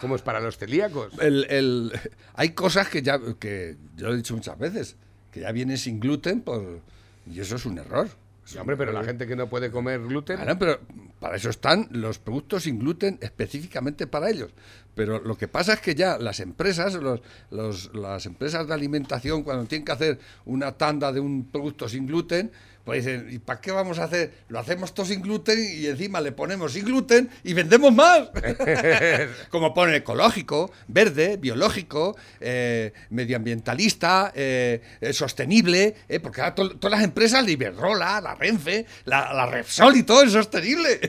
¿cómo 0.01 0.15
es 0.15 0.23
para 0.23 0.39
los 0.39 0.57
celíacos? 0.57 1.13
El, 1.19 1.45
el- 1.51 1.91
hay 2.33 2.49
cosas 2.49 2.89
que 2.89 3.03
ya 3.03 3.19
que 3.39 3.77
yo 3.95 4.07
he 4.11 4.15
dicho 4.15 4.33
muchas 4.33 4.57
veces 4.57 4.95
que 5.31 5.41
ya 5.41 5.51
vienen 5.51 5.77
sin 5.77 5.99
gluten 5.99 6.41
por 6.41 6.81
y 7.25 7.39
eso 7.39 7.55
es 7.55 7.65
un 7.65 7.77
error. 7.77 8.07
Sí, 8.45 8.57
hombre, 8.57 8.75
pero 8.75 8.91
la 8.91 8.99
error. 8.99 9.07
gente 9.11 9.25
que 9.25 9.37
no 9.37 9.47
puede 9.47 9.71
comer 9.71 10.01
gluten. 10.01 10.35
Claro, 10.35 10.59
pero 10.59 10.79
para 11.19 11.37
eso 11.37 11.49
están 11.49 11.87
los 11.91 12.19
productos 12.19 12.63
sin 12.63 12.77
gluten 12.77 13.17
específicamente 13.21 14.05
para 14.05 14.29
ellos. 14.29 14.51
Pero 14.95 15.19
lo 15.21 15.37
que 15.37 15.47
pasa 15.47 15.73
es 15.73 15.79
que 15.79 15.95
ya 15.95 16.17
las 16.17 16.41
empresas, 16.41 16.93
los, 16.95 17.21
los- 17.51 17.95
las 17.95 18.25
empresas 18.25 18.67
de 18.67 18.73
alimentación, 18.73 19.43
cuando 19.43 19.63
tienen 19.65 19.85
que 19.85 19.93
hacer 19.93 20.19
una 20.45 20.73
tanda 20.73 21.13
de 21.13 21.21
un 21.21 21.45
producto 21.45 21.87
sin 21.87 22.05
gluten, 22.05 22.51
pues 22.83 23.05
dicen, 23.05 23.27
¿y 23.31 23.39
para 23.39 23.61
qué 23.61 23.71
vamos 23.71 23.97
a 23.99 24.05
hacer? 24.05 24.33
Lo 24.49 24.59
hacemos 24.59 24.93
todo 24.93 25.05
sin 25.05 25.21
gluten 25.21 25.57
y 25.59 25.85
encima 25.87 26.19
le 26.19 26.31
ponemos 26.33 26.73
sin 26.73 26.83
gluten 26.85 27.29
y 27.43 27.53
vendemos 27.53 27.93
más. 27.93 28.29
Como 29.49 29.73
pone 29.73 29.95
ecológico, 29.97 30.71
verde, 30.87 31.37
biológico, 31.37 32.17
eh, 32.41 32.91
medioambientalista, 33.09 34.31
eh, 34.35 34.81
eh, 35.01 35.13
sostenible, 35.13 35.95
porque 36.21 36.41
ahora 36.41 36.55
to- 36.55 36.77
todas 36.77 36.97
las 36.99 37.03
empresas, 37.05 37.43
la 37.43 37.51
Iberrola, 37.51 38.19
la 38.21 38.35
Renfe, 38.35 38.85
la, 39.05 39.33
la 39.33 39.45
Repsol 39.45 39.95
y 39.97 40.03
todo 40.03 40.23
es 40.23 40.31
sostenible. 40.31 40.99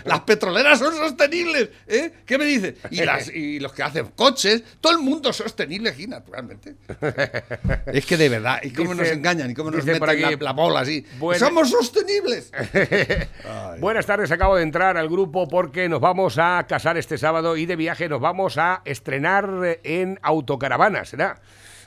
las 0.04 0.20
petroleras 0.20 0.78
son 0.78 0.94
sostenibles. 0.94 1.70
¿eh? 1.86 2.12
¿Qué 2.26 2.38
me 2.38 2.44
dices? 2.44 2.74
Y, 2.90 2.96
las, 3.04 3.28
y 3.28 3.60
los 3.60 3.72
que 3.72 3.82
hacen 3.82 4.08
coches, 4.14 4.62
todo 4.80 4.92
el 4.92 4.98
mundo 4.98 5.30
es 5.30 5.36
sostenible 5.36 5.90
aquí, 5.90 6.06
naturalmente. 6.06 6.74
es 7.86 8.04
que 8.06 8.16
de 8.16 8.28
verdad, 8.28 8.60
y 8.62 8.70
cómo 8.70 8.94
nos 8.94 9.08
engañan, 9.08 9.50
y 9.50 9.54
cómo 9.54 9.70
nos 9.70 9.84
meten 9.84 10.08
aquí, 10.08 10.20
la, 10.20 10.36
la 10.38 10.52
bola 10.52 10.80
así. 10.80 11.04
Buena- 11.18 11.38
¡Somos 11.46 11.70
sostenibles! 11.70 12.52
Buenas 13.80 14.06
tardes, 14.06 14.30
acabo 14.30 14.56
de 14.56 14.62
entrar 14.62 14.96
al 14.96 15.08
grupo 15.08 15.48
porque 15.48 15.88
nos 15.88 16.00
vamos 16.00 16.38
a 16.38 16.64
casar 16.68 16.96
este 16.96 17.18
sábado 17.18 17.56
y 17.56 17.66
de 17.66 17.76
viaje 17.76 18.08
nos 18.08 18.20
vamos 18.20 18.58
a 18.58 18.82
estrenar 18.84 19.78
en 19.82 20.18
autocaravana, 20.22 21.04
será. 21.04 21.40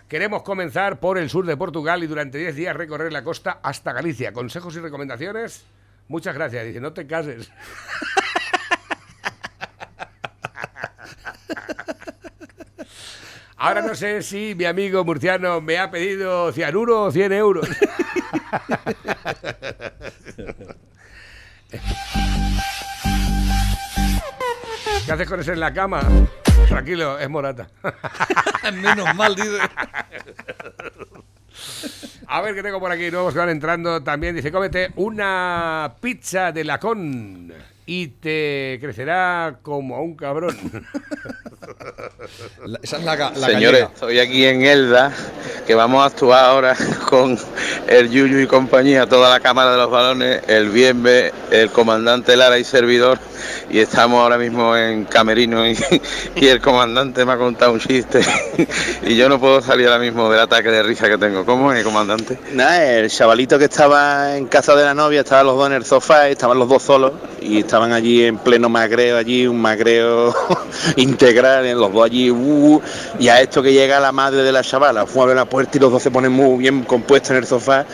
Queremos 0.07 0.43
comenzar 0.43 0.99
por 0.99 1.17
el 1.17 1.29
sur 1.29 1.45
de 1.45 1.57
Portugal 1.57 2.01
y 2.03 2.07
durante 2.07 2.37
10 2.37 2.55
días 2.55 2.75
recorrer 2.75 3.11
la 3.11 3.23
costa 3.23 3.59
hasta 3.61 3.91
Galicia. 3.91 4.31
¿Consejos 4.31 4.75
y 4.77 4.79
recomendaciones? 4.79 5.65
Muchas 6.07 6.33
gracias. 6.33 6.65
Dice, 6.65 6.79
no 6.79 6.93
te 6.93 7.05
cases. 7.05 7.51
Ahora 13.57 13.81
no 13.81 13.95
sé 13.95 14.21
si 14.21 14.53
mi 14.55 14.65
amigo 14.65 15.03
murciano 15.03 15.61
me 15.61 15.79
ha 15.79 15.89
pedido 15.89 16.51
cianuro 16.51 17.03
o 17.05 17.11
100 17.11 17.33
euros. 17.33 17.67
haces 25.11 25.27
con 25.27 25.39
ese 25.39 25.53
en 25.53 25.59
la 25.59 25.73
cama? 25.73 26.01
Tranquilo, 26.67 27.17
es 27.19 27.29
Morata. 27.29 27.67
Menos 28.73 29.13
mal, 29.15 29.35
dice. 29.35 29.57
A 32.27 32.41
ver 32.41 32.55
qué 32.55 32.61
tengo 32.63 32.79
por 32.79 32.91
aquí. 32.91 33.09
Nuevos 33.09 33.33
que 33.33 33.39
van 33.39 33.49
entrando 33.49 34.03
también. 34.03 34.35
Dice, 34.35 34.51
cómete 34.51 34.91
una 34.97 35.93
pizza 36.01 36.51
de 36.51 36.63
lacón 36.65 37.53
y 37.85 38.07
te 38.07 38.77
crecerá 38.81 39.59
como 39.61 39.95
a 39.95 40.01
un 40.01 40.15
cabrón. 40.17 40.57
La- 42.65 42.79
Esa 42.83 42.97
es 42.97 43.03
la, 43.03 43.15
ga- 43.17 43.33
la 43.35 43.47
Señores, 43.47 43.81
gallega. 43.81 43.93
estoy 43.93 44.19
aquí 44.19 44.45
en 44.45 44.61
Elda, 44.63 45.13
que 45.67 45.75
vamos 45.75 46.01
a 46.01 46.05
actuar 46.05 46.45
ahora 46.45 46.77
con 47.09 47.37
el 47.87 48.09
Yuyu 48.09 48.39
y 48.39 48.47
compañía, 48.47 49.05
toda 49.05 49.29
la 49.29 49.41
Cámara 49.41 49.71
de 49.71 49.77
los 49.77 49.91
Balones, 49.91 50.41
el 50.47 50.69
Bienve, 50.69 51.33
el 51.51 51.69
comandante 51.71 52.37
Lara 52.37 52.57
y 52.57 52.63
servidor, 52.63 53.19
y 53.69 53.79
estamos 53.79 54.21
ahora 54.21 54.37
mismo 54.37 54.77
en 54.77 55.03
Camerino 55.03 55.67
y, 55.67 55.77
el 56.35 56.61
comandante 56.61 57.25
me 57.25 57.33
ha 57.33 57.37
contado 57.37 57.73
un 57.73 57.81
chiste 57.81 58.21
y 59.03 59.17
yo 59.17 59.27
no 59.27 59.41
puedo 59.41 59.61
salir 59.61 59.87
ahora 59.87 59.99
mismo 59.99 60.31
del 60.31 60.39
ataque 60.39 60.69
de 60.69 60.83
risa 60.83 61.09
que 61.09 61.17
tengo. 61.17 61.45
¿Cómo 61.45 61.73
es, 61.73 61.83
comandante? 61.83 62.39
Nada, 62.53 62.99
el 62.99 63.09
chavalito 63.09 63.59
que 63.59 63.65
estaba 63.65 64.37
en 64.37 64.47
casa 64.47 64.73
de 64.73 64.85
la 64.85 64.93
novia, 64.93 65.19
estaban 65.19 65.47
los 65.47 65.57
dos 65.57 65.67
en 65.67 65.73
el 65.73 65.83
sofá, 65.83 66.29
estaban 66.29 66.57
los 66.57 66.69
dos 66.69 66.81
solos 66.81 67.11
y 67.41 67.59
estaban 67.59 67.91
allí 67.91 68.23
en 68.23 68.37
pleno 68.37 68.69
magreo, 68.69 69.17
allí 69.17 69.45
un 69.45 69.61
magreo 69.61 70.33
integral, 70.95 71.69
los 71.77 71.91
dos 71.91 72.05
allí, 72.05 72.31
uh, 72.31 72.81
y 73.19 73.27
a 73.27 73.41
esto 73.41 73.61
que 73.61 73.73
llega 73.73 73.99
la 73.99 74.13
madre 74.13 74.43
de 74.43 74.51
la 74.53 74.63
chavala, 74.63 75.05
fue 75.05 75.21
a 75.21 75.23
abrir 75.23 75.35
la 75.35 75.45
puerta 75.45 75.56
y 75.73 75.79
los 75.79 75.91
dos 75.91 76.03
se 76.03 76.11
ponen 76.11 76.31
muy 76.31 76.59
bien 76.59 76.83
compuestos 76.83 77.31
en 77.31 77.37
el 77.37 77.45
sofá. 77.45 77.85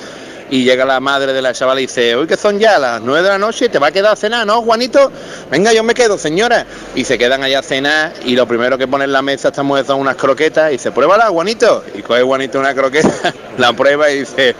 Y 0.50 0.66
llega 0.66 0.86
la 0.86 1.00
madre 1.00 1.34
de 1.34 1.42
la 1.42 1.54
chavala 1.54 1.80
y 1.80 1.86
dice, 1.86 2.16
hoy 2.16 2.28
que 2.28 2.38
son 2.38 2.60
ya 2.60 2.78
las 2.78 3.02
nueve 3.02 3.24
de 3.24 3.30
la 3.30 3.40
noche, 3.40 3.70
te 3.70 3.80
va 3.80 3.88
a 3.88 3.92
quedar 3.92 4.14
a 4.14 4.16
cenar, 4.16 4.46
¿no, 4.46 4.62
Juanito? 4.62 5.12
Venga, 5.50 5.74
yo 5.74 5.84
me 5.84 5.96
quedo, 5.96 6.18
señora. 6.18 6.66
Y 6.94 7.06
se 7.06 7.18
quedan 7.18 7.42
allá 7.44 7.60
a 7.60 7.64
cenar 7.64 8.14
y 8.26 8.36
lo 8.36 8.48
primero 8.48 8.78
que 8.78 8.88
pone 8.88 9.06
en 9.06 9.14
la 9.14 9.22
mesa 9.22 9.48
esta 9.48 9.64
mujer 9.64 9.86
son 9.86 10.00
unas 10.00 10.16
croquetas 10.16 10.70
y 10.70 10.74
dice, 10.74 10.92
pruébala, 10.92 11.30
Juanito. 11.30 11.84
Y 11.96 12.04
coge 12.04 12.22
Juanito 12.22 12.60
una 12.60 12.76
croqueta, 12.76 13.34
la 13.58 13.74
prueba 13.74 14.12
y 14.12 14.20
dice, 14.20 14.56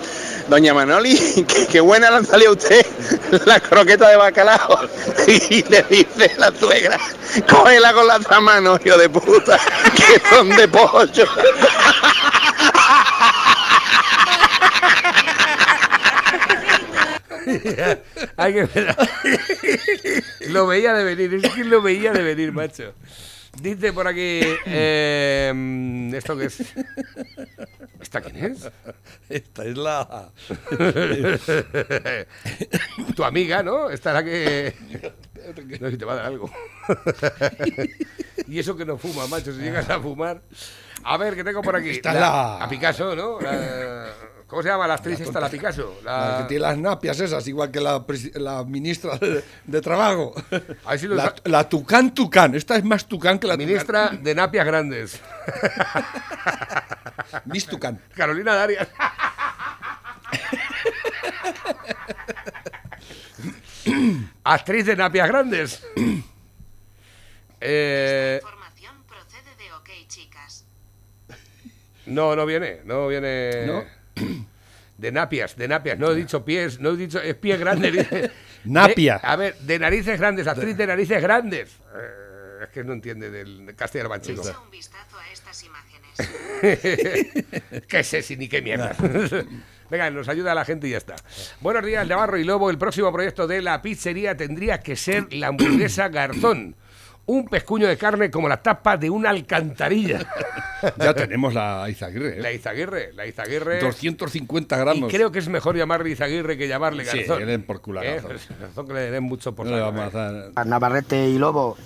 doña 0.48 0.74
Manoli, 0.74 1.46
qué, 1.72 1.80
buena 1.80 2.10
le 2.10 2.18
han 2.18 2.52
usted 2.52 2.86
la 3.46 3.60
croqueta 3.60 4.10
de 4.10 4.16
bacalao. 4.16 4.80
Y 5.28 5.64
le 5.64 5.84
dice 5.84 6.32
la 6.38 6.52
suegra, 6.58 6.98
cógela 7.48 7.94
con 7.94 8.08
las 8.08 8.20
otra 8.20 8.40
mano, 8.40 8.80
hijo 8.84 8.98
de 8.98 9.10
puta, 9.10 9.60
que 9.96 10.22
son 10.30 10.50
de 10.50 10.68
pollo. 10.68 11.28
Hay 18.38 18.54
que 18.54 18.66
ver. 18.66 18.96
lo 20.50 20.68
veía 20.68 20.94
de 20.94 21.04
venir, 21.04 21.34
es 21.46 21.54
que 21.54 21.64
lo 21.64 21.82
veía 21.82 22.12
de 22.14 22.24
venir, 22.24 22.52
macho. 22.52 22.94
Dice 23.62 23.94
por 23.94 24.08
aquí. 24.08 24.42
eh, 24.66 26.12
¿Esto 26.16 26.36
qué 26.38 26.46
es? 26.46 26.60
¿Esta 28.02 28.20
quién 28.22 28.38
es? 28.46 28.70
Esta 29.30 29.64
es 29.66 29.78
la. 29.78 30.32
tu 33.16 33.24
amiga, 33.24 33.62
¿no? 33.64 33.90
Esta 33.90 34.10
es 34.10 34.14
la 34.16 34.24
que. 34.24 34.74
No 35.80 35.86
sé 35.88 35.92
si 35.92 35.98
te 35.98 36.06
va 36.06 36.14
a 36.14 36.16
dar 36.18 36.26
algo. 36.26 36.50
y 38.48 38.60
eso 38.60 38.76
que 38.76 38.86
no 38.86 38.98
fuma, 38.98 39.28
macho, 39.28 39.54
si 39.54 39.60
llegas 39.60 39.90
a 39.90 40.00
fumar. 40.00 40.42
A 41.04 41.18
ver, 41.18 41.36
¿qué 41.36 41.44
tengo 41.44 41.62
por 41.62 41.76
aquí? 41.76 41.90
Esta 41.92 42.14
es 42.14 42.20
la- 42.20 42.64
A 42.64 42.70
Picasso, 42.70 43.16
¿no? 43.16 43.40
La- 43.42 44.08
¿Cómo 44.54 44.62
se 44.62 44.70
llama 44.70 44.86
la 44.88 44.94
actriz 44.94 45.20
esta, 45.20 45.40
la 45.40 45.50
Picasso? 45.50 46.00
La 46.04 46.42
que 46.42 46.50
tiene 46.50 46.62
las 46.62 46.78
napias 46.78 47.20
esas, 47.20 47.48
igual 47.48 47.72
que 47.72 47.82
la, 47.82 48.06
la 48.36 48.64
ministra 48.64 49.18
de, 49.18 49.44
de 49.66 49.82
Trabajo. 49.82 50.36
Si 50.96 51.08
La, 51.08 51.34
la 51.46 51.68
Tucán 51.68 52.14
Tucán. 52.14 52.54
Esta 52.54 52.76
es 52.76 52.84
más 52.84 53.08
Tucán 53.08 53.40
que 53.40 53.48
la 53.48 53.58
Ministra 53.58 54.10
de 54.10 54.36
Napias 54.36 54.64
Grandes. 54.64 55.20
Miss 57.46 57.66
Tucán. 57.66 58.00
Carolina 58.16 58.54
Darias. 58.54 58.88
Actriz 64.44 64.86
de 64.86 64.96
Napias 64.96 65.28
Grandes. 65.30 65.84
Eh, 67.60 68.40
información 68.40 69.04
procede 69.08 69.56
de 69.58 69.74
OK, 69.74 69.90
chicas. 70.08 70.66
no, 72.06 72.36
no 72.36 72.46
viene, 72.46 72.82
no 72.86 73.08
viene. 73.08 73.66
¿No? 73.66 74.03
De 74.98 75.12
napias, 75.12 75.56
de 75.56 75.68
napias. 75.68 75.98
No 75.98 76.12
he 76.12 76.16
dicho 76.16 76.46
pies, 76.46 76.80
no 76.80 76.92
he 76.92 76.98
dicho. 76.98 77.20
Es 77.20 77.34
pie 77.36 77.58
grande. 77.58 78.32
Napia. 78.64 79.16
De- 79.18 79.28
a 79.28 79.36
ver, 79.36 79.56
de 79.58 79.80
narices 79.80 80.20
grandes, 80.20 80.48
actriz 80.48 80.78
de 80.78 80.86
narices 80.88 81.22
grandes. 81.22 81.72
Eh, 81.96 82.64
es 82.64 82.70
que 82.70 82.84
no 82.84 82.94
entiende 82.94 83.32
del 83.32 83.74
castellano 83.76 84.10
manchego. 84.10 84.48
Echa 84.48 84.60
un 84.60 84.70
vistazo 84.70 85.18
a 85.18 85.32
estas 85.32 85.64
imágenes. 85.64 86.62
¿Qué 87.88 88.04
sé 88.04 88.22
si 88.22 88.38
ni 88.38 88.48
qué 88.48 88.62
mierda? 88.62 88.96
Venga, 89.90 90.10
nos 90.12 90.30
ayuda 90.30 90.56
la 90.56 90.64
gente 90.64 90.88
y 90.88 90.92
ya 90.92 90.98
está. 90.98 91.16
Buenos 91.60 91.86
días, 91.86 92.08
Navarro 92.08 92.38
y 92.38 92.44
Lobo. 92.44 92.70
El 92.70 92.78
próximo 92.78 93.12
proyecto 93.12 93.48
de 93.48 93.62
la 93.62 93.82
pizzería 93.82 94.38
tendría 94.38 94.80
que 94.80 94.96
ser 94.96 95.34
la 95.34 95.48
hamburguesa 95.48 96.08
Garzón. 96.10 96.76
Un 97.26 97.46
pescuño 97.48 97.88
de 97.88 97.98
carne 97.98 98.30
como 98.30 98.50
la 98.50 98.62
tapa 98.62 98.98
de 98.98 99.10
una 99.10 99.30
alcantarilla. 99.30 100.20
Ya 101.00 101.14
tenemos 101.14 101.54
la 101.54 101.90
Izaguirre. 101.90 102.40
¿eh? 102.40 102.42
La 102.42 102.52
Izaguirre, 102.52 103.14
la 103.14 103.26
Izaguirre. 103.26 103.80
250 103.80 104.76
Y 104.76 104.80
gramos. 104.82 105.10
creo 105.10 105.32
que 105.32 105.40
es 105.40 105.48
mejor 105.48 105.78
llamarle 105.78 106.10
Izaguirre 106.10 106.58
que 106.58 106.68
llamarle 106.68 107.06
Sí, 107.06 107.20
Garzón. 107.20 107.38
que 107.40 107.46
le 107.46 107.52
den 107.54 107.64
por 107.64 107.80
culo 107.80 108.02
a 108.02 108.06
¿Eh? 108.06 108.22
Garzón. 108.22 108.86
Que 108.88 108.94
le 108.94 109.12
den 109.12 109.24
mucho 109.24 109.56
por 109.56 109.66
No 109.66 109.80
vamos 109.80 110.14
¿eh? 110.14 110.18
a 110.18 110.32
dar- 110.34 110.52
A 110.56 110.66
Navarrete 110.66 111.30
y 111.30 111.38
Lobo. 111.38 111.78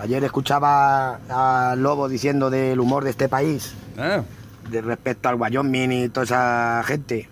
Ayer 0.00 0.22
escuchaba 0.22 1.18
a 1.28 1.74
Lobo 1.74 2.08
diciendo 2.08 2.48
del 2.48 2.78
humor 2.78 3.02
de 3.02 3.10
este 3.10 3.28
país, 3.28 3.74
Ah, 3.98 4.22
de 4.70 4.80
respecto 4.82 5.28
al 5.28 5.34
Wyoming 5.34 5.90
y 5.90 6.08
toda 6.10 6.22
esa 6.24 6.82
gente, 6.86 7.28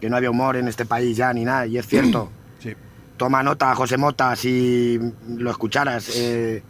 que 0.00 0.08
no 0.08 0.16
había 0.16 0.30
humor 0.30 0.56
en 0.56 0.68
este 0.68 0.86
país 0.86 1.18
ya 1.18 1.34
ni 1.34 1.44
nada, 1.44 1.66
y 1.66 1.76
es 1.76 1.86
cierto. 1.86 2.30
sí. 2.60 2.72
Toma 3.18 3.42
nota, 3.42 3.74
José 3.74 3.98
Mota, 3.98 4.34
si 4.36 4.98
lo 5.36 5.50
escucharas. 5.50 6.16
eh, 6.16 6.62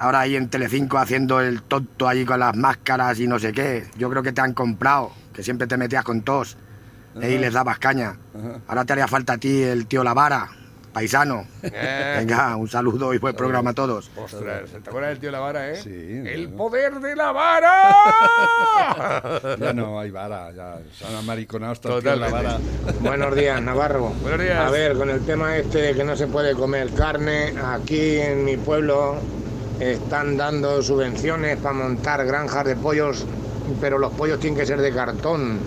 ahora 0.00 0.20
ahí 0.20 0.34
en 0.34 0.48
Telecinco 0.48 0.98
haciendo 0.98 1.40
el 1.40 1.62
tonto 1.62 2.08
ahí 2.08 2.24
con 2.24 2.40
las 2.40 2.56
máscaras 2.56 3.20
y 3.20 3.26
no 3.28 3.38
sé 3.38 3.52
qué. 3.52 3.86
Yo 3.96 4.08
creo 4.10 4.22
que 4.22 4.32
te 4.32 4.40
han 4.40 4.54
comprado, 4.54 5.12
que 5.32 5.42
siempre 5.42 5.66
te 5.66 5.76
metías 5.76 6.02
con 6.04 6.22
tos 6.22 6.56
eh, 7.20 7.32
y 7.34 7.38
les 7.38 7.52
dabas 7.52 7.78
caña. 7.78 8.16
Ahora 8.66 8.84
te 8.84 8.94
haría 8.94 9.06
falta 9.06 9.34
a 9.34 9.38
ti 9.38 9.62
el 9.62 9.86
tío 9.86 10.02
Lavara, 10.02 10.48
paisano. 10.94 11.44
Eh. 11.62 12.14
Venga, 12.18 12.56
un 12.56 12.66
saludo 12.68 13.12
y 13.12 13.18
buen 13.18 13.36
programa 13.36 13.70
a 13.70 13.74
todos. 13.74 14.10
Ostras, 14.16 14.70
¿te 14.70 14.88
acuerdas 14.88 15.10
del 15.10 15.18
tío 15.20 15.30
La 15.30 15.40
Vara, 15.40 15.70
eh? 15.70 15.76
Sí, 15.76 15.90
¡El 15.90 16.46
bueno. 16.48 16.56
poder 16.56 16.94
de 17.00 17.14
la 17.16 17.32
vara! 17.32 17.92
Ya 19.60 19.72
no 19.74 20.00
hay 20.00 20.10
vara, 20.10 20.50
ya 20.52 20.78
se 20.96 21.06
han 21.06 21.14
amariconado 21.16 21.72
hasta 21.72 21.92
el 21.94 22.02
tío 22.02 22.12
en 22.14 22.20
la 22.20 22.26
Totalmente. 22.28 22.58
vara. 22.84 22.98
Buenos 23.00 23.36
días, 23.36 23.60
Navarro. 23.62 24.08
Buenos 24.22 24.40
días. 24.40 24.58
A 24.58 24.70
ver, 24.70 24.96
con 24.96 25.10
el 25.10 25.20
tema 25.26 25.56
este 25.58 25.78
de 25.78 25.94
que 25.94 26.04
no 26.04 26.16
se 26.16 26.26
puede 26.26 26.54
comer 26.54 26.90
carne, 26.94 27.52
aquí 27.62 28.18
en 28.18 28.44
mi 28.44 28.56
pueblo 28.56 29.16
están 29.80 30.36
dando 30.36 30.82
subvenciones 30.82 31.56
para 31.58 31.72
montar 31.74 32.24
granjas 32.26 32.64
de 32.64 32.76
pollos, 32.76 33.24
pero 33.80 33.98
los 33.98 34.12
pollos 34.12 34.38
tienen 34.38 34.58
que 34.58 34.66
ser 34.66 34.80
de 34.80 34.92
cartón. 34.92 35.58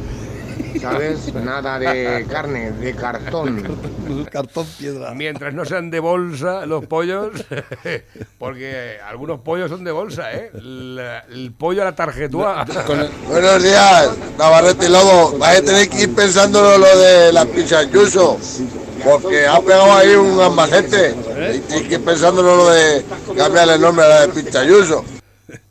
¿Sabes? 0.79 1.33
Nada 1.43 1.79
de 1.79 2.25
carne, 2.29 2.71
de 2.71 2.93
cartón. 2.95 4.25
Cartón 4.31 4.65
piedra. 4.77 5.13
Mientras 5.13 5.53
no 5.53 5.65
sean 5.65 5.89
de 5.89 5.99
bolsa 5.99 6.65
los 6.65 6.85
pollos, 6.85 7.29
porque 8.39 8.97
algunos 9.07 9.39
pollos 9.39 9.69
son 9.69 9.83
de 9.83 9.91
bolsa, 9.91 10.31
¿eh? 10.33 10.51
La- 10.53 11.19
el 11.29 11.51
pollo 11.53 11.81
a 11.81 11.85
la 11.85 11.95
tarjetúa. 11.95 12.65
Buenos 13.27 13.63
días, 13.63 14.09
Navarrete 14.37 14.85
y 14.85 14.89
Lobo. 14.89 15.37
Vais 15.37 15.59
a 15.59 15.63
tener 15.63 15.89
que 15.89 16.03
ir 16.03 16.13
pensándolo 16.15 16.77
lo 16.77 16.97
de 16.99 17.33
la 17.33 17.45
pizza 17.45 17.83
Yuso, 17.83 18.37
porque 19.03 19.45
ha 19.45 19.59
pegado 19.61 19.91
ahí 19.93 20.15
un 20.15 20.39
ambajete. 20.39 21.15
Y 21.77 21.83
que 21.87 21.99
pensándolo 21.99 22.55
lo 22.57 22.69
de 22.69 23.03
cambiarle 23.37 23.75
el 23.75 23.81
nombre 23.81 24.05
a 24.05 24.09
la 24.09 24.27
de 24.27 24.33
pizza 24.33 24.63
Yuso. 24.65 25.03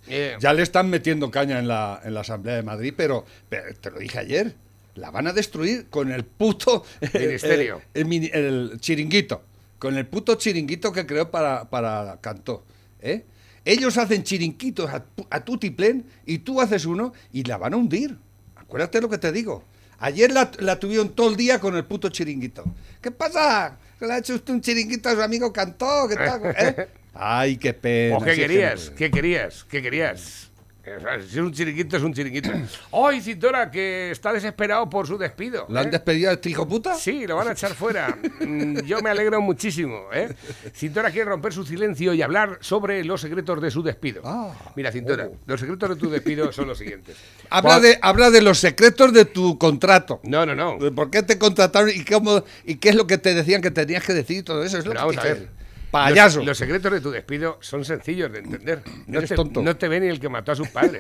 Eh, 0.09 0.37
Ya 0.41 0.53
le 0.53 0.63
están 0.63 0.91
metiendo 0.91 1.31
caña 1.31 1.59
en 1.59 1.69
la, 1.69 2.01
en 2.05 2.15
la 2.15 2.21
Asamblea 2.21 2.57
de 2.57 2.63
Madrid, 2.63 2.93
pero, 2.97 3.25
pero 3.49 3.75
te 3.75 3.91
lo 3.91 3.99
dije 3.99 4.19
ayer. 4.19 4.55
La 4.97 5.11
van 5.11 5.27
a 5.27 5.33
destruir 5.33 5.87
con 5.89 6.13
el 6.13 6.25
puto 6.25 6.85
Ministerio. 7.15 7.81
El, 7.95 8.13
el 8.13 8.31
el 8.73 8.81
chiringuito. 8.81 9.43
Con 9.79 9.97
el 9.97 10.07
puto 10.07 10.35
chiringuito 10.35 10.93
que 10.93 11.07
creó 11.07 11.31
para, 11.31 11.65
para 11.71 12.19
Cantó. 12.21 12.63
¿eh? 13.01 13.25
Ellos 13.65 13.97
hacen 13.97 14.23
chiringuitos 14.23 14.91
a, 14.93 15.01
tu- 15.03 15.27
a 15.31 15.41
tutiplén 15.45 16.05
y 16.27 16.39
tú 16.39 16.61
haces 16.61 16.85
uno 16.85 17.13
y 17.33 17.45
la 17.45 17.57
van 17.57 17.73
a 17.75 17.77
hundir. 17.79 18.17
Acuérdate 18.57 19.01
lo 19.01 19.09
que 19.09 19.19
te 19.19 19.33
digo. 19.33 19.65
Ayer 20.03 20.33
la, 20.33 20.51
la 20.59 20.81
tuvieron 20.81 21.11
todo 21.11 21.31
el 21.31 21.37
día 21.37 21.61
con 21.61 21.77
el 21.77 21.85
puto 21.85 22.09
chiringuito. 22.09 22.65
¿Qué 23.01 23.13
pasa? 23.13 23.79
¿Que 24.01 24.07
le 24.07 24.15
ha 24.15 24.19
hecho 24.19 24.35
usted 24.35 24.53
un 24.53 24.61
chiringuito 24.61 25.09
a 25.09 25.15
su 25.15 25.23
amigo 25.23 25.53
Cantó? 25.53 26.09
¿Qué 26.09 26.17
tal? 26.17 26.43
¿Eh? 26.59 26.89
Ay, 27.15 27.57
qué 27.57 27.73
pena. 27.73 28.17
¿O 28.17 28.21
qué 28.21 28.35
querías? 28.35 28.91
¿Qué 28.91 29.13
querías? 29.13 29.65
¿Qué 29.71 29.81
querías? 29.81 30.51
Si 30.85 31.39
es 31.39 31.45
un 31.45 31.53
chiringuito, 31.53 31.97
es 31.97 32.03
un 32.03 32.13
chiringuito. 32.13 32.51
¡Ay, 32.93 33.21
Cintora, 33.21 33.71
que 33.71 34.11
está 34.11 34.33
desesperado 34.33 34.91
por 34.91 35.07
su 35.07 35.17
despido! 35.17 35.65
¿Lo 35.69 35.79
han 35.79 35.87
¿eh? 35.87 35.91
despedido 35.93 36.31
a 36.31 36.33
este 36.33 36.51
hijo 36.51 36.67
puta? 36.67 36.97
Sí, 36.97 37.25
lo 37.27 37.37
van 37.37 37.47
a 37.49 37.53
echar 37.53 37.73
fuera. 37.75 38.19
Mm, 38.41 38.81
Yo 38.81 39.01
me 39.01 39.11
alegro 39.11 39.41
muchísimo. 39.41 40.07
¿eh? 40.13 40.35
Cintora 40.75 41.13
quiere 41.13 41.31
romper 41.31 41.53
su 41.53 41.65
silencio 41.65 42.13
y 42.15 42.23
hablar 42.23 42.59
sobre 42.61 43.05
los 43.05 43.21
secretos 43.21 43.63
de 43.63 43.71
su 43.71 43.83
despido. 43.85 44.23
Ah. 44.25 44.53
Mira, 44.75 44.91
Cintora, 44.91 45.29
los 45.47 45.61
secretos 45.61 45.91
de 45.91 45.97
tu 45.97 46.11
despido 46.11 46.51
son 46.53 46.67
los 46.67 46.79
siguientes. 46.79 47.17
Habla 47.49 47.79
de, 47.79 47.99
habla 48.03 48.31
de 48.31 48.43
los 48.43 48.59
secretos 48.59 49.13
de 49.13 49.25
tu 49.27 49.57
contrato. 49.59 50.21
No, 50.25 50.45
no, 50.45 50.55
no. 50.57 50.79
¿Por 50.93 51.11
qué 51.11 51.23
te 51.23 51.39
contrataron 51.39 51.91
y, 51.91 52.05
cómo, 52.05 52.43
y 52.65 52.75
qué 52.77 52.89
es 52.89 52.97
lo 52.97 53.07
que 53.07 53.19
te 53.19 53.35
decían 53.35 53.63
que 53.63 53.71
tenías 53.71 54.03
que 54.05 54.15
decir 54.15 54.39
y 54.39 54.43
todo 54.43 54.65
eso? 54.65 54.79
Es 54.79 54.85
lo 54.85 54.91
Pero 54.93 55.01
que 55.01 55.07
vamos 55.07 55.19
a 55.19 55.23
quieres. 55.23 55.41
ver. 55.43 55.62
Payaso. 55.93 56.39
Los, 56.39 56.47
los 56.49 56.59
secretos 56.59 56.91
de 56.91 57.01
tu 57.01 57.11
despido 57.11 57.59
son 57.61 57.85
sencillos 57.85 58.33
de 58.33 58.41
entender. 58.41 58.83
No 59.07 59.19
Eres 59.19 59.31
te, 59.31 59.37
tonto. 59.37 59.63
no 59.63 59.77
te 59.77 59.87
ve 59.87 60.01
ni 60.01 60.09
el 60.09 60.19
que 60.19 60.29
mató 60.29 60.51
a 60.53 60.57
su 60.57 60.65
padre. 60.73 60.99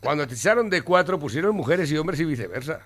Cuando 0.00 0.26
te 0.26 0.34
echaron 0.34 0.70
de 0.70 0.82
cuatro, 0.82 1.18
pusieron 1.18 1.54
mujeres 1.54 1.90
y 1.90 1.96
hombres 1.98 2.20
y 2.20 2.24
viceversa. 2.24 2.80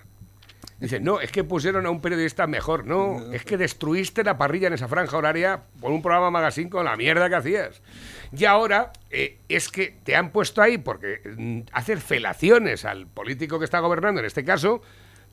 Dice, 0.80 1.00
no, 1.00 1.20
es 1.20 1.32
que 1.32 1.42
pusieron 1.42 1.86
a 1.86 1.90
un 1.90 2.00
periodista 2.00 2.46
mejor. 2.46 2.86
No, 2.86 3.32
es 3.32 3.44
que 3.44 3.56
destruiste 3.56 4.22
la 4.22 4.38
parrilla 4.38 4.68
en 4.68 4.74
esa 4.74 4.86
franja 4.86 5.16
horaria 5.16 5.62
por 5.80 5.90
un 5.90 6.00
programa 6.00 6.30
magazine 6.30 6.70
con 6.70 6.84
la 6.84 6.96
mierda 6.96 7.28
que 7.28 7.34
hacías. 7.34 7.82
Y 8.30 8.44
ahora 8.44 8.92
eh, 9.10 9.40
es 9.48 9.68
que 9.70 9.96
te 10.04 10.14
han 10.14 10.30
puesto 10.30 10.62
ahí 10.62 10.78
porque 10.78 11.20
mm, 11.36 11.60
haces 11.72 12.02
felaciones 12.02 12.84
al 12.84 13.08
político 13.08 13.58
que 13.58 13.64
está 13.64 13.80
gobernando, 13.80 14.20
en 14.20 14.26
este 14.26 14.44
caso, 14.44 14.80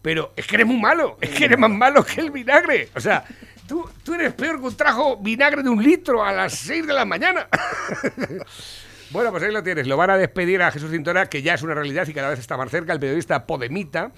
pero 0.06 0.34
es 0.36 0.46
que 0.46 0.54
eres 0.54 0.68
muy 0.68 0.78
malo, 0.78 1.18
es 1.20 1.32
que 1.32 1.46
eres 1.46 1.58
más 1.58 1.72
malo 1.72 2.06
que 2.06 2.22
el 2.22 2.30
vinagre. 2.30 2.90
O 2.94 3.00
sea, 3.00 3.26
tú, 3.68 3.90
tú 4.04 4.14
eres 4.14 4.36
peor 4.36 4.60
que 4.60 4.68
un 4.68 4.78
trajo 4.78 5.18
vinagre 5.18 5.64
de 5.64 5.70
un 5.70 5.82
litro 5.82 6.24
a 6.24 6.32
las 6.32 6.54
6 6.54 6.86
de 6.86 6.94
la 6.94 7.06
mañana. 7.06 7.48
Bueno, 9.12 9.32
pues 9.32 9.44
ahí 9.44 9.52
lo 9.52 9.64
tienes. 9.64 9.88
Lo 9.88 9.98
van 9.98 10.10
a 10.10 10.18
despedir 10.18 10.62
a 10.62 10.72
Jesús 10.72 10.92
Cintora, 10.92 11.28
que 11.28 11.42
ya 11.42 11.54
es 11.54 11.62
una 11.62 11.76
realidad 11.76 12.08
y 12.08 12.14
cada 12.14 12.30
vez 12.30 12.40
está 12.40 12.58
más 12.58 12.70
cerca. 12.72 12.92
El 12.92 13.00
periodista 13.00 13.46
Podemita, 13.46 14.12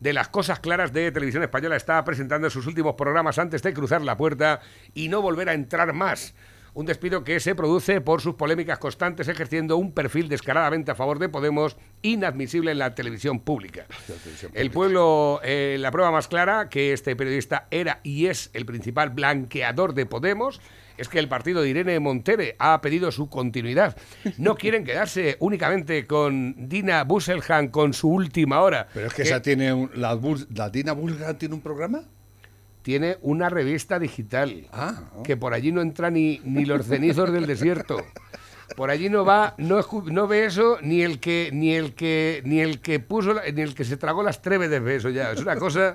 de 0.00 0.12
las 0.12 0.28
cosas 0.28 0.58
claras 0.58 0.92
de 0.92 1.10
Televisión 1.12 1.44
Española, 1.44 1.76
está 1.76 2.04
presentando 2.04 2.50
sus 2.50 2.66
últimos 2.66 2.96
programas 2.96 3.38
antes 3.38 3.62
de 3.62 3.72
cruzar 3.72 4.02
la 4.02 4.16
puerta 4.16 4.60
y 4.94 5.08
no 5.08 5.22
volver 5.22 5.48
a 5.48 5.54
entrar 5.54 5.92
más. 5.92 6.34
Un 6.74 6.86
despido 6.86 7.22
que 7.22 7.38
se 7.38 7.54
produce 7.54 8.00
por 8.00 8.22
sus 8.22 8.34
polémicas 8.34 8.78
constantes, 8.78 9.28
ejerciendo 9.28 9.76
un 9.76 9.92
perfil 9.92 10.28
descaradamente 10.28 10.90
a 10.90 10.94
favor 10.94 11.18
de 11.18 11.28
Podemos, 11.28 11.76
inadmisible 12.00 12.70
en 12.70 12.78
la 12.78 12.94
televisión 12.94 13.40
pública. 13.40 13.86
El 14.54 14.70
pueblo, 14.70 15.40
eh, 15.44 15.76
la 15.78 15.90
prueba 15.90 16.10
más 16.10 16.28
clara 16.28 16.70
que 16.70 16.94
este 16.94 17.14
periodista 17.14 17.66
era 17.70 18.00
y 18.02 18.26
es 18.26 18.50
el 18.54 18.64
principal 18.64 19.10
blanqueador 19.10 19.92
de 19.92 20.06
Podemos 20.06 20.60
es 20.96 21.08
que 21.08 21.18
el 21.18 21.28
partido 21.28 21.62
de 21.62 21.70
Irene 21.70 21.98
Montere 22.00 22.56
ha 22.58 22.80
pedido 22.80 23.10
su 23.10 23.28
continuidad. 23.28 23.96
No 24.38 24.54
quieren 24.56 24.84
quedarse 24.84 25.36
únicamente 25.40 26.06
con 26.06 26.68
Dina 26.68 27.04
Busselhan 27.04 27.68
con 27.68 27.92
su 27.92 28.08
última 28.08 28.60
hora. 28.60 28.88
Pero 28.92 29.06
es 29.06 29.14
que 29.14 29.22
que 29.22 29.28
esa 29.28 29.42
tiene 29.42 29.72
un, 29.72 29.90
la, 29.94 30.18
la 30.54 30.70
Dina 30.70 30.92
Bulga 30.92 31.36
tiene 31.38 31.54
un 31.54 31.60
programa. 31.60 32.04
Tiene 32.82 33.18
una 33.22 33.48
revista 33.48 33.98
digital 33.98 34.66
Ah, 34.72 35.00
que 35.24 35.36
por 35.36 35.54
allí 35.54 35.72
no 35.72 35.80
entra 35.80 36.10
ni, 36.10 36.40
ni 36.44 36.64
los 36.64 36.86
cenizos 36.86 37.32
del 37.32 37.46
desierto. 37.46 37.96
Por 38.76 38.90
allí 38.90 39.08
no 39.10 39.24
va, 39.24 39.54
no, 39.58 39.80
no 40.06 40.26
ve 40.26 40.46
eso 40.46 40.78
ni 40.82 41.02
el 41.02 41.20
que 41.20 41.50
ni 41.52 41.74
el 41.74 41.94
que 41.94 42.40
ni 42.44 42.60
el 42.60 42.80
que 42.80 43.00
puso 43.00 43.34
ni 43.52 43.60
el 43.60 43.74
que 43.74 43.84
se 43.84 43.96
tragó 43.98 44.22
las 44.22 44.40
trevedes 44.40 44.82
ve 44.82 44.96
eso 44.96 45.10
ya. 45.10 45.32
Es 45.32 45.40
una 45.40 45.56
cosa 45.56 45.94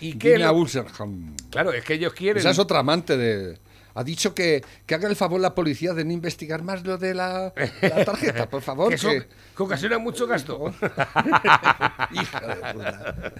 y 0.00 0.14
que 0.14 0.32
Dina 0.34 0.50
Bulserham. 0.50 1.36
claro 1.50 1.72
es 1.72 1.84
que 1.84 1.94
ellos 1.94 2.12
quieren 2.12 2.40
Esa 2.40 2.50
es 2.50 2.58
otra 2.58 2.80
amante 2.80 3.16
de. 3.16 3.58
Ha 3.94 4.02
dicho 4.04 4.34
que, 4.34 4.64
que 4.86 4.94
haga 4.94 5.06
el 5.06 5.16
favor 5.16 5.38
la 5.38 5.54
policía 5.54 5.92
de 5.92 6.02
no 6.04 6.12
investigar 6.12 6.62
más 6.62 6.82
lo 6.82 6.96
de 6.96 7.12
la, 7.12 7.52
la 7.82 8.04
tarjeta, 8.06 8.48
por 8.48 8.62
favor. 8.68 8.88
que- 8.96 9.26
que 9.54 9.62
ocasiona 9.62 9.98
mucho 9.98 10.26
gasto. 10.26 10.72
Hija 12.10 12.40
de 12.40 12.72
puta. 12.72 13.32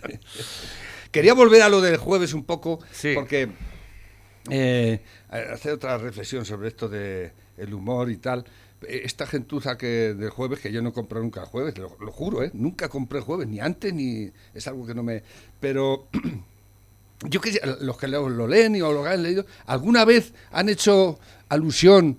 Quería 1.13 1.35
volver 1.35 1.63
a 1.63 1.69
lo 1.69 1.81
del 1.81 1.97
jueves 1.99 2.35
un 2.35 2.43
poco, 2.45 2.81
Sí. 2.91 3.13
porque 3.15 3.49
eh, 4.51 5.01
hacer 5.31 5.73
otra 5.75 5.97
reflexión 5.99 6.45
sobre 6.45 6.69
esto 6.69 6.89
de 6.89 7.33
el 7.57 7.73
humor 7.75 8.11
y 8.11 8.17
tal. 8.17 8.45
Eh, 8.89 9.03
Esta 9.05 9.27
gentuza 9.27 9.77
que 9.79 10.15
del 10.15 10.31
jueves, 10.31 10.59
que 10.59 10.73
yo 10.73 10.83
no 10.83 10.93
compré 10.93 11.21
nunca 11.21 11.41
el 11.43 11.47
jueves, 11.47 11.79
lo, 11.79 11.97
lo 12.01 12.11
juro, 12.11 12.43
¿eh? 12.43 12.51
nunca 12.55 12.89
compré 12.89 13.19
el 13.19 13.25
jueves, 13.25 13.47
ni 13.47 13.61
antes, 13.61 13.93
ni 13.95 14.31
es 14.55 14.67
algo 14.67 14.87
que 14.87 14.95
no 14.95 15.03
me... 15.05 15.23
Pero 15.61 16.09
yo 17.29 17.41
que 17.41 17.61
los 17.81 17.97
que 17.99 18.09
lo, 18.09 18.29
lo 18.29 18.49
leen 18.49 18.75
y 18.75 18.81
o 18.83 18.93
lo 18.93 19.05
han 19.05 19.23
leído, 19.23 19.47
¿alguna 19.67 20.05
vez 20.05 20.33
han 20.51 20.69
hecho 20.69 21.21
alusión 21.49 22.19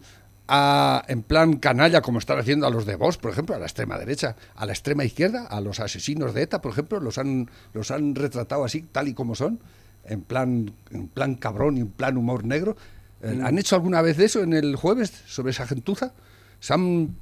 a, 0.56 1.04
en 1.08 1.24
plan 1.24 1.58
canalla, 1.58 2.02
como 2.02 2.20
están 2.20 2.38
haciendo 2.38 2.68
a 2.68 2.70
los 2.70 2.86
de 2.86 2.96
Vox, 2.96 3.18
por 3.18 3.32
ejemplo, 3.32 3.56
a 3.56 3.60
la 3.60 3.66
extrema 3.66 3.98
derecha, 3.98 4.36
a 4.56 4.68
la 4.68 4.74
extrema 4.74 5.04
izquierda, 5.04 5.48
a 5.48 5.60
los 5.62 5.80
asesinos 5.80 6.36
de 6.36 6.44
ETA, 6.44 6.62
por 6.62 6.72
ejemplo, 6.72 7.00
los 7.00 7.18
han, 7.18 7.50
los 7.74 7.90
han 7.90 8.14
retratado 8.14 8.64
así, 8.64 8.84
tal 8.84 9.08
y 9.08 9.16
como 9.16 9.34
son, 9.34 9.60
en 10.06 10.22
plan, 10.22 10.72
en 10.92 11.08
plan 11.08 11.34
cabrón 11.34 11.78
y 11.78 11.80
en 11.82 11.88
plan 11.88 12.18
humor 12.18 12.46
negro? 12.46 12.78
Eh, 13.24 13.40
¿Han 13.44 13.58
hecho 13.58 13.76
alguna 13.76 14.04
vez 14.04 14.20
eso 14.20 14.44
en 14.44 14.54
el 14.54 14.76
jueves 14.76 15.12
sobre 15.26 15.50
esa 15.50 15.66
gentuza? 15.66 16.14
¿Se 16.60 16.76
han, 16.76 17.16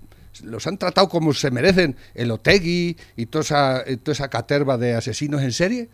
los 0.43 0.67
han 0.67 0.77
tratado 0.77 1.07
como 1.07 1.33
se 1.33 1.51
merecen 1.51 1.95
el 2.13 2.31
Otegui 2.31 2.97
y 3.15 3.25
toda 3.27 3.43
esa, 3.43 3.83
y 3.87 3.95
toda 3.95 4.11
esa 4.11 4.29
caterva 4.29 4.77
de 4.77 4.95
asesinos 4.95 5.41
en 5.41 5.53
serie? 5.53 5.89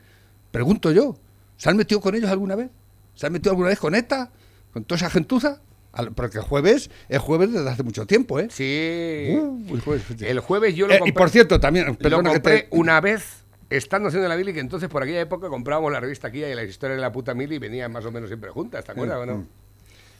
Pregunto 0.50 0.92
yo. 0.92 1.16
¿Se 1.58 1.70
han 1.70 1.78
metido 1.78 2.02
con 2.02 2.16
ellos 2.16 2.32
alguna 2.32 2.56
vez? 2.56 2.72
¿Se 3.14 3.28
han 3.28 3.34
metido 3.34 3.52
alguna 3.52 3.70
vez 3.70 3.78
con 3.78 3.94
ETA? 3.94 4.32
¿Con 4.74 4.86
toda 4.86 4.98
esa 4.98 5.12
gentuza? 5.12 5.62
Al- 5.98 6.12
Porque 6.14 6.38
el 6.38 6.44
jueves 6.44 6.90
es 7.10 7.20
jueves 7.20 7.52
desde 7.52 7.70
hace 7.70 7.84
mucho 7.84 8.06
tiempo, 8.06 8.40
¿eh? 8.40 8.48
Sí. 8.52 9.36
Uh, 9.38 9.76
el 9.76 9.82
jueves. 9.82 10.04
El 10.22 10.40
jueves 10.40 10.76
yo 10.76 10.88
lo 10.88 10.94
Eh, 10.94 11.00
compré. 11.00 11.10
y 11.10 11.14
por 11.14 11.30
cierto, 11.30 11.60
también, 11.60 11.88
lo 11.88 11.96
perdona 11.96 12.32
que 12.34 12.40
te- 12.40 12.68
una 12.72 13.02
vez 13.02 13.44
estando 13.70 14.08
haciendo 14.08 14.30
la 14.30 14.36
Biblia, 14.36 14.54
que 14.54 14.60
entonces 14.62 14.88
por 14.90 15.04
aquella 15.04 15.20
época 15.22 15.50
comprábamos 15.50 15.92
la 15.92 16.00
revista 16.00 16.30
aquí 16.30 16.44
y 16.44 16.56
la 16.56 16.64
historia 16.64 16.96
de 16.96 17.02
la 17.02 17.12
puta 17.12 17.34
mili 17.34 17.56
y 17.56 17.60
venían 17.60 17.92
más 17.92 18.06
o 18.06 18.12
menos 18.12 18.30
siempre 18.30 18.50
juntas, 18.50 18.86
¿te 18.86 18.92
acuerdas 18.94 19.18
o 19.18 19.26
no? 19.26 19.38
Mm. 19.40 19.48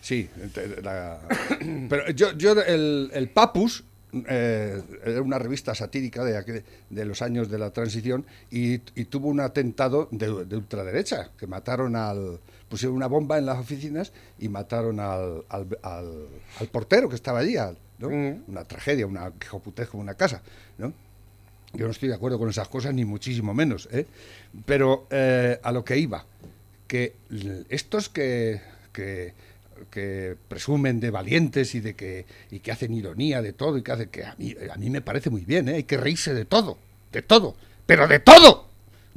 Sí, 0.02 0.30
la- 0.84 1.20
pero 1.90 2.10
yo, 2.12 2.32
yo 2.34 2.52
el, 2.62 3.10
el 3.14 3.30
Papus 3.30 3.84
eh, 4.30 4.82
era 5.06 5.22
una 5.22 5.38
revista 5.38 5.76
satírica 5.76 6.24
de, 6.24 6.38
aquel- 6.38 6.64
de 6.90 7.06
los 7.06 7.22
años 7.22 7.50
de 7.50 7.58
la 7.60 7.72
transición 7.72 8.26
y, 8.50 8.76
y 9.00 9.06
tuvo 9.06 9.28
un 9.28 9.40
atentado 9.42 10.08
de, 10.12 10.46
de 10.46 10.56
ultraderecha, 10.58 11.30
que 11.38 11.46
mataron 11.48 11.96
al... 11.96 12.40
pusieron 12.70 12.96
una 12.96 13.08
bomba 13.08 13.38
en 13.38 13.46
las 13.46 13.58
oficinas 13.58 14.12
y 14.40 14.50
mataron 14.50 15.00
al, 15.00 15.44
al, 15.50 15.68
al- 15.82 16.28
al 16.60 16.68
portero 16.68 17.10
que 17.10 17.16
estaba 17.16 17.40
allí, 17.40 17.58
al- 17.58 17.78
¿no? 18.00 18.08
Una 18.10 18.64
tragedia, 18.66 19.08
una 19.08 19.32
quejoputez 19.32 19.88
como 19.90 20.04
una 20.04 20.14
casa, 20.16 20.42
¿no? 20.78 20.94
Yo 21.74 21.86
no 21.86 21.92
estoy 21.92 22.10
de 22.10 22.16
acuerdo 22.16 22.40
con 22.40 22.50
esas 22.50 22.68
cosas, 22.70 22.94
ni 22.94 23.04
muchísimo 23.06 23.54
menos. 23.54 23.90
¿eh? 23.92 24.06
Pero 24.66 25.06
eh, 25.10 25.60
a 25.62 25.72
lo 25.72 25.84
que 25.84 25.98
iba, 25.98 26.26
que 26.88 27.14
estos 27.70 28.08
que, 28.08 28.62
que, 28.94 29.34
que 29.92 30.38
presumen 30.48 31.00
de 31.02 31.12
valientes 31.12 31.76
y 31.76 31.82
de 31.82 31.94
que, 31.94 32.26
y 32.52 32.60
que 32.60 32.72
hacen 32.72 32.94
ironía 32.94 33.42
de 33.42 33.52
todo, 33.54 33.78
y 33.78 33.82
que 33.84 33.92
hacen 33.92 34.10
que 34.10 34.24
a 34.24 34.36
mí, 34.38 34.56
a 34.74 34.78
mí 34.78 34.90
me 34.90 35.02
parece 35.02 35.30
muy 35.30 35.42
bien, 35.42 35.68
¿eh? 35.68 35.76
hay 35.76 35.84
que 35.84 35.98
reírse 35.98 36.34
de 36.34 36.46
todo, 36.46 36.78
de 37.12 37.22
todo, 37.22 37.56
pero 37.86 38.08
de 38.08 38.20
todo. 38.20 38.67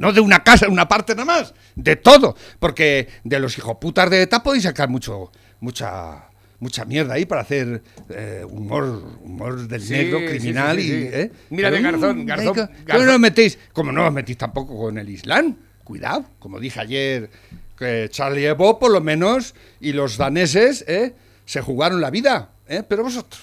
No 0.00 0.12
de 0.12 0.20
una 0.20 0.42
casa, 0.42 0.66
una 0.68 0.88
parte 0.88 1.14
nada 1.14 1.26
más, 1.26 1.54
de 1.74 1.96
todo. 1.96 2.34
Porque 2.58 3.06
de 3.22 3.38
los 3.38 3.56
hijoputas 3.58 4.08
de 4.08 4.22
ETA 4.22 4.42
podéis 4.42 4.62
sacar 4.64 4.88
mucho, 4.88 5.30
mucha, 5.60 6.24
mucha 6.58 6.84
mierda 6.86 7.14
ahí 7.14 7.26
para 7.26 7.42
hacer 7.42 7.82
eh, 8.08 8.42
humor, 8.48 8.84
humor 9.22 9.68
del 9.68 9.82
Sí, 9.82 9.92
negro 9.92 10.20
criminal 10.20 10.78
sí, 10.78 10.82
sí. 10.84 10.92
y 10.94 11.02
¿eh? 11.12 11.32
Mira 11.50 11.70
de 11.70 11.76
Pero, 11.80 11.90
Garzón, 11.92 12.18
mm, 12.24 12.26
Garzón- 12.26 12.54
que- 12.54 12.60
Garzón- 12.62 12.86
¿Cómo 12.94 13.04
no 13.04 13.12
os 13.14 13.20
metéis? 13.20 13.58
Como 13.74 13.92
no 13.92 14.06
os 14.06 14.12
metís 14.12 14.38
tampoco 14.38 14.78
con 14.78 14.96
el 14.96 15.08
Islam. 15.10 15.56
Cuidado, 15.84 16.24
como 16.38 16.58
dije 16.60 16.80
ayer, 16.80 17.30
que 17.76 18.08
Charlie 18.10 18.46
Hebdo 18.46 18.78
por 18.78 18.90
lo 18.92 19.00
menos 19.02 19.54
y 19.80 19.92
los 19.92 20.16
daneses 20.16 20.82
¿eh? 20.88 21.14
se 21.44 21.60
jugaron 21.60 22.00
la 22.00 22.10
vida, 22.10 22.52
¿eh? 22.68 22.82
pero 22.88 23.02
vosotros, 23.02 23.40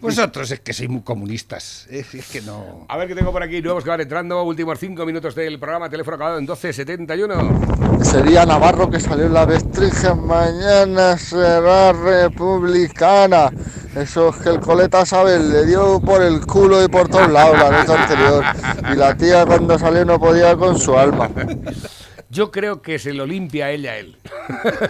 vosotros 0.00 0.50
es 0.50 0.60
que 0.60 0.72
sois 0.72 0.88
muy 0.88 1.02
comunistas, 1.02 1.86
¿eh? 1.90 2.04
es 2.12 2.28
que 2.28 2.40
no. 2.40 2.86
A 2.88 2.96
ver 2.96 3.08
qué 3.08 3.14
tengo 3.14 3.32
por 3.32 3.42
aquí, 3.42 3.60
nuevos 3.62 3.84
que 3.84 3.90
van 3.90 4.00
entrando, 4.00 4.42
últimos 4.42 4.78
cinco 4.78 5.06
minutos 5.06 5.34
del 5.34 5.58
programa, 5.58 5.88
teléfono 5.88 6.16
acabado 6.16 6.38
en 6.38 6.44
1271. 6.44 8.04
Sería 8.04 8.44
Navarro 8.44 8.90
que 8.90 9.00
salió 9.00 9.26
en 9.26 9.34
la 9.34 9.46
Vestrija, 9.46 10.14
mañana 10.14 11.16
será 11.18 11.92
republicana. 11.92 13.50
Eso 13.94 14.30
es 14.30 14.36
que 14.36 14.48
el 14.48 14.60
coleta, 14.60 15.06
¿sabes? 15.06 15.40
Le 15.40 15.66
dio 15.66 16.00
por 16.00 16.20
el 16.22 16.44
culo 16.44 16.82
y 16.82 16.88
por 16.88 17.08
todos 17.08 17.30
lados 17.30 17.56
la 17.58 17.70
noche 17.70 17.92
anterior. 17.92 18.44
Y 18.92 18.96
la 18.96 19.16
tía 19.16 19.46
cuando 19.46 19.78
salió 19.78 20.04
no 20.04 20.18
podía 20.18 20.56
con 20.56 20.78
su 20.78 20.98
alma. 20.98 21.30
Yo 22.28 22.50
creo 22.50 22.82
que 22.82 22.98
se 22.98 23.12
lo 23.12 23.26
limpia 23.26 23.70
ella 23.70 23.92
a 23.92 23.98
él. 23.98 24.18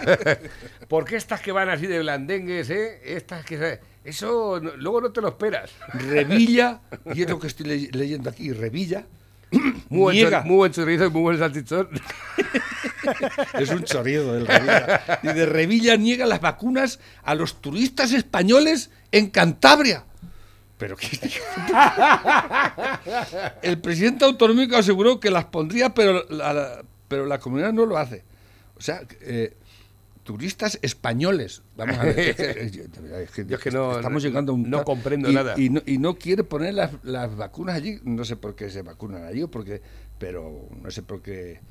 Porque 0.87 1.15
estas 1.15 1.41
que 1.41 1.51
van 1.51 1.69
así 1.69 1.85
de 1.85 1.99
blandengues, 1.99 2.69
¿eh? 2.71 3.01
Estas 3.05 3.45
que... 3.45 3.79
Eso 4.05 4.59
no- 4.61 4.75
luego 4.77 5.01
no 5.01 5.11
te 5.11 5.19
lo 5.21 5.27
esperas. 5.29 5.71
Revilla, 5.93 6.79
y 7.13 7.23
es 7.23 7.29
lo 7.29 7.39
que 7.39 7.47
estoy 7.47 7.65
le- 7.65 7.89
leyendo 7.91 8.29
aquí, 8.29 8.51
Revilla, 8.53 9.05
Muy 9.89 10.23
buen, 10.23 10.43
muy 10.47 10.55
buen 10.57 10.71
chorizo 10.71 11.05
y 11.05 11.09
muy 11.11 11.21
buen 11.21 11.37
salchichón. 11.39 11.87
es 13.59 13.69
un 13.69 13.83
chorizo 13.83 14.33
del 14.33 14.47
Revilla, 14.47 15.19
y 15.23 15.27
de 15.27 15.45
Revilla 15.45 15.95
niega 15.97 16.25
las 16.25 16.41
vacunas 16.41 16.99
a 17.23 17.35
los 17.35 17.61
turistas 17.61 18.11
españoles 18.11 18.89
en 19.11 19.29
Cantabria. 19.29 20.03
Pero 20.77 20.97
que 20.97 21.07
el 23.61 23.79
presidente 23.79 24.25
autonómico 24.25 24.75
aseguró 24.75 25.19
que 25.19 25.31
las 25.31 25.45
pondría, 25.45 25.93
pero 25.93 26.25
la, 26.29 26.53
la- 26.53 26.81
pero 27.07 27.25
la 27.25 27.39
comunidad 27.39 27.71
no 27.71 27.85
lo 27.85 27.97
hace. 27.97 28.23
O 28.77 28.81
sea, 28.81 29.01
eh, 29.21 29.55
turistas 30.25 30.77
españoles. 30.81 31.61
Vamos 31.77 31.97
a 31.97 32.03
ver. 32.03 32.19
es 32.19 32.35
que- 33.31 33.45
Yo 33.47 33.55
es 33.55 33.73
no- 33.73 33.95
estamos 33.95 34.21
llegando 34.21 34.51
a 34.51 34.55
un 34.55 34.69
no 34.69 34.83
comprendo 34.83 35.31
y- 35.31 35.33
nada. 35.35 35.53
Y 35.57 35.69
no, 35.69 35.81
y 35.85 35.97
no 35.99 36.15
quiere 36.15 36.43
poner 36.43 36.73
las, 36.73 36.91
las 37.03 37.33
vacunas 37.37 37.75
allí. 37.75 37.99
No 38.03 38.25
sé 38.25 38.35
por 38.35 38.55
qué 38.55 38.69
se 38.69 38.81
vacunan 38.81 39.23
allí, 39.23 39.43
o 39.43 39.49
porque, 39.49 39.81
pero 40.19 40.67
no 40.81 40.91
sé 40.91 41.01
por 41.03 41.21
qué 41.21 41.61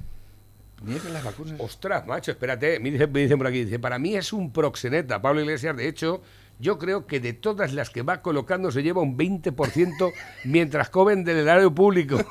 niegan 0.83 1.13
las 1.13 1.25
vacunas. 1.25 1.61
Ostras, 1.61 2.07
macho, 2.07 2.31
espérate. 2.31 2.79
Me 2.81 2.91
dicen, 2.93 3.13
me 3.13 3.21
dicen 3.21 3.37
por 3.39 3.47
aquí, 3.49 3.65
dice, 3.65 3.79
para 3.79 3.99
mí 3.99 4.15
es 4.17 4.33
un 4.33 4.53
proxeneta. 4.53 5.21
Pablo 5.21 5.41
Iglesias, 5.41 5.77
de 5.77 5.89
hecho, 5.89 6.23
yo 6.59 6.79
creo 6.79 7.07
que 7.07 7.21
de 7.21 7.33
todas 7.33 7.73
las 7.73 7.91
que 7.91 8.03
va 8.03 8.23
colocando 8.23 8.71
se 8.71 8.83
lleva 8.83 9.03
un 9.03 9.17
20% 9.17 10.13
mientras 10.45 10.91
comen 10.91 11.25
del 11.25 11.39
erario 11.39 11.75
público. 11.75 12.19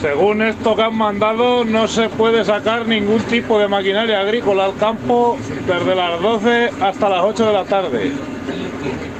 Según 0.00 0.42
esto 0.42 0.76
que 0.76 0.82
han 0.82 0.96
mandado, 0.96 1.64
no 1.64 1.88
se 1.88 2.08
puede 2.10 2.44
sacar 2.44 2.86
ningún 2.86 3.22
tipo 3.22 3.58
de 3.58 3.68
maquinaria 3.68 4.20
agrícola 4.20 4.66
al 4.66 4.76
campo 4.76 5.38
desde 5.66 5.94
las 5.94 6.20
12 6.20 6.70
hasta 6.80 7.08
las 7.08 7.22
8 7.22 7.46
de 7.46 7.52
la 7.52 7.64
tarde. 7.64 8.12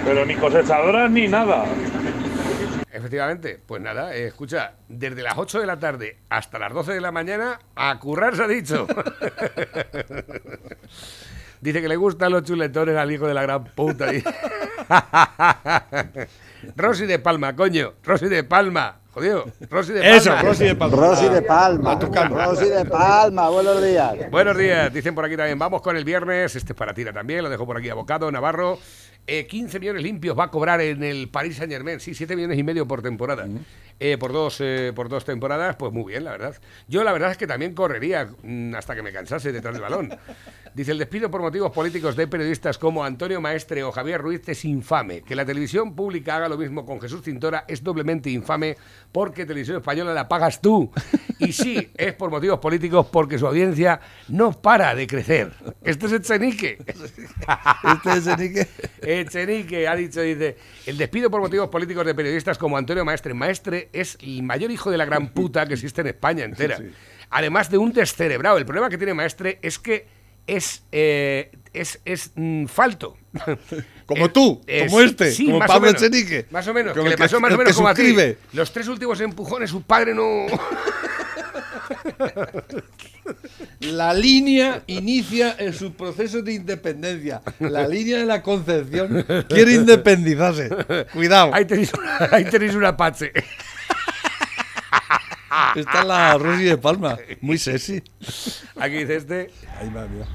Pero 0.05 0.27
ni 0.27 0.35
cosechadoras 0.35 1.11
ni 1.11 1.27
nada. 1.27 1.65
Efectivamente, 2.93 3.61
pues 3.67 3.83
nada, 3.83 4.15
eh, 4.15 4.29
escucha, 4.29 4.75
desde 4.89 5.23
las 5.23 5.37
8 5.37 5.61
de 5.61 5.67
la 5.67 5.79
tarde 5.79 6.19
hasta 6.29 6.59
las 6.59 6.73
12 6.73 6.93
de 6.93 7.01
la 7.01 7.11
mañana, 7.11 7.59
a 7.75 7.99
currar 7.99 8.37
se 8.37 8.45
ha 8.45 8.49
dicho. 8.49 8.87
Dice 11.65 11.81
que 11.81 11.89
le 11.89 11.97
gustan 11.97 12.31
los 12.31 12.43
chuletones 12.43 12.95
al 12.95 13.11
hijo 13.11 13.27
de 13.27 13.33
la 13.33 13.41
gran 13.41 13.65
puta. 13.65 14.05
Rosy 16.77 17.07
de 17.07 17.19
Palma, 17.19 17.57
coño, 17.57 17.95
Rosy 18.05 18.29
de 18.29 18.45
Palma. 18.45 19.01
Jodido, 19.13 19.47
Rosy 19.71 19.95
de 19.95 20.01
Palma. 20.01 20.15
Eso, 20.15 20.37
Rosy 20.43 20.65
de 20.65 20.75
Palma. 20.75 20.95
Rosy 20.95 21.29
de 21.31 21.41
Palma. 21.41 21.95
Rosy 21.95 22.69
de 22.69 22.85
Palma, 22.85 23.49
buenos 23.49 23.83
días. 23.83 24.31
Buenos 24.31 24.59
días, 24.59 24.93
dicen 24.93 25.15
por 25.15 25.25
aquí 25.25 25.39
también. 25.39 25.59
Vamos 25.59 25.81
con 25.81 25.97
el 25.97 26.05
viernes. 26.05 26.55
Este 26.55 26.75
es 26.75 26.79
para 26.79 26.93
Tira 26.93 27.15
también, 27.15 27.43
lo 27.43 27.49
dejo 27.49 27.65
por 27.65 27.79
aquí 27.79 27.89
abocado. 27.89 28.31
Navarro, 28.31 28.79
eh, 29.27 29.47
15 29.47 29.81
millones 29.81 30.03
limpios 30.03 30.39
va 30.39 30.45
a 30.45 30.51
cobrar 30.51 30.83
en 30.83 31.03
el 31.03 31.31
Paris 31.31 31.57
Saint 31.57 31.73
Germain. 31.73 31.99
Sí, 31.99 32.15
7 32.15 32.37
millones 32.37 32.59
y 32.59 32.63
medio 32.63 32.87
por 32.87 33.01
temporada. 33.01 33.47
Eh, 34.01 34.19
por, 34.19 34.33
dos, 34.33 34.61
eh, 34.61 34.93
por 34.95 35.09
dos 35.09 35.25
temporadas, 35.25 35.77
pues 35.77 35.93
muy 35.93 36.13
bien, 36.13 36.25
la 36.25 36.33
verdad. 36.33 36.57
Yo 36.89 37.05
la 37.05 37.13
verdad 37.13 37.31
es 37.31 37.37
que 37.37 37.47
también 37.47 37.75
correría 37.75 38.29
mm, 38.43 38.75
hasta 38.75 38.95
que 38.95 39.03
me 39.03 39.13
cansase 39.13 39.53
detrás 39.53 39.75
del 39.75 39.83
balón. 39.83 40.13
Dice, 40.75 40.91
el 40.91 40.99
despido 40.99 41.31
por 41.31 41.41
motivos 41.41 41.71
políticos 41.71 42.17
de 42.17 42.27
periodistas 42.27 42.79
como 42.79 43.05
Antonio 43.05 43.41
Maestre 43.41 43.85
o 43.85 43.93
Javier 43.93 44.21
Ruiz 44.21 44.49
es 44.49 44.65
infame. 44.65 45.23
Que 45.23 45.37
la 45.37 45.45
televisión 45.45 45.95
pública 45.95 46.35
haga 46.35 46.49
lo 46.49 46.59
mismo 46.59 46.85
con 46.85 47.01
Jesús 47.01 47.23
Cintora 47.23 47.65
es 47.69 47.85
doblemente 47.85 48.29
infame 48.29 48.77
porque 49.13 49.47
Televisión 49.47 49.77
Española 49.77 50.13
la 50.13 50.27
pagas 50.27 50.61
tú. 50.61 50.91
Y 51.39 51.53
sí, 51.53 51.93
es 51.97 52.15
por 52.15 52.31
motivos 52.31 52.59
políticos 52.59 53.07
porque 53.13 53.39
su 53.39 53.47
audiencia 53.47 54.01
no 54.27 54.51
para 54.51 54.97
de 54.97 55.07
crecer. 55.07 55.53
Este 55.85 56.07
es 56.07 56.13
Echenique. 56.13 56.79
Este 57.95 58.13
es 58.13 58.27
Echenique. 58.27 58.69
Echenique 59.03 59.87
ha 59.87 59.95
dicho, 59.95 60.23
dice, 60.23 60.57
el 60.87 60.99
despido 60.99 61.31
por 61.31 61.41
motivos 61.41 61.69
políticos 61.69 62.05
de 62.05 62.17
periodistas 62.17 62.59
como 62.59 62.77
Antonio 62.77 63.05
Maestre. 63.05 63.33
Maestre 63.33 63.84
es 63.93 64.17
el 64.23 64.43
mayor 64.43 64.71
hijo 64.71 64.91
de 64.91 64.99
la 64.99 65.05
gran 65.05 65.29
puta 65.35 65.67
que 65.67 65.75
existe 65.75 66.01
en 66.01 66.09
España 66.09 66.45
entera. 66.45 66.77
Sí, 66.79 66.85
sí. 66.85 66.91
Además 67.31 67.71
de 67.71 67.79
un 67.79 67.93
descerebrado. 67.93 68.59
El 68.59 68.65
problema 68.67 68.89
que 68.89 68.97
tiene 68.99 69.13
Maestre 69.15 69.59
es 69.63 69.79
que 69.79 70.07
es, 70.47 70.83
eh, 70.93 71.51
es, 71.73 72.01
es 72.05 72.31
mm, 72.35 72.67
falto. 72.67 73.17
Como 74.07 74.27
Eh, 74.27 74.29
tú, 74.29 74.61
eh, 74.67 74.85
como 74.87 75.01
este, 75.01 75.31
sí, 75.31 75.47
como 75.47 75.59
más 75.61 75.69
Pablo 75.69 75.89
o 75.89 75.93
menos, 75.93 76.03
Echenique. 76.03 76.45
Más 76.51 76.69
o 76.69 76.75
menos, 76.75 76.93
Como 76.93 77.05
que 77.05 77.11
le 77.11 77.17
que- 77.17 77.23
pasó 77.23 77.41
más 77.41 77.55
o 77.55 77.57
menos 77.57 77.75
como 77.75 77.89
a 77.89 77.95
ti. 77.95 78.15
Los 78.53 78.71
tres 78.73 78.87
últimos 78.89 79.19
empujones, 79.23 79.71
su 79.71 79.81
padre 79.83 80.15
no... 80.15 80.47
La 83.81 84.13
línea 84.15 84.83
inicia 84.87 85.57
en 85.59 85.73
su 85.73 85.95
proceso 85.95 86.43
de 86.43 86.53
independencia. 86.55 87.43
La 87.59 87.87
línea 87.89 88.19
de 88.19 88.27
la 88.27 88.43
Concepción 88.43 89.25
quiere 89.49 89.73
independizarse. 89.75 90.69
Cuidado. 91.13 91.51
Ahí 91.55 91.65
tenéis, 91.65 91.93
ahí 92.31 92.45
tenéis 92.45 92.75
un 92.75 92.85
apache. 92.85 93.33
Está 95.77 96.05
la 96.05 96.37
Rosy 96.39 96.65
de 96.65 96.79
Palma. 96.79 97.17
Muy 97.41 97.59
sexy. 97.59 98.03
Aquí 98.81 98.97
dice 98.97 99.17
este. 99.17 99.51
Ahí 99.79 99.89
va, 99.91 100.07
mira. 100.07 100.27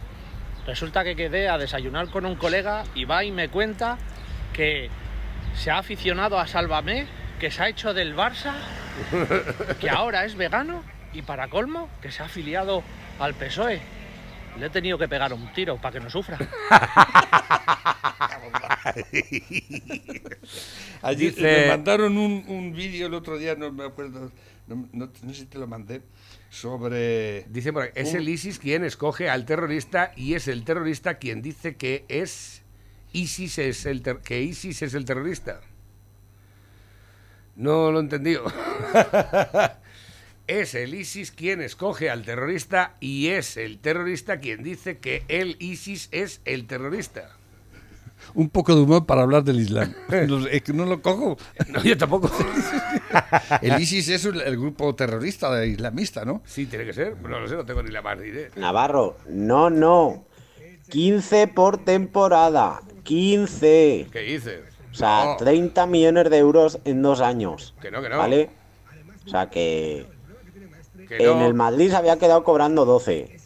Resulta 0.65 1.03
que 1.03 1.15
quedé 1.15 1.49
a 1.49 1.57
desayunar 1.57 2.09
con 2.09 2.25
un 2.25 2.35
colega 2.35 2.83
y 2.95 3.05
va 3.05 3.23
y 3.23 3.31
me 3.31 3.49
cuenta 3.49 3.97
que 4.53 4.89
se 5.55 5.71
ha 5.71 5.79
aficionado 5.79 6.39
a 6.39 6.47
Sálvame, 6.47 7.07
que 7.39 7.49
se 7.51 7.63
ha 7.63 7.69
hecho 7.69 7.93
del 7.93 8.15
Barça, 8.15 8.53
que 9.79 9.89
ahora 9.89 10.25
es 10.25 10.35
vegano 10.35 10.83
y 11.13 11.21
para 11.23 11.47
colmo 11.47 11.89
que 12.01 12.11
se 12.11 12.21
ha 12.21 12.25
afiliado 12.27 12.83
al 13.19 13.33
PSOE. 13.33 13.81
Le 14.59 14.65
he 14.65 14.69
tenido 14.69 14.97
que 14.97 15.07
pegar 15.07 15.33
un 15.33 15.51
tiro 15.53 15.77
para 15.77 15.93
que 15.93 15.99
no 16.01 16.09
sufra. 16.09 16.37
Allí 21.01 21.29
Dice- 21.29 21.41
me 21.41 21.67
mandaron 21.69 22.17
un, 22.17 22.43
un 22.47 22.73
vídeo 22.73 23.07
el 23.07 23.13
otro 23.13 23.37
día, 23.37 23.55
no 23.55 23.71
me 23.71 23.85
acuerdo, 23.85 24.31
no, 24.69 24.87
no- 24.93 25.11
no 25.23 25.33
sé 25.33 25.41
si 25.41 25.45
te 25.45 25.57
lo 25.57 25.67
mandé, 25.67 26.01
sobre... 26.49 27.45
Dice 27.49 27.73
por 27.73 27.91
es 27.95 28.11
un- 28.11 28.17
el 28.17 28.29
ISIS 28.29 28.59
quien 28.59 28.83
escoge 28.83 29.29
al 29.29 29.45
terrorista 29.45 30.11
y 30.15 30.35
es 30.35 30.47
el 30.47 30.63
terrorista 30.63 31.15
quien 31.17 31.41
dice 31.41 31.75
que 31.75 32.05
es 32.07 32.61
ISIS 33.11 33.57
es 33.59 33.85
el 33.85 34.01
ter- 34.01 34.19
que 34.19 34.41
ISIS 34.41 34.81
es 34.83 34.93
el 34.93 35.05
terrorista. 35.05 35.61
No 37.55 37.91
lo 37.91 37.99
he 37.99 38.03
entendido. 38.03 38.45
es 40.47 40.75
el 40.75 40.93
ISIS 40.93 41.31
quien 41.31 41.61
escoge 41.61 42.09
al 42.09 42.23
terrorista 42.23 42.95
y 42.99 43.27
es 43.27 43.57
el 43.57 43.79
terrorista 43.79 44.39
quien 44.39 44.63
dice 44.63 44.97
que 44.99 45.23
el 45.27 45.57
ISIS 45.59 46.09
es 46.11 46.41
el 46.45 46.67
terrorista. 46.67 47.35
Un 48.33 48.49
poco 48.49 48.75
de 48.75 48.81
humor 48.81 49.05
para 49.05 49.21
hablar 49.23 49.43
del 49.43 49.59
Islam. 49.59 49.93
Es 50.51 50.61
que 50.61 50.73
no 50.73 50.85
lo 50.85 51.01
cojo. 51.01 51.37
No, 51.69 51.83
yo 51.83 51.97
tampoco. 51.97 52.29
El 53.61 53.81
ISIS 53.81 54.09
es 54.09 54.25
el, 54.25 54.41
el 54.41 54.57
grupo 54.57 54.93
terrorista 54.95 55.53
de 55.55 55.67
islamista, 55.67 56.25
¿no? 56.25 56.41
Sí, 56.45 56.65
tiene 56.65 56.85
que 56.85 56.93
ser. 56.93 57.17
No 57.21 57.39
lo 57.39 57.47
sé, 57.47 57.55
no 57.55 57.65
tengo 57.65 57.81
ni 57.83 57.91
la 57.91 58.01
más 58.01 58.17
idea. 58.19 58.49
Navarro, 58.55 59.17
no, 59.29 59.69
no. 59.69 60.25
15 60.89 61.47
por 61.47 61.77
temporada. 61.83 62.81
15. 63.03 64.07
¿Qué 64.11 64.19
dices? 64.19 64.61
O 64.91 64.95
sea, 64.95 65.25
No. 65.25 65.37
30 65.37 65.85
millones 65.87 66.29
de 66.29 66.37
euros 66.37 66.79
en 66.85 67.01
dos 67.01 67.21
años. 67.21 67.75
Que 67.81 67.91
no, 67.91 68.01
que 68.01 68.09
no. 68.09 68.17
¿Vale? 68.17 68.49
O 69.25 69.29
sea 69.29 69.49
que 69.49 70.07
Que 71.07 71.29
en 71.29 71.39
el 71.39 71.53
Madrid 71.53 71.89
se 71.89 71.95
había 71.95 72.17
quedado 72.17 72.43
cobrando 72.43 72.85
12 72.85 73.37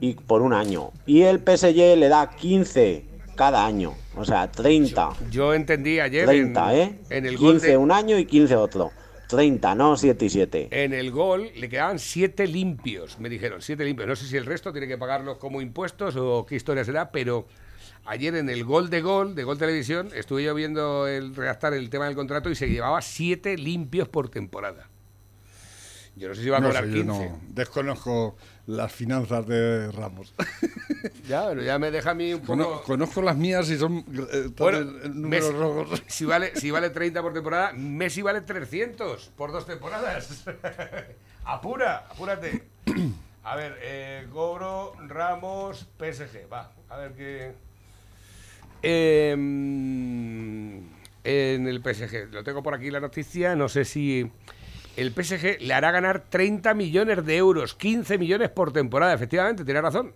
y 0.00 0.14
por 0.14 0.42
un 0.42 0.52
año. 0.52 0.90
Y 1.06 1.22
el 1.22 1.38
PSG 1.38 1.96
le 1.96 2.08
da 2.08 2.30
15 2.30 3.04
cada 3.34 3.64
año. 3.66 3.94
O 4.16 4.24
sea, 4.24 4.50
30. 4.50 5.10
Yo 5.30 5.54
entendí 5.54 6.00
ayer 6.00 6.26
30, 6.26 6.74
en, 6.74 6.80
¿eh? 6.80 6.98
en 7.10 7.26
el 7.26 7.36
gol 7.36 7.52
15 7.54 7.66
de- 7.68 7.76
un 7.76 7.92
año 7.92 8.18
y 8.18 8.26
15 8.26 8.56
otro. 8.56 8.92
30, 9.28 9.74
no 9.74 9.96
7 9.96 10.24
y 10.26 10.30
7. 10.30 10.68
En 10.70 10.92
el 10.92 11.10
gol 11.10 11.50
le 11.56 11.68
quedaban 11.68 11.98
siete 11.98 12.46
limpios, 12.46 13.18
me 13.18 13.28
dijeron, 13.28 13.62
siete 13.62 13.84
limpios. 13.84 14.06
No 14.08 14.14
sé 14.16 14.26
si 14.26 14.36
el 14.36 14.44
resto 14.46 14.70
tiene 14.70 14.86
que 14.86 14.98
pagarlos 14.98 15.38
como 15.38 15.60
impuestos 15.62 16.14
o 16.16 16.44
qué 16.46 16.56
historia 16.56 16.84
será, 16.84 17.10
pero 17.10 17.46
ayer 18.04 18.34
en 18.36 18.50
el 18.50 18.64
gol 18.64 18.90
de 18.90 19.00
gol, 19.00 19.34
de 19.34 19.42
Gol 19.44 19.56
Televisión, 19.58 20.10
estuve 20.14 20.44
yo 20.44 20.54
viendo 20.54 21.08
el 21.08 21.34
redactar 21.34 21.72
el 21.72 21.88
tema 21.90 22.04
del 22.04 22.14
contrato 22.14 22.50
y 22.50 22.54
se 22.54 22.68
llevaba 22.68 23.00
siete 23.02 23.56
limpios 23.56 24.08
por 24.08 24.28
temporada. 24.28 24.88
Yo 26.16 26.28
no 26.28 26.34
sé 26.34 26.42
si 26.42 26.48
va 26.50 26.58
a 26.58 26.60
No 26.60 26.68
cobrar 26.68 26.84
sé, 26.84 26.90
yo 26.90 26.96
15. 26.96 27.28
no 27.30 27.40
desconozco 27.48 28.36
las 28.66 28.92
finanzas 28.92 29.46
de 29.46 29.90
Ramos. 29.92 30.34
Ya, 31.28 31.48
pero 31.48 31.62
ya 31.62 31.78
me 31.78 31.90
deja 31.90 32.10
a 32.10 32.14
mí 32.14 32.32
un 32.34 32.40
poco... 32.40 32.82
Conozco 32.82 33.20
las 33.22 33.36
mías 33.36 33.68
y 33.70 33.76
son 33.78 33.98
eh, 34.32 34.48
Bueno, 34.56 34.78
en- 34.78 35.00
en 35.04 35.22
números 35.22 35.50
Messi- 35.52 35.58
rojos. 35.58 36.02
Si 36.06 36.24
vale, 36.24 36.56
si 36.56 36.70
vale 36.70 36.90
30 36.90 37.20
por 37.22 37.32
temporada, 37.34 37.72
Messi 37.74 38.22
vale 38.22 38.40
300 38.42 39.30
por 39.36 39.52
dos 39.52 39.66
temporadas. 39.66 40.44
Apura, 41.44 42.06
apúrate. 42.10 42.64
A 43.42 43.56
ver, 43.56 43.76
eh, 43.82 44.26
cobro, 44.32 44.94
Ramos, 45.06 45.86
PSG. 45.98 46.48
Va, 46.50 46.72
a 46.88 46.96
ver 46.96 47.12
qué. 47.12 47.52
Em, 49.54 50.78
en 51.24 51.66
el 51.68 51.80
PSG, 51.82 52.32
lo 52.32 52.42
tengo 52.44 52.62
por 52.62 52.74
aquí 52.74 52.90
la 52.90 53.00
noticia, 53.00 53.54
no 53.56 53.68
sé 53.68 53.84
si. 53.84 54.30
El 54.96 55.12
PSG 55.12 55.60
le 55.60 55.74
hará 55.74 55.90
ganar 55.90 56.24
30 56.28 56.72
millones 56.74 57.24
de 57.26 57.36
euros, 57.36 57.74
15 57.74 58.16
millones 58.18 58.50
por 58.50 58.72
temporada, 58.72 59.12
efectivamente, 59.14 59.64
tiene 59.64 59.80
razón. 59.80 60.12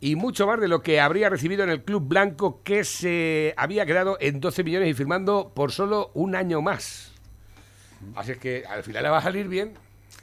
Y 0.00 0.14
mucho 0.16 0.46
más 0.46 0.60
de 0.60 0.68
lo 0.68 0.82
que 0.82 1.00
habría 1.00 1.28
recibido 1.28 1.64
en 1.64 1.70
el 1.70 1.82
club 1.82 2.06
blanco 2.06 2.62
que 2.62 2.84
se 2.84 3.54
había 3.56 3.86
quedado 3.86 4.16
en 4.20 4.40
12 4.40 4.62
millones 4.64 4.88
y 4.88 4.94
firmando 4.94 5.52
por 5.54 5.72
solo 5.72 6.10
un 6.14 6.34
año 6.36 6.62
más. 6.62 7.12
Así 8.14 8.32
es 8.32 8.38
que 8.38 8.64
al 8.68 8.82
final 8.84 9.02
le 9.02 9.08
va 9.08 9.18
a 9.18 9.22
salir 9.22 9.48
bien. 9.48 9.72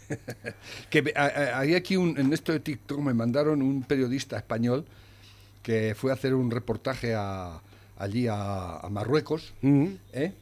Que 0.90 1.14
a- 1.16 1.22
a- 1.26 1.60
hay 1.60 1.74
aquí 1.76 1.96
un, 1.96 2.18
en 2.20 2.34
esto 2.34 2.52
de 2.52 2.60
TikTok 2.60 3.00
me 3.00 3.14
mandaron 3.14 3.62
un 3.62 3.84
periodista 3.84 4.36
español 4.38 4.86
que 5.64 5.96
fue 5.96 6.12
a 6.12 6.16
hacer 6.16 6.34
un 6.34 6.52
reportaje 6.52 7.14
a, 7.16 7.62
allí 7.98 8.28
a, 8.28 8.78
a 8.78 8.90
Marruecos, 8.90 9.54
Mm. 9.62 9.88
¿eh? 10.14 10.34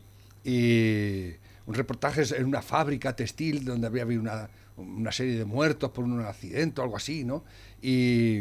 y 0.44 1.34
un 1.70 1.76
reportaje 1.76 2.24
en 2.36 2.45
una 2.45 2.63
fábrica 2.63 3.15
textil 3.15 3.63
donde 3.63 3.86
había 3.86 4.01
habido 4.01 4.22
una, 4.22 4.49
una 4.76 5.11
serie 5.11 5.38
de 5.38 5.45
muertos 5.45 5.91
por 5.91 6.03
un 6.03 6.20
accidente 6.22 6.82
o 6.82 6.84
algo 6.84 6.97
así, 6.97 7.24
¿no? 7.24 7.43
Y, 7.80 8.39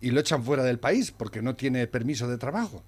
y 0.00 0.10
lo 0.12 0.20
echan 0.20 0.44
fuera 0.44 0.62
del 0.62 0.78
país 0.78 1.10
porque 1.10 1.42
no 1.42 1.56
tiene 1.56 1.88
permiso 1.88 2.28
de 2.28 2.38
trabajo. 2.38 2.84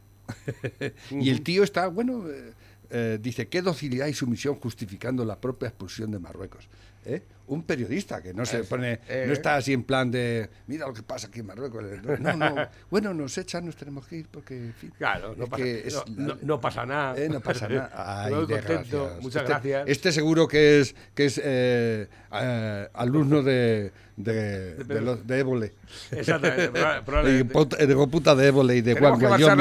y 1.11 1.31
el 1.31 1.43
tío 1.43 1.65
está, 1.65 1.89
bueno, 1.89 2.29
eh, 2.31 2.53
eh, 2.91 3.19
dice, 3.21 3.49
qué 3.49 3.61
docilidad 3.61 4.07
y 4.07 4.15
sumisión 4.15 4.55
justificando 4.55 5.25
la 5.25 5.41
propia 5.41 5.71
expulsión 5.71 6.13
de 6.13 6.21
Marruecos. 6.21 6.69
¿Eh? 7.05 7.21
Un 7.49 7.65
periodista 7.65 8.23
que 8.23 8.33
no 8.33 8.47
se 8.47 8.61
Es- 8.61 8.67
pone, 8.69 9.01
eh. 9.09 9.25
no 9.27 9.33
está 9.33 9.57
así 9.57 9.73
en 9.73 9.83
plan 9.83 10.11
de, 10.11 10.49
mira 10.69 10.87
lo 10.87 10.95
que 10.95 11.03
pasa 11.03 11.27
aquí 11.27 11.41
en 11.41 11.47
Marruecos. 11.47 11.83
No, 12.21 12.33
no, 12.37 12.55
bueno, 12.91 13.13
nos 13.13 13.37
echan, 13.37 13.67
nos 13.67 13.75
tenemos 13.77 14.07
que 14.07 14.19
ir 14.19 14.29
porque, 14.31 14.57
en 14.57 14.73
fin, 14.75 14.93
Claro, 14.97 15.35
no 15.37 15.47
pasa, 15.49 15.65
es 15.65 15.95
no, 15.95 16.05
la- 16.29 16.35
no- 16.35 16.39
no 16.41 16.61
pasa 16.61 16.87
nada. 16.87 17.17
eh, 17.19 17.29
no 17.29 17.41
pasa 17.41 17.69
nada. 17.69 17.91
Ay, 18.25 18.33
Estoy 18.33 18.47
contento, 18.57 19.17
muchas 19.21 19.43
Este- 19.43 19.53
gracias. 19.53 19.85
Este 19.89 20.13
seguro 20.13 20.47
que 20.47 20.81
es 20.81 20.95
que 21.15 21.25
es 21.27 21.41
eh, 21.43 22.07
eh, 22.33 22.89
alumno 22.95 23.43
de 23.43 23.91
de, 24.17 24.75
de, 24.85 25.01
los- 25.01 25.27
de 25.27 25.39
Évole. 25.41 25.73
Exactamente, 26.13 26.69
probablemente. 27.05 27.45
De 27.49 27.53
puta- 27.53 27.77
de 27.87 28.07
puta 28.07 28.35
de 28.37 28.47
Évole 28.47 28.77
y 28.77 28.81
de 28.83 28.95
Juan 28.95 29.19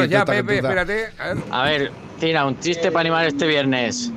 ya, 0.07 0.23
Pepe, 0.25 0.57
espérate. 0.57 1.07
A 1.17 1.33
ver. 1.33 1.43
A 1.51 1.63
ver, 1.65 1.91
Tina, 2.19 2.45
un 2.45 2.59
chiste 2.59 2.91
para 2.91 3.01
animar 3.01 3.25
este 3.25 3.47
viernes. 3.47 4.11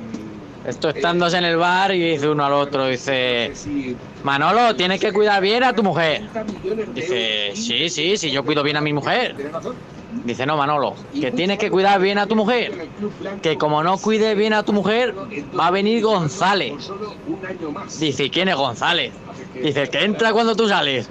Esto 0.65 0.89
estándose 0.89 1.37
en 1.37 1.45
el 1.45 1.57
bar 1.57 1.93
y 1.93 2.11
dice 2.11 2.27
uno 2.27 2.43
al 2.43 2.53
otro, 2.53 2.87
dice, 2.87 3.53
Manolo, 4.23 4.75
tienes 4.75 4.99
que 4.99 5.13
cuidar 5.13 5.41
bien 5.41 5.63
a 5.63 5.73
tu 5.73 5.83
mujer. 5.83 6.23
Dice, 6.93 7.51
sí, 7.53 7.89
sí, 7.89 8.17
sí, 8.17 8.31
yo 8.31 8.43
cuido 8.43 8.63
bien 8.63 8.77
a 8.77 8.81
mi 8.81 8.91
mujer. 8.91 9.35
Dice, 10.23 10.45
no, 10.45 10.57
Manolo, 10.57 10.95
que 11.19 11.31
tienes 11.31 11.59
que 11.59 11.69
cuidar 11.69 12.01
bien 12.01 12.17
a 12.17 12.25
tu 12.25 12.35
mujer. 12.35 12.87
Que 13.43 13.57
como 13.57 13.83
no 13.83 13.97
cuides 13.99 14.35
bien 14.35 14.53
a 14.53 14.63
tu 14.63 14.73
mujer, 14.73 15.13
va 15.57 15.67
a 15.67 15.71
venir 15.71 16.01
González. 16.03 16.89
Dice, 17.99 18.23
¿y 18.23 18.29
quién 18.31 18.49
es 18.49 18.55
González? 18.55 19.13
Dice, 19.61 19.87
que 19.89 20.03
entra 20.03 20.33
cuando 20.33 20.55
tú 20.55 20.67
sales. 20.67 21.07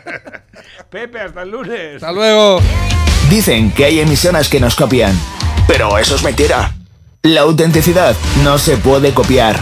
Pepe, 0.90 1.20
hasta 1.20 1.42
el 1.42 1.50
lunes. 1.50 1.94
Hasta 1.96 2.12
luego. 2.12 2.60
Dicen 3.30 3.72
que 3.72 3.86
hay 3.86 4.00
emisoras 4.00 4.48
que 4.48 4.60
nos 4.60 4.74
copian, 4.74 5.18
pero 5.66 5.98
eso 5.98 6.14
es 6.14 6.22
mentira. 6.22 6.77
La 7.24 7.40
autenticidad 7.40 8.14
no 8.44 8.58
se 8.58 8.76
puede 8.76 9.12
copiar. 9.12 9.58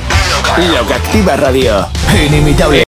Lo 0.75 0.87
que 0.87 0.93
activa 0.93 1.37
radio, 1.37 1.87
inimitable. 2.27 2.85